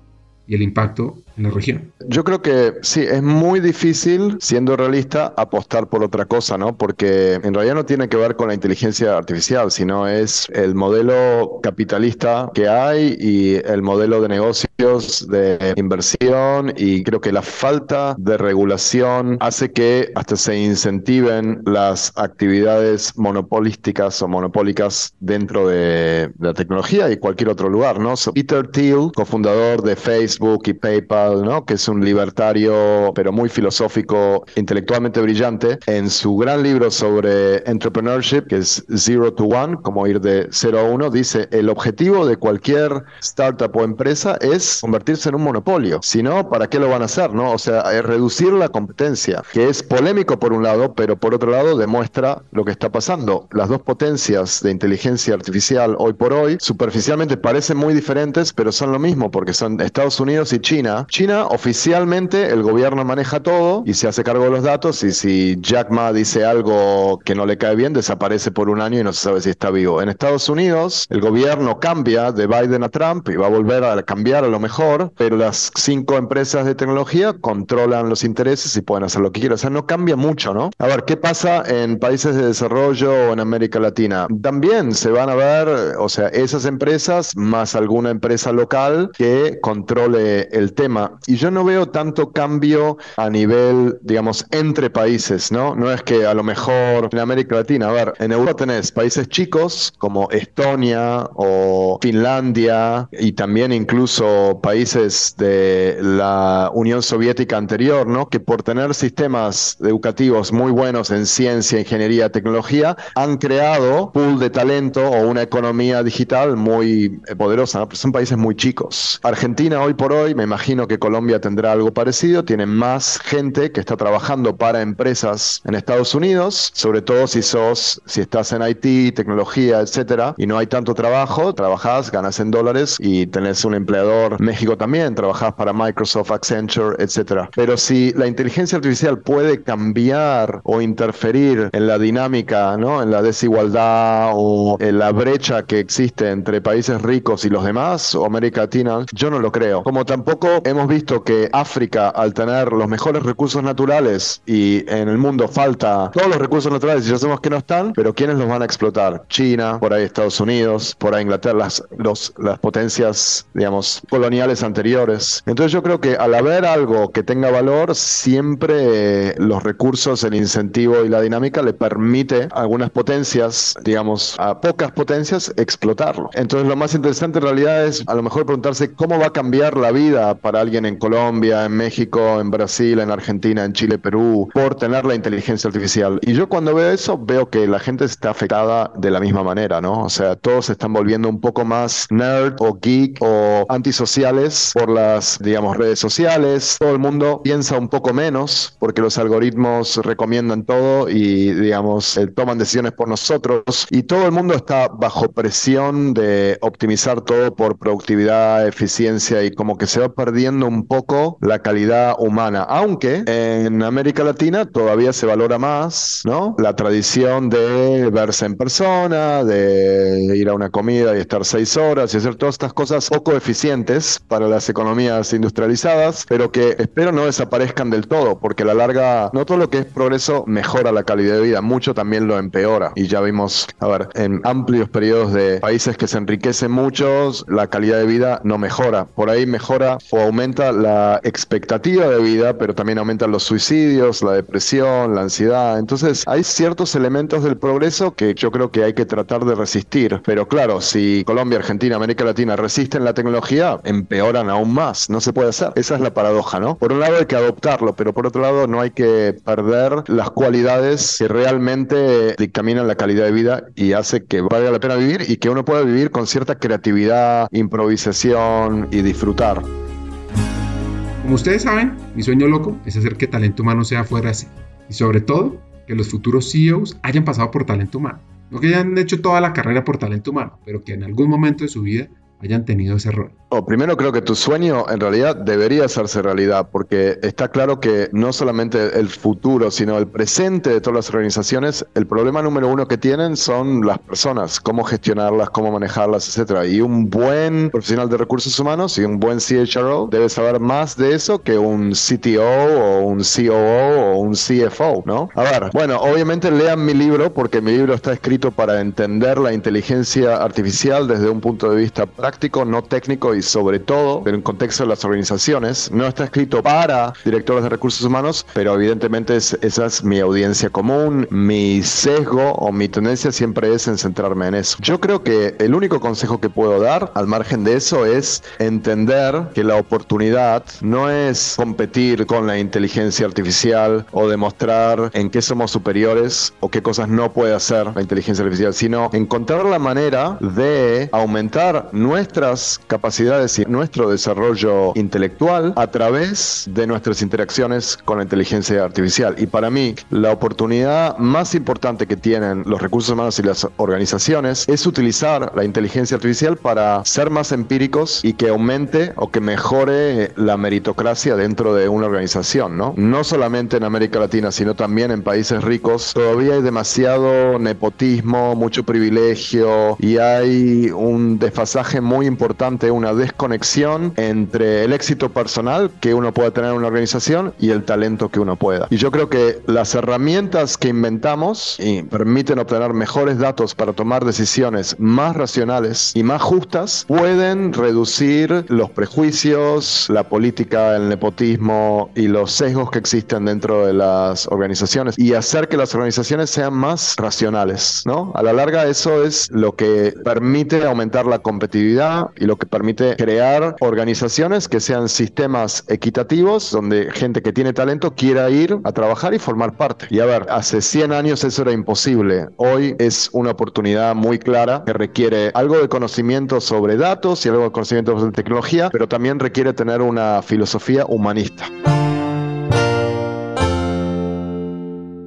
y 0.47 0.55
el 0.55 0.61
impacto 0.61 1.17
en 1.37 1.43
la 1.43 1.49
región. 1.49 1.91
Yo 2.07 2.23
creo 2.23 2.41
que 2.41 2.73
sí, 2.81 3.01
es 3.01 3.21
muy 3.21 3.59
difícil, 3.59 4.37
siendo 4.39 4.77
realista, 4.77 5.33
apostar 5.37 5.87
por 5.89 6.03
otra 6.03 6.25
cosa, 6.25 6.57
¿no? 6.57 6.77
Porque 6.77 7.33
en 7.33 7.53
realidad 7.53 7.75
no 7.75 7.85
tiene 7.85 8.07
que 8.07 8.17
ver 8.17 8.35
con 8.35 8.47
la 8.47 8.53
inteligencia 8.53 9.17
artificial, 9.17 9.71
sino 9.71 10.07
es 10.07 10.47
el 10.53 10.75
modelo 10.75 11.59
capitalista 11.61 12.49
que 12.53 12.67
hay 12.67 13.17
y 13.19 13.55
el 13.55 13.81
modelo 13.81 14.21
de 14.21 14.29
negocios, 14.29 15.27
de 15.29 15.73
inversión 15.75 16.73
y 16.75 17.03
creo 17.03 17.21
que 17.21 17.31
la 17.31 17.41
falta 17.41 18.15
de 18.17 18.37
regulación 18.37 19.37
hace 19.39 19.71
que 19.71 20.11
hasta 20.15 20.35
se 20.35 20.57
incentiven 20.57 21.61
las 21.65 22.11
actividades 22.15 23.17
monopolísticas 23.17 24.21
o 24.21 24.27
monopólicas 24.27 25.13
dentro 25.19 25.67
de, 25.67 26.31
la 26.39 26.53
tecnología 26.53 27.09
y 27.11 27.17
cualquier 27.17 27.49
otro 27.49 27.69
lugar, 27.69 27.99
¿no? 27.99 28.13
Peter 28.33 28.67
Thiel, 28.67 29.11
cofundador 29.15 29.81
de 29.81 29.95
Facebook, 29.95 30.34
Facebook 30.35 30.63
y 30.65 30.73
PayPal, 30.73 31.43
¿no? 31.43 31.65
que 31.65 31.75
es 31.75 31.87
un 31.87 32.03
libertario, 32.03 33.11
pero 33.15 33.31
muy 33.31 33.47
filosófico, 33.47 34.45
intelectualmente 34.55 35.21
brillante, 35.21 35.79
en 35.87 36.09
su 36.09 36.35
gran 36.35 36.61
libro 36.61 36.91
sobre 36.91 37.57
entrepreneurship, 37.69 38.47
que 38.47 38.57
es 38.57 38.83
Zero 38.95 39.33
to 39.33 39.45
One, 39.45 39.77
como 39.81 40.05
ir 40.07 40.19
de 40.19 40.47
0 40.51 40.79
a 40.79 40.83
1, 40.83 41.09
dice, 41.09 41.47
el 41.51 41.69
objetivo 41.69 42.25
de 42.25 42.37
cualquier 42.37 43.03
startup 43.21 43.75
o 43.75 43.83
empresa 43.83 44.37
es 44.41 44.79
convertirse 44.81 45.29
en 45.29 45.35
un 45.35 45.43
monopolio. 45.43 45.99
Si 46.01 46.21
no, 46.21 46.49
¿para 46.49 46.67
qué 46.67 46.79
lo 46.79 46.89
van 46.89 47.01
a 47.01 47.05
hacer? 47.05 47.33
¿no? 47.33 47.51
O 47.51 47.57
sea, 47.57 47.81
es 47.93 48.03
reducir 48.03 48.51
la 48.51 48.69
competencia, 48.69 49.41
que 49.53 49.69
es 49.69 49.83
polémico 49.83 50.37
por 50.37 50.51
un 50.51 50.63
lado, 50.63 50.93
pero 50.95 51.15
por 51.17 51.33
otro 51.33 51.51
lado 51.51 51.77
demuestra 51.77 52.41
lo 52.51 52.65
que 52.65 52.71
está 52.71 52.91
pasando. 52.91 53.47
Las 53.51 53.69
dos 53.69 53.81
potencias 53.81 54.61
de 54.61 54.71
inteligencia 54.71 55.33
artificial 55.33 55.95
hoy 55.97 56.13
por 56.13 56.33
hoy, 56.33 56.57
superficialmente 56.59 57.37
parecen 57.37 57.77
muy 57.77 57.93
diferentes, 57.93 58.51
pero 58.51 58.71
son 58.71 58.91
lo 58.91 58.99
mismo, 58.99 59.31
porque 59.31 59.53
son 59.53 59.79
Estados 59.79 60.19
Unidos 60.19 60.24
Unidos 60.25 60.51
y 60.53 60.59
China. 60.59 61.05
China 61.07 61.45
oficialmente 61.45 62.49
el 62.49 62.63
gobierno 62.63 63.05
maneja 63.05 63.41
todo 63.41 63.83
y 63.85 63.93
se 63.93 64.07
hace 64.07 64.23
cargo 64.23 64.45
de 64.45 64.49
los 64.49 64.63
datos 64.63 65.03
y 65.03 65.11
si 65.11 65.55
Jack 65.59 65.91
Ma 65.91 66.11
dice 66.11 66.43
algo 66.43 67.19
que 67.23 67.35
no 67.35 67.45
le 67.45 67.59
cae 67.59 67.75
bien, 67.75 67.93
desaparece 67.93 68.49
por 68.49 68.69
un 68.69 68.81
año 68.81 68.99
y 68.99 69.03
no 69.03 69.13
se 69.13 69.21
sabe 69.21 69.41
si 69.41 69.51
está 69.51 69.69
vivo. 69.69 70.01
En 70.01 70.09
Estados 70.09 70.49
Unidos 70.49 71.05
el 71.11 71.21
gobierno 71.21 71.79
cambia 71.79 72.31
de 72.31 72.47
Biden 72.47 72.81
a 72.81 72.89
Trump 72.89 73.29
y 73.29 73.35
va 73.35 73.45
a 73.45 73.51
volver 73.51 73.83
a 73.83 74.01
cambiar 74.01 74.43
a 74.43 74.47
lo 74.47 74.59
mejor, 74.59 75.11
pero 75.15 75.37
las 75.37 75.71
cinco 75.75 76.17
empresas 76.17 76.65
de 76.65 76.73
tecnología 76.73 77.33
controlan 77.33 78.09
los 78.09 78.23
intereses 78.23 78.75
y 78.75 78.81
pueden 78.81 79.03
hacer 79.03 79.21
lo 79.21 79.31
que 79.31 79.41
quieran. 79.41 79.55
O 79.55 79.59
sea, 79.59 79.69
no 79.69 79.85
cambia 79.85 80.15
mucho, 80.15 80.55
¿no? 80.55 80.71
A 80.79 80.87
ver, 80.87 81.03
¿qué 81.05 81.17
pasa 81.17 81.63
en 81.67 81.99
países 81.99 82.35
de 82.35 82.47
desarrollo 82.47 83.11
o 83.11 83.33
en 83.33 83.39
América 83.39 83.79
Latina? 83.79 84.27
También 84.41 84.93
se 84.93 85.11
van 85.11 85.29
a 85.29 85.35
ver, 85.35 85.67
o 85.99 86.09
sea, 86.09 86.29
esas 86.29 86.65
empresas 86.65 87.35
más 87.35 87.75
alguna 87.75 88.09
empresa 88.09 88.51
local 88.51 89.11
que 89.15 89.59
controle 89.61 90.14
el 90.15 90.73
tema. 90.73 91.17
Y 91.27 91.35
yo 91.35 91.51
no 91.51 91.63
veo 91.63 91.89
tanto 91.89 92.31
cambio 92.31 92.97
a 93.17 93.29
nivel, 93.29 93.97
digamos, 94.01 94.45
entre 94.51 94.89
países, 94.89 95.51
¿no? 95.51 95.75
No 95.75 95.91
es 95.91 96.01
que 96.03 96.25
a 96.25 96.33
lo 96.33 96.43
mejor 96.43 97.09
en 97.11 97.19
América 97.19 97.55
Latina, 97.55 97.89
a 97.89 97.91
ver, 97.91 98.13
en 98.19 98.31
Europa 98.31 98.65
tenés 98.65 98.91
países 98.91 99.27
chicos 99.29 99.93
como 99.97 100.29
Estonia 100.31 101.29
o 101.35 101.99
Finlandia 102.01 103.07
y 103.11 103.33
también 103.33 103.71
incluso 103.71 104.59
países 104.61 105.35
de 105.37 105.97
la 106.01 106.71
Unión 106.73 107.01
Soviética 107.01 107.57
anterior, 107.57 108.07
¿no? 108.07 108.29
Que 108.29 108.39
por 108.39 108.63
tener 108.63 108.93
sistemas 108.93 109.77
educativos 109.81 110.51
muy 110.51 110.71
buenos 110.71 111.11
en 111.11 111.25
ciencia, 111.25 111.79
ingeniería, 111.79 112.31
tecnología, 112.31 112.95
han 113.15 113.37
creado 113.37 114.11
pool 114.11 114.39
de 114.39 114.49
talento 114.49 115.05
o 115.07 115.27
una 115.27 115.41
economía 115.41 116.03
digital 116.03 116.55
muy 116.55 117.19
eh, 117.27 117.35
poderosa, 117.35 117.79
¿no? 117.79 117.87
Pero 117.87 117.97
son 117.97 118.11
países 118.11 118.37
muy 118.37 118.55
chicos. 118.55 119.19
Argentina 119.23 119.81
hoy 119.81 119.93
por 119.93 120.04
hoy, 120.13 120.35
me 120.35 120.43
imagino 120.43 120.87
que 120.87 120.99
Colombia 120.99 121.39
tendrá 121.39 121.71
algo 121.71 121.93
parecido, 121.93 122.43
tiene 122.43 122.65
más 122.65 123.19
gente 123.19 123.71
que 123.71 123.79
está 123.79 123.97
trabajando 123.97 124.55
para 124.55 124.81
empresas 124.81 125.61
en 125.65 125.75
Estados 125.75 126.15
Unidos, 126.15 126.71
sobre 126.73 127.01
todo 127.01 127.27
si 127.27 127.41
sos, 127.41 128.01
si 128.05 128.21
estás 128.21 128.51
en 128.51 128.61
IT, 128.61 129.15
tecnología, 129.15 129.79
etcétera, 129.79 130.35
y 130.37 130.47
no 130.47 130.57
hay 130.57 130.67
tanto 130.67 130.93
trabajo, 130.93 131.53
trabajás, 131.53 132.11
ganas 132.11 132.39
en 132.39 132.51
dólares 132.51 132.97
y 132.99 133.27
tenés 133.27 133.65
un 133.65 133.75
empleador 133.75 134.39
México 134.39 134.77
también, 134.77 135.15
trabajás 135.15 135.53
para 135.53 135.73
Microsoft, 135.73 136.31
Accenture, 136.31 136.95
etcétera. 136.99 137.49
Pero 137.55 137.77
si 137.77 138.11
la 138.13 138.27
inteligencia 138.27 138.77
artificial 138.77 139.19
puede 139.19 139.63
cambiar 139.63 140.61
o 140.63 140.81
interferir 140.81 141.69
en 141.71 141.87
la 141.87 141.97
dinámica, 141.97 142.77
¿no? 142.77 143.01
En 143.01 143.11
la 143.11 143.21
desigualdad 143.21 144.31
o 144.33 144.77
en 144.79 144.99
la 144.99 145.11
brecha 145.11 145.63
que 145.63 145.79
existe 145.79 146.29
entre 146.29 146.61
países 146.61 147.01
ricos 147.01 147.45
y 147.45 147.49
los 147.49 147.63
demás, 147.63 148.15
o 148.15 148.25
América 148.25 148.61
Latina, 148.61 149.05
yo 149.13 149.29
no 149.29 149.39
lo 149.39 149.51
creo. 149.51 149.83
Como 149.85 150.03
tampoco 150.03 150.63
hemos 150.63 150.87
visto 150.87 151.23
que 151.23 151.47
África, 151.53 152.09
al 152.09 152.33
tener 152.33 152.73
los 152.73 152.87
mejores 152.87 153.21
recursos 153.21 153.61
naturales 153.61 154.41
y 154.47 154.77
en 154.91 155.09
el 155.09 155.19
mundo 155.19 155.47
falta 155.47 156.09
todos 156.11 156.27
los 156.27 156.39
recursos 156.39 156.71
naturales 156.71 157.05
y 157.05 157.11
ya 157.11 157.19
sabemos 157.19 157.39
que 157.39 157.51
no 157.51 157.57
están, 157.57 157.93
pero 157.93 158.11
¿quiénes 158.11 158.37
los 158.37 158.47
van 158.47 158.63
a 158.63 158.65
explotar? 158.65 159.25
China, 159.29 159.77
por 159.79 159.93
ahí 159.93 160.01
Estados 160.01 160.39
Unidos, 160.39 160.95
por 160.97 161.13
ahí 161.13 161.21
Inglaterra, 161.21 161.59
las, 161.59 161.83
los, 161.99 162.33
las 162.39 162.57
potencias, 162.57 163.45
digamos, 163.53 164.01
coloniales 164.09 164.63
anteriores. 164.63 165.43
Entonces 165.45 165.71
yo 165.71 165.83
creo 165.83 166.01
que 166.01 166.15
al 166.15 166.33
haber 166.33 166.65
algo 166.65 167.11
que 167.11 167.21
tenga 167.21 167.51
valor, 167.51 167.93
siempre 167.93 169.35
los 169.37 169.61
recursos, 169.61 170.23
el 170.23 170.33
incentivo 170.33 171.05
y 171.05 171.09
la 171.09 171.21
dinámica 171.21 171.61
le 171.61 171.73
permite 171.73 172.47
a 172.53 172.61
algunas 172.61 172.89
potencias, 172.89 173.75
digamos, 173.83 174.35
a 174.39 174.59
pocas 174.61 174.91
potencias, 174.93 175.53
explotarlo. 175.57 176.31
Entonces 176.33 176.67
lo 176.67 176.75
más 176.75 176.95
interesante 176.95 177.37
en 177.37 177.43
realidad 177.43 177.85
es 177.85 178.03
a 178.07 178.15
lo 178.15 178.23
mejor 178.23 178.47
preguntarse 178.47 178.91
cómo 178.91 179.19
va 179.19 179.27
a 179.27 179.31
cambiar 179.31 179.74
la 179.77 179.91
vida 179.91 180.35
para 180.35 180.61
alguien 180.61 180.85
en 180.85 180.97
Colombia, 180.97 181.65
en 181.65 181.73
México, 181.73 182.39
en 182.39 182.51
Brasil, 182.51 182.99
en 182.99 183.11
Argentina, 183.11 183.63
en 183.63 183.73
Chile, 183.73 183.97
Perú, 183.97 184.49
por 184.53 184.75
tener 184.75 185.05
la 185.05 185.15
inteligencia 185.15 185.67
artificial. 185.67 186.19
Y 186.21 186.33
yo 186.33 186.47
cuando 186.47 186.73
veo 186.73 186.91
eso, 186.91 187.17
veo 187.17 187.49
que 187.49 187.67
la 187.67 187.79
gente 187.79 188.05
está 188.05 188.31
afectada 188.31 188.91
de 188.95 189.11
la 189.11 189.19
misma 189.19 189.43
manera, 189.43 189.81
¿no? 189.81 190.03
O 190.03 190.09
sea, 190.09 190.35
todos 190.35 190.67
se 190.67 190.73
están 190.73 190.93
volviendo 190.93 191.29
un 191.29 191.39
poco 191.39 191.65
más 191.65 192.07
nerd 192.09 192.55
o 192.59 192.77
geek 192.81 193.17
o 193.21 193.65
antisociales 193.69 194.71
por 194.73 194.89
las, 194.89 195.39
digamos, 195.39 195.77
redes 195.77 195.99
sociales. 195.99 196.77
Todo 196.79 196.91
el 196.91 196.99
mundo 196.99 197.41
piensa 197.43 197.77
un 197.77 197.89
poco 197.89 198.13
menos 198.13 198.75
porque 198.79 199.01
los 199.01 199.17
algoritmos 199.17 199.97
recomiendan 199.97 200.63
todo 200.63 201.09
y, 201.09 201.51
digamos, 201.53 202.17
eh, 202.17 202.27
toman 202.27 202.57
decisiones 202.57 202.93
por 202.93 203.07
nosotros. 203.07 203.87
Y 203.89 204.03
todo 204.03 204.25
el 204.25 204.31
mundo 204.31 204.53
está 204.55 204.87
bajo 204.87 205.31
presión 205.31 206.13
de 206.13 206.57
optimizar 206.61 207.21
todo 207.21 207.55
por 207.55 207.77
productividad, 207.77 208.67
eficiencia 208.67 209.43
y 209.43 209.51
como 209.65 209.79
que 209.79 209.87
se 209.87 209.99
va 209.99 210.09
perdiendo 210.09 210.67
un 210.67 210.85
poco 210.85 211.39
la 211.41 211.57
calidad 211.57 212.13
humana. 212.19 212.61
Aunque 212.61 213.23
en 213.25 213.81
América 213.81 214.23
Latina 214.23 214.65
todavía 214.65 215.11
se 215.11 215.25
valora 215.25 215.57
más, 215.57 216.21
¿no? 216.23 216.55
La 216.59 216.75
tradición 216.75 217.49
de 217.49 218.11
verse 218.11 218.45
en 218.45 218.57
persona, 218.57 219.43
de 219.43 220.35
ir 220.35 220.49
a 220.49 220.53
una 220.53 220.69
comida 220.69 221.17
y 221.17 221.19
estar 221.19 221.43
seis 221.45 221.77
horas 221.77 222.13
y 222.13 222.17
hacer 222.17 222.35
todas 222.35 222.53
estas 222.53 222.73
cosas 222.73 223.09
poco 223.09 223.31
eficientes 223.31 224.21
para 224.27 224.47
las 224.47 224.69
economías 224.69 225.33
industrializadas, 225.33 226.27
pero 226.29 226.51
que 226.51 226.75
espero 226.77 227.11
no 227.11 227.25
desaparezcan 227.25 227.89
del 227.89 228.07
todo, 228.07 228.37
porque 228.37 228.61
a 228.61 228.67
la 228.67 228.75
larga 228.75 229.31
no 229.33 229.47
todo 229.47 229.57
lo 229.57 229.71
que 229.71 229.79
es 229.79 229.85
progreso 229.85 230.43
mejora 230.45 230.91
la 230.91 231.01
calidad 231.05 231.37
de 231.37 231.41
vida, 231.41 231.61
mucho 231.61 231.95
también 231.95 232.27
lo 232.27 232.37
empeora. 232.37 232.91
Y 232.93 233.07
ya 233.07 233.19
vimos, 233.19 233.67
a 233.79 233.87
ver, 233.87 234.09
en 234.13 234.41
amplios 234.43 234.89
periodos 234.89 235.33
de 235.33 235.59
países 235.59 235.97
que 235.97 236.07
se 236.07 236.19
enriquecen 236.19 236.69
muchos, 236.69 237.43
la 237.47 237.65
calidad 237.65 237.97
de 237.97 238.05
vida 238.05 238.41
no 238.43 238.59
mejora. 238.59 239.05
Por 239.05 239.31
ahí 239.31 239.54
mejora 239.55 239.97
o 240.11 240.19
aumenta 240.19 240.73
la 240.73 241.21
expectativa 241.23 242.07
de 242.07 242.19
vida, 242.19 242.57
pero 242.57 242.75
también 242.75 242.97
aumentan 242.99 243.31
los 243.31 243.43
suicidios, 243.43 244.21
la 244.21 244.33
depresión, 244.33 245.15
la 245.15 245.21
ansiedad. 245.21 245.79
Entonces 245.79 246.23
hay 246.27 246.43
ciertos 246.43 246.93
elementos 246.95 247.41
del 247.41 247.55
progreso 247.57 248.13
que 248.15 248.33
yo 248.33 248.51
creo 248.51 248.69
que 248.69 248.83
hay 248.83 248.93
que 248.93 249.05
tratar 249.05 249.45
de 249.45 249.55
resistir. 249.55 250.21
Pero 250.25 250.45
claro, 250.49 250.81
si 250.81 251.23
Colombia, 251.25 251.59
Argentina, 251.59 251.95
América 251.95 252.25
Latina 252.25 252.57
resisten 252.57 253.05
la 253.05 253.13
tecnología, 253.13 253.79
empeoran 253.85 254.49
aún 254.49 254.73
más. 254.73 255.09
No 255.09 255.21
se 255.21 255.31
puede 255.31 255.49
hacer. 255.49 255.71
Esa 255.75 255.95
es 255.95 256.01
la 256.01 256.13
paradoja, 256.13 256.59
¿no? 256.59 256.77
Por 256.77 256.91
un 256.91 256.99
lado 256.99 257.15
hay 257.17 257.25
que 257.25 257.37
adoptarlo, 257.37 257.95
pero 257.95 258.13
por 258.13 258.27
otro 258.27 258.41
lado 258.41 258.67
no 258.67 258.81
hay 258.81 258.91
que 258.91 259.37
perder 259.45 260.03
las 260.07 260.31
cualidades 260.31 261.15
que 261.17 261.29
realmente 261.29 262.35
dictaminan 262.37 262.87
la 262.87 262.95
calidad 262.95 263.23
de 263.23 263.31
vida 263.31 263.63
y 263.75 263.93
hace 263.93 264.25
que 264.25 264.41
valga 264.41 264.69
la 264.71 264.79
pena 264.81 264.95
vivir 264.95 265.23
y 265.27 265.37
que 265.37 265.49
uno 265.49 265.63
pueda 265.63 265.81
vivir 265.81 266.11
con 266.11 266.27
cierta 266.27 266.55
creatividad, 266.55 267.47
improvisación 267.51 268.89
y 268.91 269.01
disfrutar. 269.01 269.44
Como 269.53 271.35
ustedes 271.35 271.63
saben, 271.63 271.95
mi 272.15 272.23
sueño 272.23 272.47
loco 272.47 272.77
es 272.85 272.97
hacer 272.97 273.15
que 273.15 273.27
talento 273.27 273.63
humano 273.63 273.83
sea 273.83 274.03
fuera 274.03 274.31
así. 274.31 274.47
Y 274.89 274.93
sobre 274.93 275.21
todo, 275.21 275.61
que 275.87 275.95
los 275.95 276.09
futuros 276.09 276.51
CEOs 276.51 276.97
hayan 277.03 277.25
pasado 277.25 277.51
por 277.51 277.65
talento 277.65 277.99
humano. 277.99 278.19
No 278.49 278.59
que 278.59 278.67
hayan 278.67 278.97
hecho 278.97 279.21
toda 279.21 279.41
la 279.41 279.53
carrera 279.53 279.83
por 279.83 279.97
talento 279.97 280.31
humano, 280.31 280.59
pero 280.65 280.83
que 280.83 280.93
en 280.93 281.03
algún 281.03 281.29
momento 281.29 281.63
de 281.63 281.67
su 281.67 281.81
vida 281.81 282.07
hayan 282.41 282.65
tenido 282.65 282.97
ese 282.97 283.11
rol. 283.11 283.31
Oh, 283.49 283.65
primero 283.65 283.95
creo 283.95 284.11
que 284.11 284.21
tu 284.21 284.35
sueño 284.35 284.85
en 284.89 284.99
realidad 284.99 285.35
debería 285.35 285.85
hacerse 285.85 286.21
realidad, 286.21 286.67
porque 286.71 287.19
está 287.21 287.47
claro 287.47 287.79
que 287.79 288.09
no 288.11 288.33
solamente 288.33 288.99
el 288.99 289.07
futuro, 289.07 289.71
sino 289.71 289.97
el 289.97 290.07
presente 290.07 290.71
de 290.71 290.81
todas 290.81 290.95
las 290.95 291.09
organizaciones, 291.09 291.85
el 291.93 292.07
problema 292.07 292.41
número 292.41 292.67
uno 292.67 292.87
que 292.87 292.97
tienen 292.97 293.37
son 293.37 293.85
las 293.85 293.99
personas, 293.99 294.59
cómo 294.59 294.83
gestionarlas, 294.83 295.51
cómo 295.51 295.71
manejarlas, 295.71 296.27
etcétera. 296.27 296.65
Y 296.65 296.81
un 296.81 297.09
buen 297.09 297.69
profesional 297.69 298.09
de 298.09 298.17
recursos 298.17 298.59
humanos 298.59 298.97
y 298.97 299.03
un 299.03 299.19
buen 299.19 299.37
CHRO 299.37 300.09
debe 300.11 300.27
saber 300.27 300.59
más 300.59 300.97
de 300.97 301.13
eso 301.13 301.41
que 301.41 301.57
un 301.57 301.91
CTO 301.91 302.43
o 302.43 303.01
un 303.01 303.19
COO 303.19 304.15
o 304.15 304.17
un 304.17 304.33
CFO, 304.33 305.03
¿no? 305.05 305.29
A 305.35 305.43
ver, 305.43 305.69
bueno, 305.71 305.97
obviamente 306.01 306.51
lean 306.51 306.83
mi 306.83 306.93
libro 306.93 307.31
porque 307.31 307.61
mi 307.61 307.71
libro 307.71 307.93
está 307.93 308.11
escrito 308.11 308.51
para 308.51 308.81
entender 308.81 309.37
la 309.37 309.53
inteligencia 309.53 310.37
artificial 310.37 311.07
desde 311.07 311.29
un 311.29 311.39
punto 311.39 311.69
de 311.69 311.77
vista 311.77 312.05
práctico, 312.05 312.24
no 312.65 312.83
técnico 312.83 313.35
y 313.35 313.41
sobre 313.41 313.79
todo 313.79 314.23
en 314.25 314.35
el 314.35 314.43
contexto 314.43 314.83
de 314.83 314.89
las 314.89 315.05
organizaciones. 315.05 315.91
No 315.91 316.07
está 316.07 316.25
escrito 316.25 316.63
para 316.63 317.13
directores 317.23 317.63
de 317.63 317.69
recursos 317.69 318.03
humanos, 318.03 318.45
pero 318.53 318.73
evidentemente 318.75 319.35
esa 319.35 319.85
es 319.85 320.03
mi 320.03 320.19
audiencia 320.19 320.69
común. 320.69 321.27
Mi 321.29 321.83
sesgo 321.83 322.53
o 322.53 322.71
mi 322.71 322.87
tendencia 322.87 323.31
siempre 323.31 323.73
es 323.73 323.87
en 323.87 323.97
centrarme 323.97 324.47
en 324.47 324.55
eso. 324.55 324.77
Yo 324.81 324.99
creo 324.99 325.23
que 325.23 325.55
el 325.59 325.75
único 325.75 325.99
consejo 325.99 326.39
que 326.39 326.49
puedo 326.49 326.79
dar 326.79 327.11
al 327.15 327.27
margen 327.27 327.63
de 327.63 327.75
eso 327.75 328.05
es 328.05 328.43
entender 328.59 329.49
que 329.53 329.63
la 329.63 329.75
oportunidad 329.75 330.63
no 330.81 331.09
es 331.09 331.55
competir 331.57 332.25
con 332.25 332.47
la 332.47 332.57
inteligencia 332.57 333.25
artificial 333.25 334.05
o 334.11 334.27
demostrar 334.27 335.11
en 335.13 335.29
qué 335.29 335.41
somos 335.41 335.71
superiores 335.71 336.53
o 336.59 336.69
qué 336.69 336.81
cosas 336.81 337.07
no 337.07 337.31
puede 337.33 337.53
hacer 337.53 337.87
la 337.95 338.01
inteligencia 338.01 338.43
artificial, 338.43 338.73
sino 338.73 339.09
encontrar 339.13 339.65
la 339.65 339.79
manera 339.79 340.37
de 340.41 341.09
aumentar 341.11 341.89
nuestras 342.15 342.79
capacidades 342.87 343.59
y 343.59 343.65
nuestro 343.65 344.09
desarrollo 344.09 344.93
intelectual 344.95 345.73
a 345.75 345.87
través 345.87 346.63
de 346.71 346.87
nuestras 346.87 347.21
interacciones 347.21 347.97
con 348.05 348.19
la 348.19 348.23
inteligencia 348.23 348.85
artificial. 348.85 349.35
Y 349.37 349.47
para 349.47 349.69
mí, 349.69 349.95
la 350.11 350.31
oportunidad 350.31 351.17
más 351.17 351.55
importante 351.55 352.07
que 352.07 352.15
tienen 352.15 352.63
los 352.65 352.81
recursos 352.81 353.11
humanos 353.11 353.37
y 353.39 353.43
las 353.43 353.67
organizaciones 353.75 354.63
es 354.69 354.87
utilizar 354.87 355.51
la 355.57 355.65
inteligencia 355.65 356.15
artificial 356.15 356.55
para 356.55 357.03
ser 357.03 357.29
más 357.29 357.51
empíricos 357.51 358.23
y 358.23 358.31
que 358.31 358.47
aumente 358.47 359.11
o 359.17 359.29
que 359.29 359.41
mejore 359.41 360.31
la 360.37 360.55
meritocracia 360.55 361.35
dentro 361.35 361.75
de 361.75 361.89
una 361.89 362.05
organización, 362.05 362.77
¿no? 362.77 362.93
No 362.95 363.25
solamente 363.25 363.75
en 363.75 363.83
América 363.83 364.19
Latina, 364.19 364.53
sino 364.53 364.73
también 364.73 365.11
en 365.11 365.21
países 365.21 365.61
ricos, 365.65 366.13
todavía 366.13 366.53
hay 366.53 366.61
demasiado 366.61 367.59
nepotismo, 367.59 368.55
mucho 368.55 368.85
privilegio 368.85 369.97
y 369.99 370.17
hay 370.17 370.91
un 370.91 371.39
desfasaje 371.39 372.04
muy 372.05 372.27
importante 372.27 372.91
una 372.91 373.13
desconexión 373.13 374.13
entre 374.15 374.85
el 374.85 374.93
éxito 374.93 375.29
personal 375.29 375.91
que 375.99 376.13
uno 376.13 376.33
puede 376.33 376.51
tener 376.51 376.71
en 376.71 376.77
una 376.77 376.87
organización 376.87 377.53
y 377.59 377.71
el 377.71 377.83
talento 377.83 378.29
que 378.29 378.39
uno 378.39 378.55
pueda. 378.55 378.87
Y 378.89 378.97
yo 378.97 379.11
creo 379.11 379.29
que 379.29 379.61
las 379.65 379.95
herramientas 379.95 380.77
que 380.77 380.89
inventamos 380.89 381.77
y 381.79 382.03
permiten 382.03 382.59
obtener 382.59 382.93
mejores 382.93 383.39
datos 383.39 383.75
para 383.75 383.93
tomar 383.93 384.23
decisiones 384.23 384.95
más 384.99 385.35
racionales 385.35 386.11
y 386.15 386.23
más 386.23 386.41
justas 386.41 387.05
pueden 387.07 387.73
reducir 387.73 388.65
los 388.69 388.89
prejuicios, 388.91 390.07
la 390.09 390.23
política, 390.23 390.95
el 390.95 391.09
nepotismo 391.09 392.11
y 392.15 392.27
los 392.27 392.51
sesgos 392.51 392.91
que 392.91 392.99
existen 392.99 393.45
dentro 393.45 393.85
de 393.85 393.93
las 393.93 394.47
organizaciones 394.47 395.17
y 395.17 395.33
hacer 395.33 395.67
que 395.67 395.77
las 395.77 395.93
organizaciones 395.95 396.49
sean 396.49 396.73
más 396.73 397.15
racionales, 397.17 398.03
¿no? 398.05 398.31
A 398.35 398.43
la 398.43 398.53
larga 398.53 398.85
eso 398.85 399.23
es 399.23 399.49
lo 399.51 399.75
que 399.75 400.13
permite 400.23 400.85
aumentar 400.85 401.25
la 401.25 401.39
competitividad 401.39 401.94
y 402.37 402.45
lo 402.45 402.57
que 402.57 402.65
permite 402.65 403.15
crear 403.15 403.75
organizaciones 403.79 404.67
que 404.67 404.79
sean 404.79 405.07
sistemas 405.07 405.83
equitativos 405.87 406.71
donde 406.71 407.09
gente 407.11 407.41
que 407.41 407.53
tiene 407.53 407.73
talento 407.73 408.13
quiera 408.15 408.49
ir 408.49 408.77
a 408.83 408.91
trabajar 408.91 409.33
y 409.33 409.39
formar 409.39 409.77
parte. 409.77 410.07
Y 410.09 410.19
a 410.19 410.25
ver, 410.25 410.45
hace 410.49 410.81
100 410.81 411.13
años 411.13 411.43
eso 411.43 411.61
era 411.61 411.71
imposible. 411.71 412.47
Hoy 412.57 412.95
es 412.99 413.29
una 413.31 413.51
oportunidad 413.51 414.15
muy 414.15 414.39
clara 414.39 414.83
que 414.85 414.93
requiere 414.93 415.51
algo 415.53 415.77
de 415.77 415.87
conocimiento 415.87 416.59
sobre 416.59 416.97
datos 416.97 417.45
y 417.45 417.49
algo 417.49 417.63
de 417.63 417.71
conocimiento 417.71 418.17
sobre 418.19 418.31
tecnología, 418.31 418.89
pero 418.89 419.07
también 419.07 419.39
requiere 419.39 419.73
tener 419.73 420.01
una 420.01 420.41
filosofía 420.41 421.05
humanista. 421.05 421.65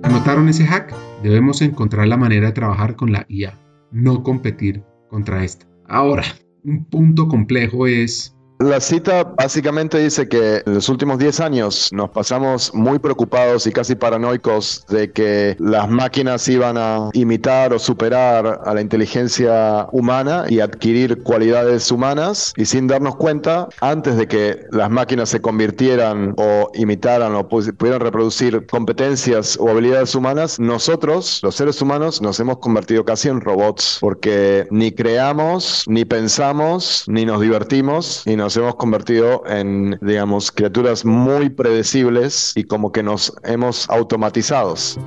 ¿Anotaron 0.02 0.48
ese 0.48 0.66
hack? 0.66 0.94
Debemos 1.22 1.62
encontrar 1.62 2.06
la 2.06 2.16
manera 2.16 2.48
de 2.48 2.52
trabajar 2.52 2.96
con 2.96 3.12
la 3.12 3.24
IA, 3.28 3.58
no 3.90 4.22
competir 4.22 4.84
contra 5.08 5.42
esta. 5.44 5.66
Ahora, 5.86 6.22
un 6.68 6.84
punto 6.84 7.28
complejo 7.28 7.86
es 7.86 8.37
la 8.58 8.80
cita 8.80 9.24
básicamente 9.24 9.98
dice 9.98 10.28
que 10.28 10.62
en 10.66 10.74
los 10.74 10.88
últimos 10.88 11.18
10 11.18 11.40
años 11.40 11.88
nos 11.92 12.10
pasamos 12.10 12.74
muy 12.74 12.98
preocupados 12.98 13.66
y 13.66 13.72
casi 13.72 13.94
paranoicos 13.94 14.84
de 14.88 15.12
que 15.12 15.56
las 15.60 15.88
máquinas 15.88 16.48
iban 16.48 16.76
a 16.76 17.10
imitar 17.12 17.72
o 17.72 17.78
superar 17.78 18.60
a 18.64 18.74
la 18.74 18.80
inteligencia 18.80 19.86
humana 19.92 20.46
y 20.48 20.60
adquirir 20.60 21.22
cualidades 21.22 21.90
humanas. 21.92 22.52
Y 22.56 22.64
sin 22.64 22.88
darnos 22.88 23.16
cuenta, 23.16 23.68
antes 23.80 24.16
de 24.16 24.26
que 24.26 24.66
las 24.72 24.90
máquinas 24.90 25.28
se 25.28 25.40
convirtieran 25.40 26.34
o 26.36 26.70
imitaran 26.74 27.34
o 27.34 27.48
pudieran 27.48 28.00
reproducir 28.00 28.66
competencias 28.66 29.56
o 29.60 29.68
habilidades 29.68 30.14
humanas, 30.14 30.58
nosotros, 30.58 31.40
los 31.42 31.54
seres 31.54 31.80
humanos, 31.80 32.20
nos 32.20 32.40
hemos 32.40 32.58
convertido 32.58 33.04
casi 33.04 33.28
en 33.28 33.40
robots 33.40 33.98
porque 34.00 34.66
ni 34.70 34.90
creamos, 34.90 35.84
ni 35.86 36.04
pensamos, 36.04 37.04
ni 37.06 37.24
nos 37.24 37.40
divertimos, 37.40 38.22
y 38.26 38.36
nos 38.36 38.47
nos 38.48 38.56
hemos 38.56 38.76
convertido 38.76 39.42
en, 39.46 39.98
digamos, 40.00 40.50
criaturas 40.50 41.04
muy 41.04 41.50
predecibles 41.50 42.54
y 42.56 42.64
como 42.64 42.92
que 42.92 43.02
nos 43.02 43.34
hemos 43.44 43.90
automatizados. 43.90 44.98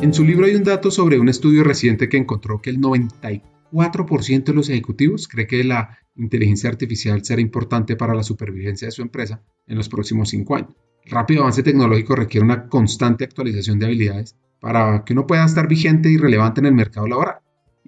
En 0.00 0.14
su 0.14 0.22
libro 0.22 0.46
hay 0.46 0.54
un 0.54 0.62
dato 0.62 0.92
sobre 0.92 1.18
un 1.18 1.28
estudio 1.28 1.64
reciente 1.64 2.08
que 2.08 2.16
encontró 2.16 2.62
que 2.62 2.70
el 2.70 2.78
94% 2.78 4.44
de 4.44 4.54
los 4.54 4.68
ejecutivos 4.68 5.26
cree 5.26 5.48
que 5.48 5.64
la 5.64 5.98
inteligencia 6.14 6.70
artificial 6.70 7.24
será 7.24 7.40
importante 7.40 7.96
para 7.96 8.14
la 8.14 8.22
supervivencia 8.22 8.86
de 8.86 8.92
su 8.92 9.02
empresa 9.02 9.42
en 9.66 9.76
los 9.76 9.88
próximos 9.88 10.28
cinco 10.28 10.54
años. 10.54 10.70
El 11.02 11.10
rápido 11.10 11.40
avance 11.40 11.64
tecnológico 11.64 12.14
requiere 12.14 12.44
una 12.44 12.68
constante 12.68 13.24
actualización 13.24 13.80
de 13.80 13.86
habilidades 13.86 14.36
para 14.60 15.02
que 15.04 15.12
uno 15.12 15.26
pueda 15.26 15.44
estar 15.44 15.66
vigente 15.66 16.08
y 16.08 16.18
relevante 16.18 16.60
en 16.60 16.66
el 16.66 16.74
mercado 16.74 17.08
laboral. 17.08 17.38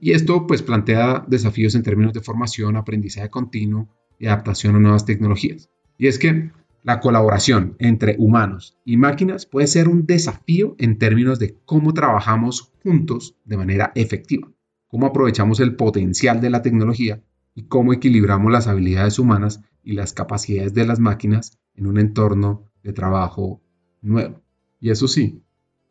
Y 0.01 0.13
esto 0.13 0.47
pues 0.47 0.63
plantea 0.63 1.25
desafíos 1.27 1.75
en 1.75 1.83
términos 1.83 2.13
de 2.13 2.21
formación, 2.21 2.77
aprendizaje 2.77 3.31
continuo 3.31 3.89
y 4.19 4.27
adaptación 4.27 4.77
a 4.77 4.79
nuevas 4.79 5.05
tecnologías. 5.05 5.71
Y 5.97 6.07
es 6.07 6.19
que 6.19 6.51
la 6.83 7.01
colaboración 7.01 7.77
entre 7.79 8.17
humanos 8.19 8.77
y 8.85 8.97
máquinas 8.97 9.47
puede 9.47 9.67
ser 9.67 9.89
un 9.89 10.07
desafío 10.07 10.77
en 10.79 10.99
términos 10.99 11.39
de 11.39 11.57
cómo 11.65 11.93
trabajamos 11.93 12.73
juntos 12.83 13.37
de 13.45 13.57
manera 13.57 13.93
efectiva, 13.95 14.49
cómo 14.87 15.07
aprovechamos 15.07 15.61
el 15.61 15.75
potencial 15.75 16.41
de 16.41 16.51
la 16.51 16.63
tecnología 16.63 17.23
y 17.55 17.65
cómo 17.65 17.93
equilibramos 17.93 18.53
las 18.53 18.69
habilidades 18.69 19.19
humanas 19.19 19.61
y 19.83 19.93
las 19.93 20.13
capacidades 20.13 20.75
de 20.75 20.87
las 20.87 21.01
máquinas 21.01 21.59
en 21.75 21.87
un 21.87 21.99
entorno 21.99 22.71
de 22.83 22.93
trabajo 22.93 23.61
nuevo. 24.01 24.41
Y 24.81 24.91
eso 24.91 25.09
sí, 25.09 25.43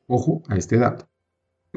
ojo 0.07 0.43
a 0.47 0.55
este 0.55 0.77
dato. 0.77 1.09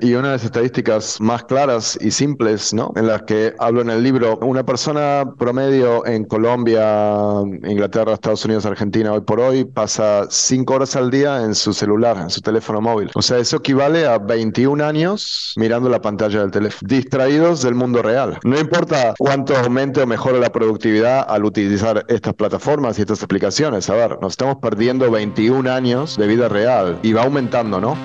Y 0.02 0.14
una 0.14 0.28
de 0.28 0.34
las 0.34 0.44
estadísticas 0.44 1.20
más 1.20 1.44
claras 1.44 1.98
y 2.00 2.10
simples, 2.10 2.72
¿no? 2.72 2.92
En 2.96 3.06
las 3.06 3.22
que 3.22 3.54
hablo 3.58 3.82
en 3.82 3.90
el 3.90 4.02
libro, 4.02 4.38
una 4.38 4.64
persona 4.64 5.24
promedio 5.38 6.06
en 6.06 6.24
Colombia, 6.24 7.42
Inglaterra, 7.68 8.14
Estados 8.14 8.44
Unidos, 8.44 8.64
Argentina, 8.66 9.12
hoy 9.12 9.20
por 9.20 9.40
hoy, 9.40 9.64
pasa 9.64 10.26
cinco 10.30 10.74
horas 10.74 10.96
al 10.96 11.10
día 11.10 11.42
en 11.42 11.54
su 11.54 11.72
celular, 11.72 12.16
en 12.16 12.30
su 12.30 12.40
teléfono 12.40 12.80
móvil. 12.80 13.10
O 13.14 13.22
sea, 13.22 13.38
eso 13.38 13.58
equivale 13.58 14.06
a 14.06 14.18
21 14.18 14.82
años 14.84 15.54
mirando 15.56 15.88
la 15.88 16.00
pantalla 16.00 16.40
del 16.40 16.50
teléfono, 16.50 16.88
distraídos 16.88 17.62
del 17.62 17.74
mundo 17.74 18.02
real. 18.02 18.38
No 18.44 18.58
importa 18.58 19.14
cuánto 19.18 19.56
aumente 19.56 20.00
o 20.02 20.06
mejore 20.06 20.40
la 20.40 20.50
productividad 20.50 21.26
al 21.28 21.44
utilizar 21.44 22.04
estas 22.08 22.34
plataformas 22.34 22.98
y 22.98 23.02
estas 23.02 23.22
aplicaciones. 23.22 23.90
A 23.90 23.94
ver, 23.94 24.18
nos 24.20 24.32
estamos 24.32 24.56
perdiendo 24.56 25.10
21 25.10 25.70
años 25.70 26.16
de 26.16 26.26
vida 26.26 26.48
real 26.48 26.98
y 27.02 27.12
va 27.12 27.22
aumentando, 27.22 27.80
¿no? 27.80 27.96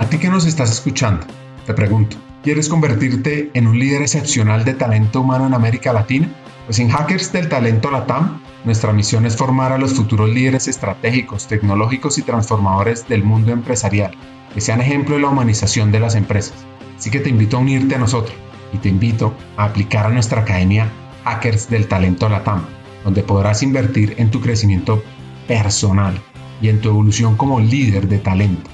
A 0.00 0.06
ti 0.06 0.18
que 0.18 0.28
nos 0.28 0.44
estás 0.44 0.72
escuchando, 0.72 1.24
te 1.66 1.72
pregunto, 1.72 2.16
¿quieres 2.42 2.68
convertirte 2.68 3.50
en 3.54 3.68
un 3.68 3.78
líder 3.78 4.02
excepcional 4.02 4.64
de 4.64 4.74
talento 4.74 5.20
humano 5.20 5.46
en 5.46 5.54
América 5.54 5.92
Latina? 5.92 6.28
Pues 6.66 6.80
en 6.80 6.88
Hackers 6.88 7.32
del 7.32 7.48
Talento 7.48 7.92
Latam, 7.92 8.40
nuestra 8.64 8.92
misión 8.92 9.24
es 9.24 9.36
formar 9.36 9.70
a 9.70 9.78
los 9.78 9.94
futuros 9.94 10.28
líderes 10.28 10.66
estratégicos, 10.66 11.46
tecnológicos 11.46 12.18
y 12.18 12.22
transformadores 12.22 13.06
del 13.06 13.22
mundo 13.22 13.52
empresarial, 13.52 14.16
que 14.52 14.60
sean 14.60 14.80
ejemplo 14.80 15.14
de 15.14 15.22
la 15.22 15.28
humanización 15.28 15.92
de 15.92 16.00
las 16.00 16.16
empresas. 16.16 16.56
Así 16.98 17.10
que 17.10 17.20
te 17.20 17.30
invito 17.30 17.56
a 17.56 17.60
unirte 17.60 17.94
a 17.94 17.98
nosotros 17.98 18.36
y 18.72 18.78
te 18.78 18.88
invito 18.88 19.32
a 19.56 19.66
aplicar 19.66 20.06
a 20.06 20.10
nuestra 20.10 20.40
academia 20.40 20.90
Hackers 21.22 21.70
del 21.70 21.86
Talento 21.86 22.28
Latam, 22.28 22.64
donde 23.04 23.22
podrás 23.22 23.62
invertir 23.62 24.16
en 24.18 24.32
tu 24.32 24.40
crecimiento 24.40 25.04
personal 25.46 26.20
y 26.60 26.68
en 26.68 26.80
tu 26.80 26.88
evolución 26.88 27.36
como 27.36 27.60
líder 27.60 28.08
de 28.08 28.18
talento. 28.18 28.73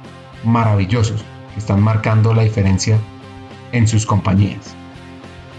maravillosos 0.43 1.23
que 1.53 1.59
están 1.59 1.81
marcando 1.81 2.33
la 2.33 2.43
diferencia 2.43 2.97
en 3.71 3.87
sus 3.87 4.05
compañías. 4.05 4.75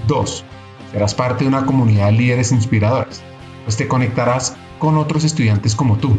2. 0.06 0.44
Serás 0.92 1.14
parte 1.14 1.44
de 1.44 1.48
una 1.48 1.64
comunidad 1.64 2.06
de 2.06 2.12
líderes 2.12 2.52
inspiradores, 2.52 3.22
pues 3.64 3.76
te 3.76 3.88
conectarás 3.88 4.56
con 4.78 4.98
otros 4.98 5.24
estudiantes 5.24 5.74
como 5.74 5.96
tú, 5.96 6.18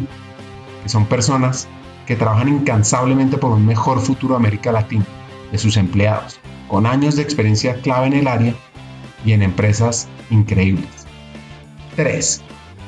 que 0.82 0.88
son 0.88 1.06
personas 1.06 1.68
que 2.06 2.16
trabajan 2.16 2.48
incansablemente 2.48 3.38
por 3.38 3.52
un 3.52 3.66
mejor 3.66 4.00
futuro 4.00 4.34
de 4.34 4.40
América 4.40 4.72
Latina, 4.72 5.04
de 5.52 5.58
sus 5.58 5.76
empleados, 5.76 6.40
con 6.68 6.86
años 6.86 7.16
de 7.16 7.22
experiencia 7.22 7.80
clave 7.80 8.08
en 8.08 8.12
el 8.14 8.28
área 8.28 8.54
y 9.24 9.32
en 9.32 9.42
empresas 9.42 10.08
increíbles. 10.30 10.88
3. 11.96 12.42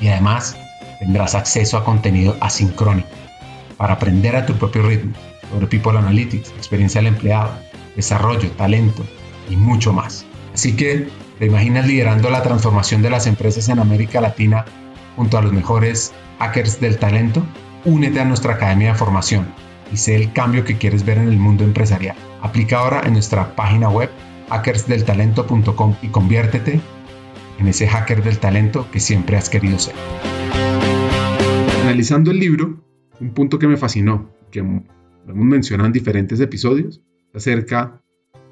y 0.00 0.08
además 0.08 0.56
tendrás 0.98 1.34
acceso 1.34 1.76
a 1.76 1.84
contenido 1.84 2.36
asincrónico 2.40 3.08
para 3.76 3.94
aprender 3.94 4.36
a 4.36 4.46
tu 4.46 4.54
propio 4.54 4.82
ritmo 4.82 5.12
sobre 5.50 5.66
People 5.66 5.98
Analytics, 5.98 6.50
experiencia 6.50 7.00
del 7.00 7.14
empleado, 7.14 7.52
desarrollo, 7.96 8.50
talento 8.52 9.04
y 9.48 9.56
mucho 9.56 9.92
más. 9.92 10.26
Así 10.52 10.76
que, 10.76 11.08
¿te 11.38 11.46
imaginas 11.46 11.86
liderando 11.86 12.30
la 12.30 12.42
transformación 12.42 13.02
de 13.02 13.10
las 13.10 13.26
empresas 13.26 13.68
en 13.68 13.78
América 13.78 14.20
Latina 14.20 14.64
junto 15.16 15.38
a 15.38 15.42
los 15.42 15.52
mejores 15.52 16.12
hackers 16.38 16.80
del 16.80 16.98
talento? 16.98 17.44
Únete 17.84 18.20
a 18.20 18.24
nuestra 18.24 18.54
academia 18.54 18.92
de 18.92 18.98
formación 18.98 19.46
y 19.92 19.96
sé 19.96 20.16
el 20.16 20.32
cambio 20.32 20.64
que 20.64 20.76
quieres 20.76 21.04
ver 21.04 21.18
en 21.18 21.28
el 21.28 21.38
mundo 21.38 21.64
empresarial. 21.64 22.16
Aplica 22.42 22.78
ahora 22.78 23.02
en 23.04 23.14
nuestra 23.14 23.54
página 23.54 23.88
web 23.88 24.10
hackersdeltalento.com 24.50 25.94
y 26.02 26.08
conviértete 26.08 26.80
en 27.58 27.66
ese 27.68 27.86
hacker 27.86 28.22
del 28.22 28.38
talento 28.38 28.88
que 28.90 29.00
siempre 29.00 29.36
has 29.36 29.48
querido 29.50 29.78
ser. 29.78 29.94
Analizando 31.82 32.30
el 32.30 32.38
libro, 32.38 32.82
un 33.20 33.34
punto 33.34 33.58
que 33.58 33.66
me 33.66 33.76
fascinó, 33.76 34.30
que 34.50 34.60
lo 34.60 34.82
hemos 35.26 35.44
mencionado 35.44 35.86
en 35.86 35.92
diferentes 35.92 36.40
episodios, 36.40 37.02
acerca 37.34 38.00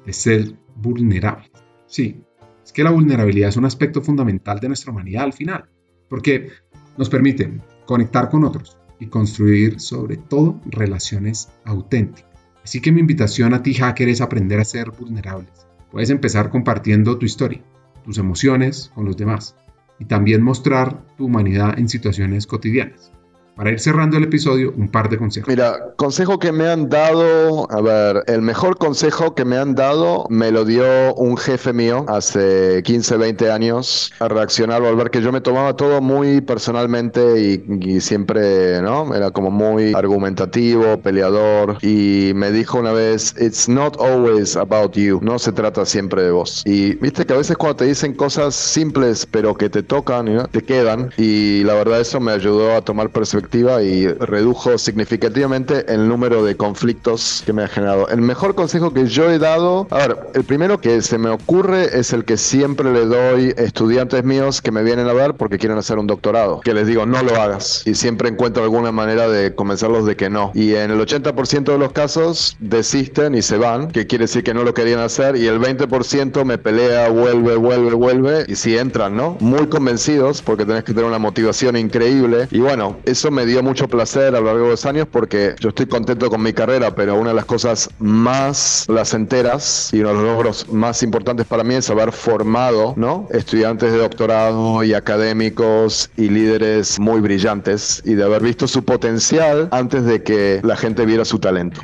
de 0.05 0.13
ser 0.13 0.53
vulnerable. 0.75 1.49
Sí, 1.87 2.21
es 2.63 2.71
que 2.71 2.83
la 2.83 2.91
vulnerabilidad 2.91 3.49
es 3.49 3.57
un 3.57 3.65
aspecto 3.65 4.01
fundamental 4.01 4.59
de 4.59 4.67
nuestra 4.67 4.91
humanidad 4.91 5.23
al 5.23 5.33
final, 5.33 5.65
porque 6.09 6.49
nos 6.97 7.09
permite 7.09 7.61
conectar 7.85 8.29
con 8.29 8.43
otros 8.43 8.77
y 8.99 9.07
construir 9.07 9.79
sobre 9.79 10.17
todo 10.17 10.59
relaciones 10.65 11.49
auténticas. 11.63 12.25
Así 12.63 12.81
que 12.81 12.91
mi 12.91 12.99
invitación 12.99 13.53
a 13.53 13.63
ti 13.63 13.73
hacker 13.73 14.09
es 14.09 14.19
aprender 14.19 14.59
a 14.59 14.65
ser 14.65 14.91
vulnerables 14.91 15.67
Puedes 15.91 16.09
empezar 16.09 16.49
compartiendo 16.49 17.17
tu 17.17 17.25
historia, 17.25 17.61
tus 18.07 18.17
emociones 18.19 18.89
con 18.95 19.03
los 19.03 19.17
demás 19.17 19.57
y 19.99 20.05
también 20.05 20.41
mostrar 20.41 21.05
tu 21.17 21.25
humanidad 21.25 21.77
en 21.77 21.89
situaciones 21.89 22.47
cotidianas. 22.47 23.11
Para 23.57 23.71
ir 23.71 23.79
cerrando 23.79 24.17
el 24.17 24.23
episodio, 24.23 24.71
un 24.77 24.87
par 24.87 25.09
de 25.09 25.17
consejos. 25.17 25.47
Mira, 25.49 25.95
consejo 25.95 26.37
que 26.37 26.51
me 26.51 26.67
han 26.67 26.89
dado, 26.89 27.67
a 27.71 27.81
ver, 27.81 28.23
el 28.27 28.43
mejor 28.43 28.77
consejo 28.77 29.33
que 29.33 29.45
me 29.45 29.57
han 29.57 29.73
dado 29.73 30.27
me 30.29 30.51
lo 30.51 30.63
dio 30.63 31.15
un 31.15 31.37
jefe 31.37 31.73
mío 31.73 32.05
hace 32.07 32.83
15, 32.83 33.17
20 33.17 33.51
años 33.51 34.13
a 34.19 34.27
reaccionar 34.27 34.83
al 34.83 34.95
ver 34.95 35.09
que 35.09 35.23
yo 35.23 35.31
me 35.31 35.41
tomaba 35.41 35.75
todo 35.75 36.01
muy 36.01 36.39
personalmente 36.41 37.41
y, 37.41 37.99
siempre, 37.99 38.79
¿no? 38.83 39.15
Era 39.15 39.31
como 39.31 39.49
muy 39.49 39.95
argumentativo, 39.95 41.01
peleador 41.01 41.79
y 41.81 42.33
me 42.35 42.51
dijo 42.51 42.77
una 42.77 42.91
vez, 42.91 43.33
it's 43.39 43.67
not 43.67 43.99
always 43.99 44.55
about 44.55 44.93
you, 44.93 45.19
no 45.23 45.39
se 45.39 45.51
trata 45.51 45.83
siempre 45.83 46.21
de 46.21 46.29
vos. 46.29 46.61
Y 46.63 46.93
viste 46.97 47.25
que 47.25 47.33
a 47.33 47.37
veces 47.37 47.57
cuando 47.57 47.77
te 47.77 47.85
dicen 47.85 48.13
cosas 48.13 48.53
simples 48.53 49.25
pero 49.25 49.55
que 49.55 49.67
te 49.67 49.81
tocan, 49.81 50.25
¿no? 50.25 50.47
te 50.47 50.61
quedan 50.61 51.09
y 51.17 51.63
la 51.63 51.73
verdad 51.73 52.01
eso 52.01 52.19
me 52.19 52.33
ayudó 52.33 52.75
a 52.75 52.81
tomar 52.81 53.09
perspectiva 53.09 53.46
y 53.55 54.07
redujo 54.07 54.77
significativamente 54.77 55.85
el 55.91 56.07
número 56.07 56.43
de 56.43 56.55
conflictos 56.55 57.43
que 57.45 57.53
me 57.53 57.63
ha 57.63 57.67
generado. 57.67 58.07
El 58.09 58.21
mejor 58.21 58.55
consejo 58.55 58.93
que 58.93 59.07
yo 59.07 59.29
he 59.29 59.39
dado, 59.39 59.87
a 59.89 59.97
ver, 59.97 60.17
el 60.33 60.43
primero 60.43 60.79
que 60.79 61.01
se 61.01 61.17
me 61.17 61.29
ocurre 61.29 61.97
es 61.97 62.13
el 62.13 62.25
que 62.25 62.37
siempre 62.37 62.91
le 62.91 63.05
doy 63.05 63.53
a 63.57 63.61
estudiantes 63.61 64.23
míos 64.23 64.61
que 64.61 64.71
me 64.71 64.83
vienen 64.83 65.07
a 65.07 65.13
ver 65.13 65.33
porque 65.35 65.57
quieren 65.57 65.77
hacer 65.77 65.97
un 65.97 66.07
doctorado, 66.07 66.59
que 66.61 66.73
les 66.73 66.87
digo 66.87 67.05
no 67.05 67.21
lo 67.23 67.35
hagas 67.41 67.83
y 67.85 67.95
siempre 67.95 68.29
encuentro 68.29 68.63
alguna 68.63 68.91
manera 68.91 69.27
de 69.29 69.55
convencerlos 69.55 70.05
de 70.05 70.15
que 70.15 70.29
no. 70.29 70.51
Y 70.53 70.73
en 70.75 70.91
el 70.91 70.99
80% 70.99 71.63
de 71.63 71.77
los 71.77 71.91
casos 71.91 72.57
desisten 72.59 73.35
y 73.35 73.41
se 73.41 73.57
van, 73.57 73.89
que 73.89 74.07
quiere 74.07 74.25
decir 74.25 74.43
que 74.43 74.53
no 74.53 74.63
lo 74.63 74.73
querían 74.73 74.99
hacer 74.99 75.35
y 75.35 75.47
el 75.47 75.59
20% 75.59 76.43
me 76.43 76.57
pelea, 76.57 77.09
vuelve, 77.09 77.55
vuelve, 77.55 77.93
vuelve 77.93 78.45
y 78.47 78.55
si 78.55 78.77
entran, 78.77 79.15
¿no? 79.15 79.37
Muy 79.39 79.67
convencidos 79.67 80.41
porque 80.41 80.65
tenés 80.65 80.83
que 80.83 80.93
tener 80.93 81.05
una 81.05 81.19
motivación 81.19 81.77
increíble 81.77 82.47
y 82.51 82.59
bueno, 82.59 82.97
eso 83.05 83.31
me 83.31 83.36
dio 83.45 83.61
mucho 83.63 83.87
placer 83.87 84.35
a 84.35 84.39
lo 84.39 84.47
largo 84.47 84.63
de 84.63 84.69
los 84.71 84.85
años 84.85 85.07
porque 85.11 85.55
yo 85.59 85.69
estoy 85.69 85.85
contento 85.85 86.29
con 86.29 86.41
mi 86.41 86.53
carrera, 86.53 86.95
pero 86.95 87.15
una 87.15 87.29
de 87.29 87.35
las 87.35 87.45
cosas 87.45 87.89
más 87.99 88.85
placenteras 88.87 89.89
y 89.93 89.99
uno 89.99 90.09
de 90.09 90.15
los 90.15 90.23
logros 90.23 90.69
más 90.69 91.03
importantes 91.03 91.45
para 91.45 91.63
mí 91.63 91.75
es 91.75 91.89
haber 91.89 92.11
formado, 92.11 92.93
¿no? 92.97 93.27
Estudiantes 93.31 93.91
de 93.91 93.99
doctorado 93.99 94.83
y 94.83 94.93
académicos 94.93 96.09
y 96.17 96.29
líderes 96.29 96.99
muy 96.99 97.21
brillantes 97.21 98.01
y 98.05 98.15
de 98.15 98.23
haber 98.23 98.43
visto 98.43 98.67
su 98.67 98.83
potencial 98.83 99.69
antes 99.71 100.05
de 100.05 100.23
que 100.23 100.61
la 100.63 100.75
gente 100.75 101.05
viera 101.05 101.25
su 101.25 101.39
talento. 101.39 101.81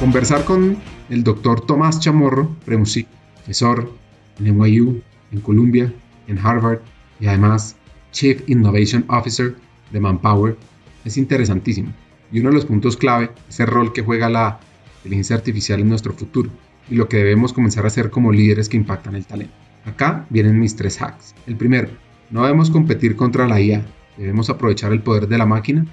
Conversar 0.00 0.44
con 0.44 0.76
el 1.08 1.24
doctor 1.24 1.64
Tomás 1.64 2.00
Chamorro, 2.00 2.50
profesor 2.64 3.90
en 4.38 4.58
NYU, 4.58 5.00
en 5.32 5.40
Columbia, 5.40 5.92
en 6.26 6.38
Harvard 6.38 6.80
y 7.20 7.26
además 7.26 7.76
Chief 8.14 8.48
Innovation 8.48 9.04
Officer 9.08 9.56
de 9.90 9.98
Manpower, 9.98 10.56
es 11.04 11.16
interesantísimo. 11.16 11.92
Y 12.30 12.38
uno 12.38 12.50
de 12.50 12.54
los 12.54 12.64
puntos 12.64 12.96
clave 12.96 13.30
es 13.48 13.58
el 13.58 13.66
rol 13.66 13.92
que 13.92 14.02
juega 14.02 14.28
la 14.28 14.60
inteligencia 14.98 15.34
artificial 15.34 15.80
en 15.80 15.88
nuestro 15.88 16.12
futuro 16.14 16.48
y 16.88 16.94
lo 16.94 17.08
que 17.08 17.16
debemos 17.16 17.52
comenzar 17.52 17.84
a 17.84 17.88
hacer 17.88 18.10
como 18.10 18.30
líderes 18.30 18.68
que 18.68 18.76
impactan 18.76 19.16
el 19.16 19.26
talento. 19.26 19.54
Acá 19.84 20.26
vienen 20.30 20.60
mis 20.60 20.76
tres 20.76 21.02
hacks. 21.02 21.34
El 21.48 21.56
primero, 21.56 21.88
no 22.30 22.42
debemos 22.44 22.70
competir 22.70 23.16
contra 23.16 23.48
la 23.48 23.60
IA, 23.60 23.84
debemos 24.16 24.48
aprovechar 24.48 24.92
el 24.92 25.02
poder 25.02 25.26
de 25.26 25.36
la 25.36 25.46
máquina 25.46 25.84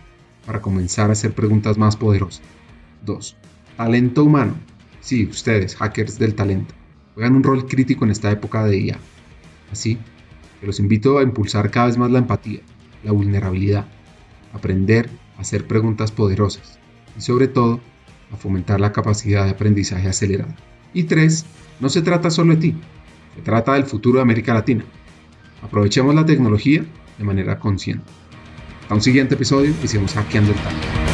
para 0.46 0.62
comenzar 0.62 1.10
a 1.10 1.14
hacer 1.14 1.34
preguntas 1.34 1.80
más 1.80 1.98
poderosas. 1.98 2.44
2. 3.04 3.36
Talento 3.78 4.24
humano. 4.24 4.54
Sí, 5.00 5.26
ustedes, 5.26 5.76
hackers 5.76 6.20
del 6.20 6.36
talento, 6.36 6.76
juegan 7.16 7.36
un 7.36 7.44
rol 7.44 7.66
crítico 7.66 8.06
en 8.06 8.12
esta 8.12 8.30
época 8.30 8.64
de 8.66 8.78
IA. 8.78 9.00
Así 9.72 9.98
que 10.62 10.68
los 10.68 10.80
invito 10.80 11.18
a 11.18 11.24
impulsar 11.24 11.72
cada 11.72 11.88
vez 11.88 11.98
más 11.98 12.12
la 12.12 12.20
empatía, 12.20 12.62
la 13.04 13.12
vulnerabilidad, 13.12 13.88
aprender 14.54 15.10
a 15.38 15.42
hacer 15.42 15.66
preguntas 15.66 16.12
poderosas 16.12 16.80
y 17.18 17.22
sobre 17.22 17.48
todo 17.48 17.82
a 18.32 18.38
fomentar 18.38 18.80
la 18.80 18.92
capacidad 18.92 19.44
de 19.46 19.52
aprendizaje 19.52 20.08
acelerada. 20.08 20.56
Y 20.94 21.04
tres, 21.04 21.46
no 21.80 21.90
se 21.90 22.04
trata 22.04 22.30
solo 22.30 22.54
de 22.56 22.62
ti, 22.62 22.76
se 23.36 23.42
trata 23.42 23.74
del 23.74 23.86
futuro 23.86 24.18
de 24.18 24.22
América 24.22 24.54
Latina. 24.54 24.86
Aprovechemos 25.64 26.14
la 26.14 26.26
tecnología 26.26 26.86
de 27.18 27.24
manera 27.24 27.60
consciente. 27.60 28.06
Hasta 28.84 28.96
un 28.96 29.02
siguiente 29.02 29.36
episodio 29.36 29.74
y 29.84 29.88
hackeando 29.88 30.52
el 30.52 30.58
talento. 30.58 31.11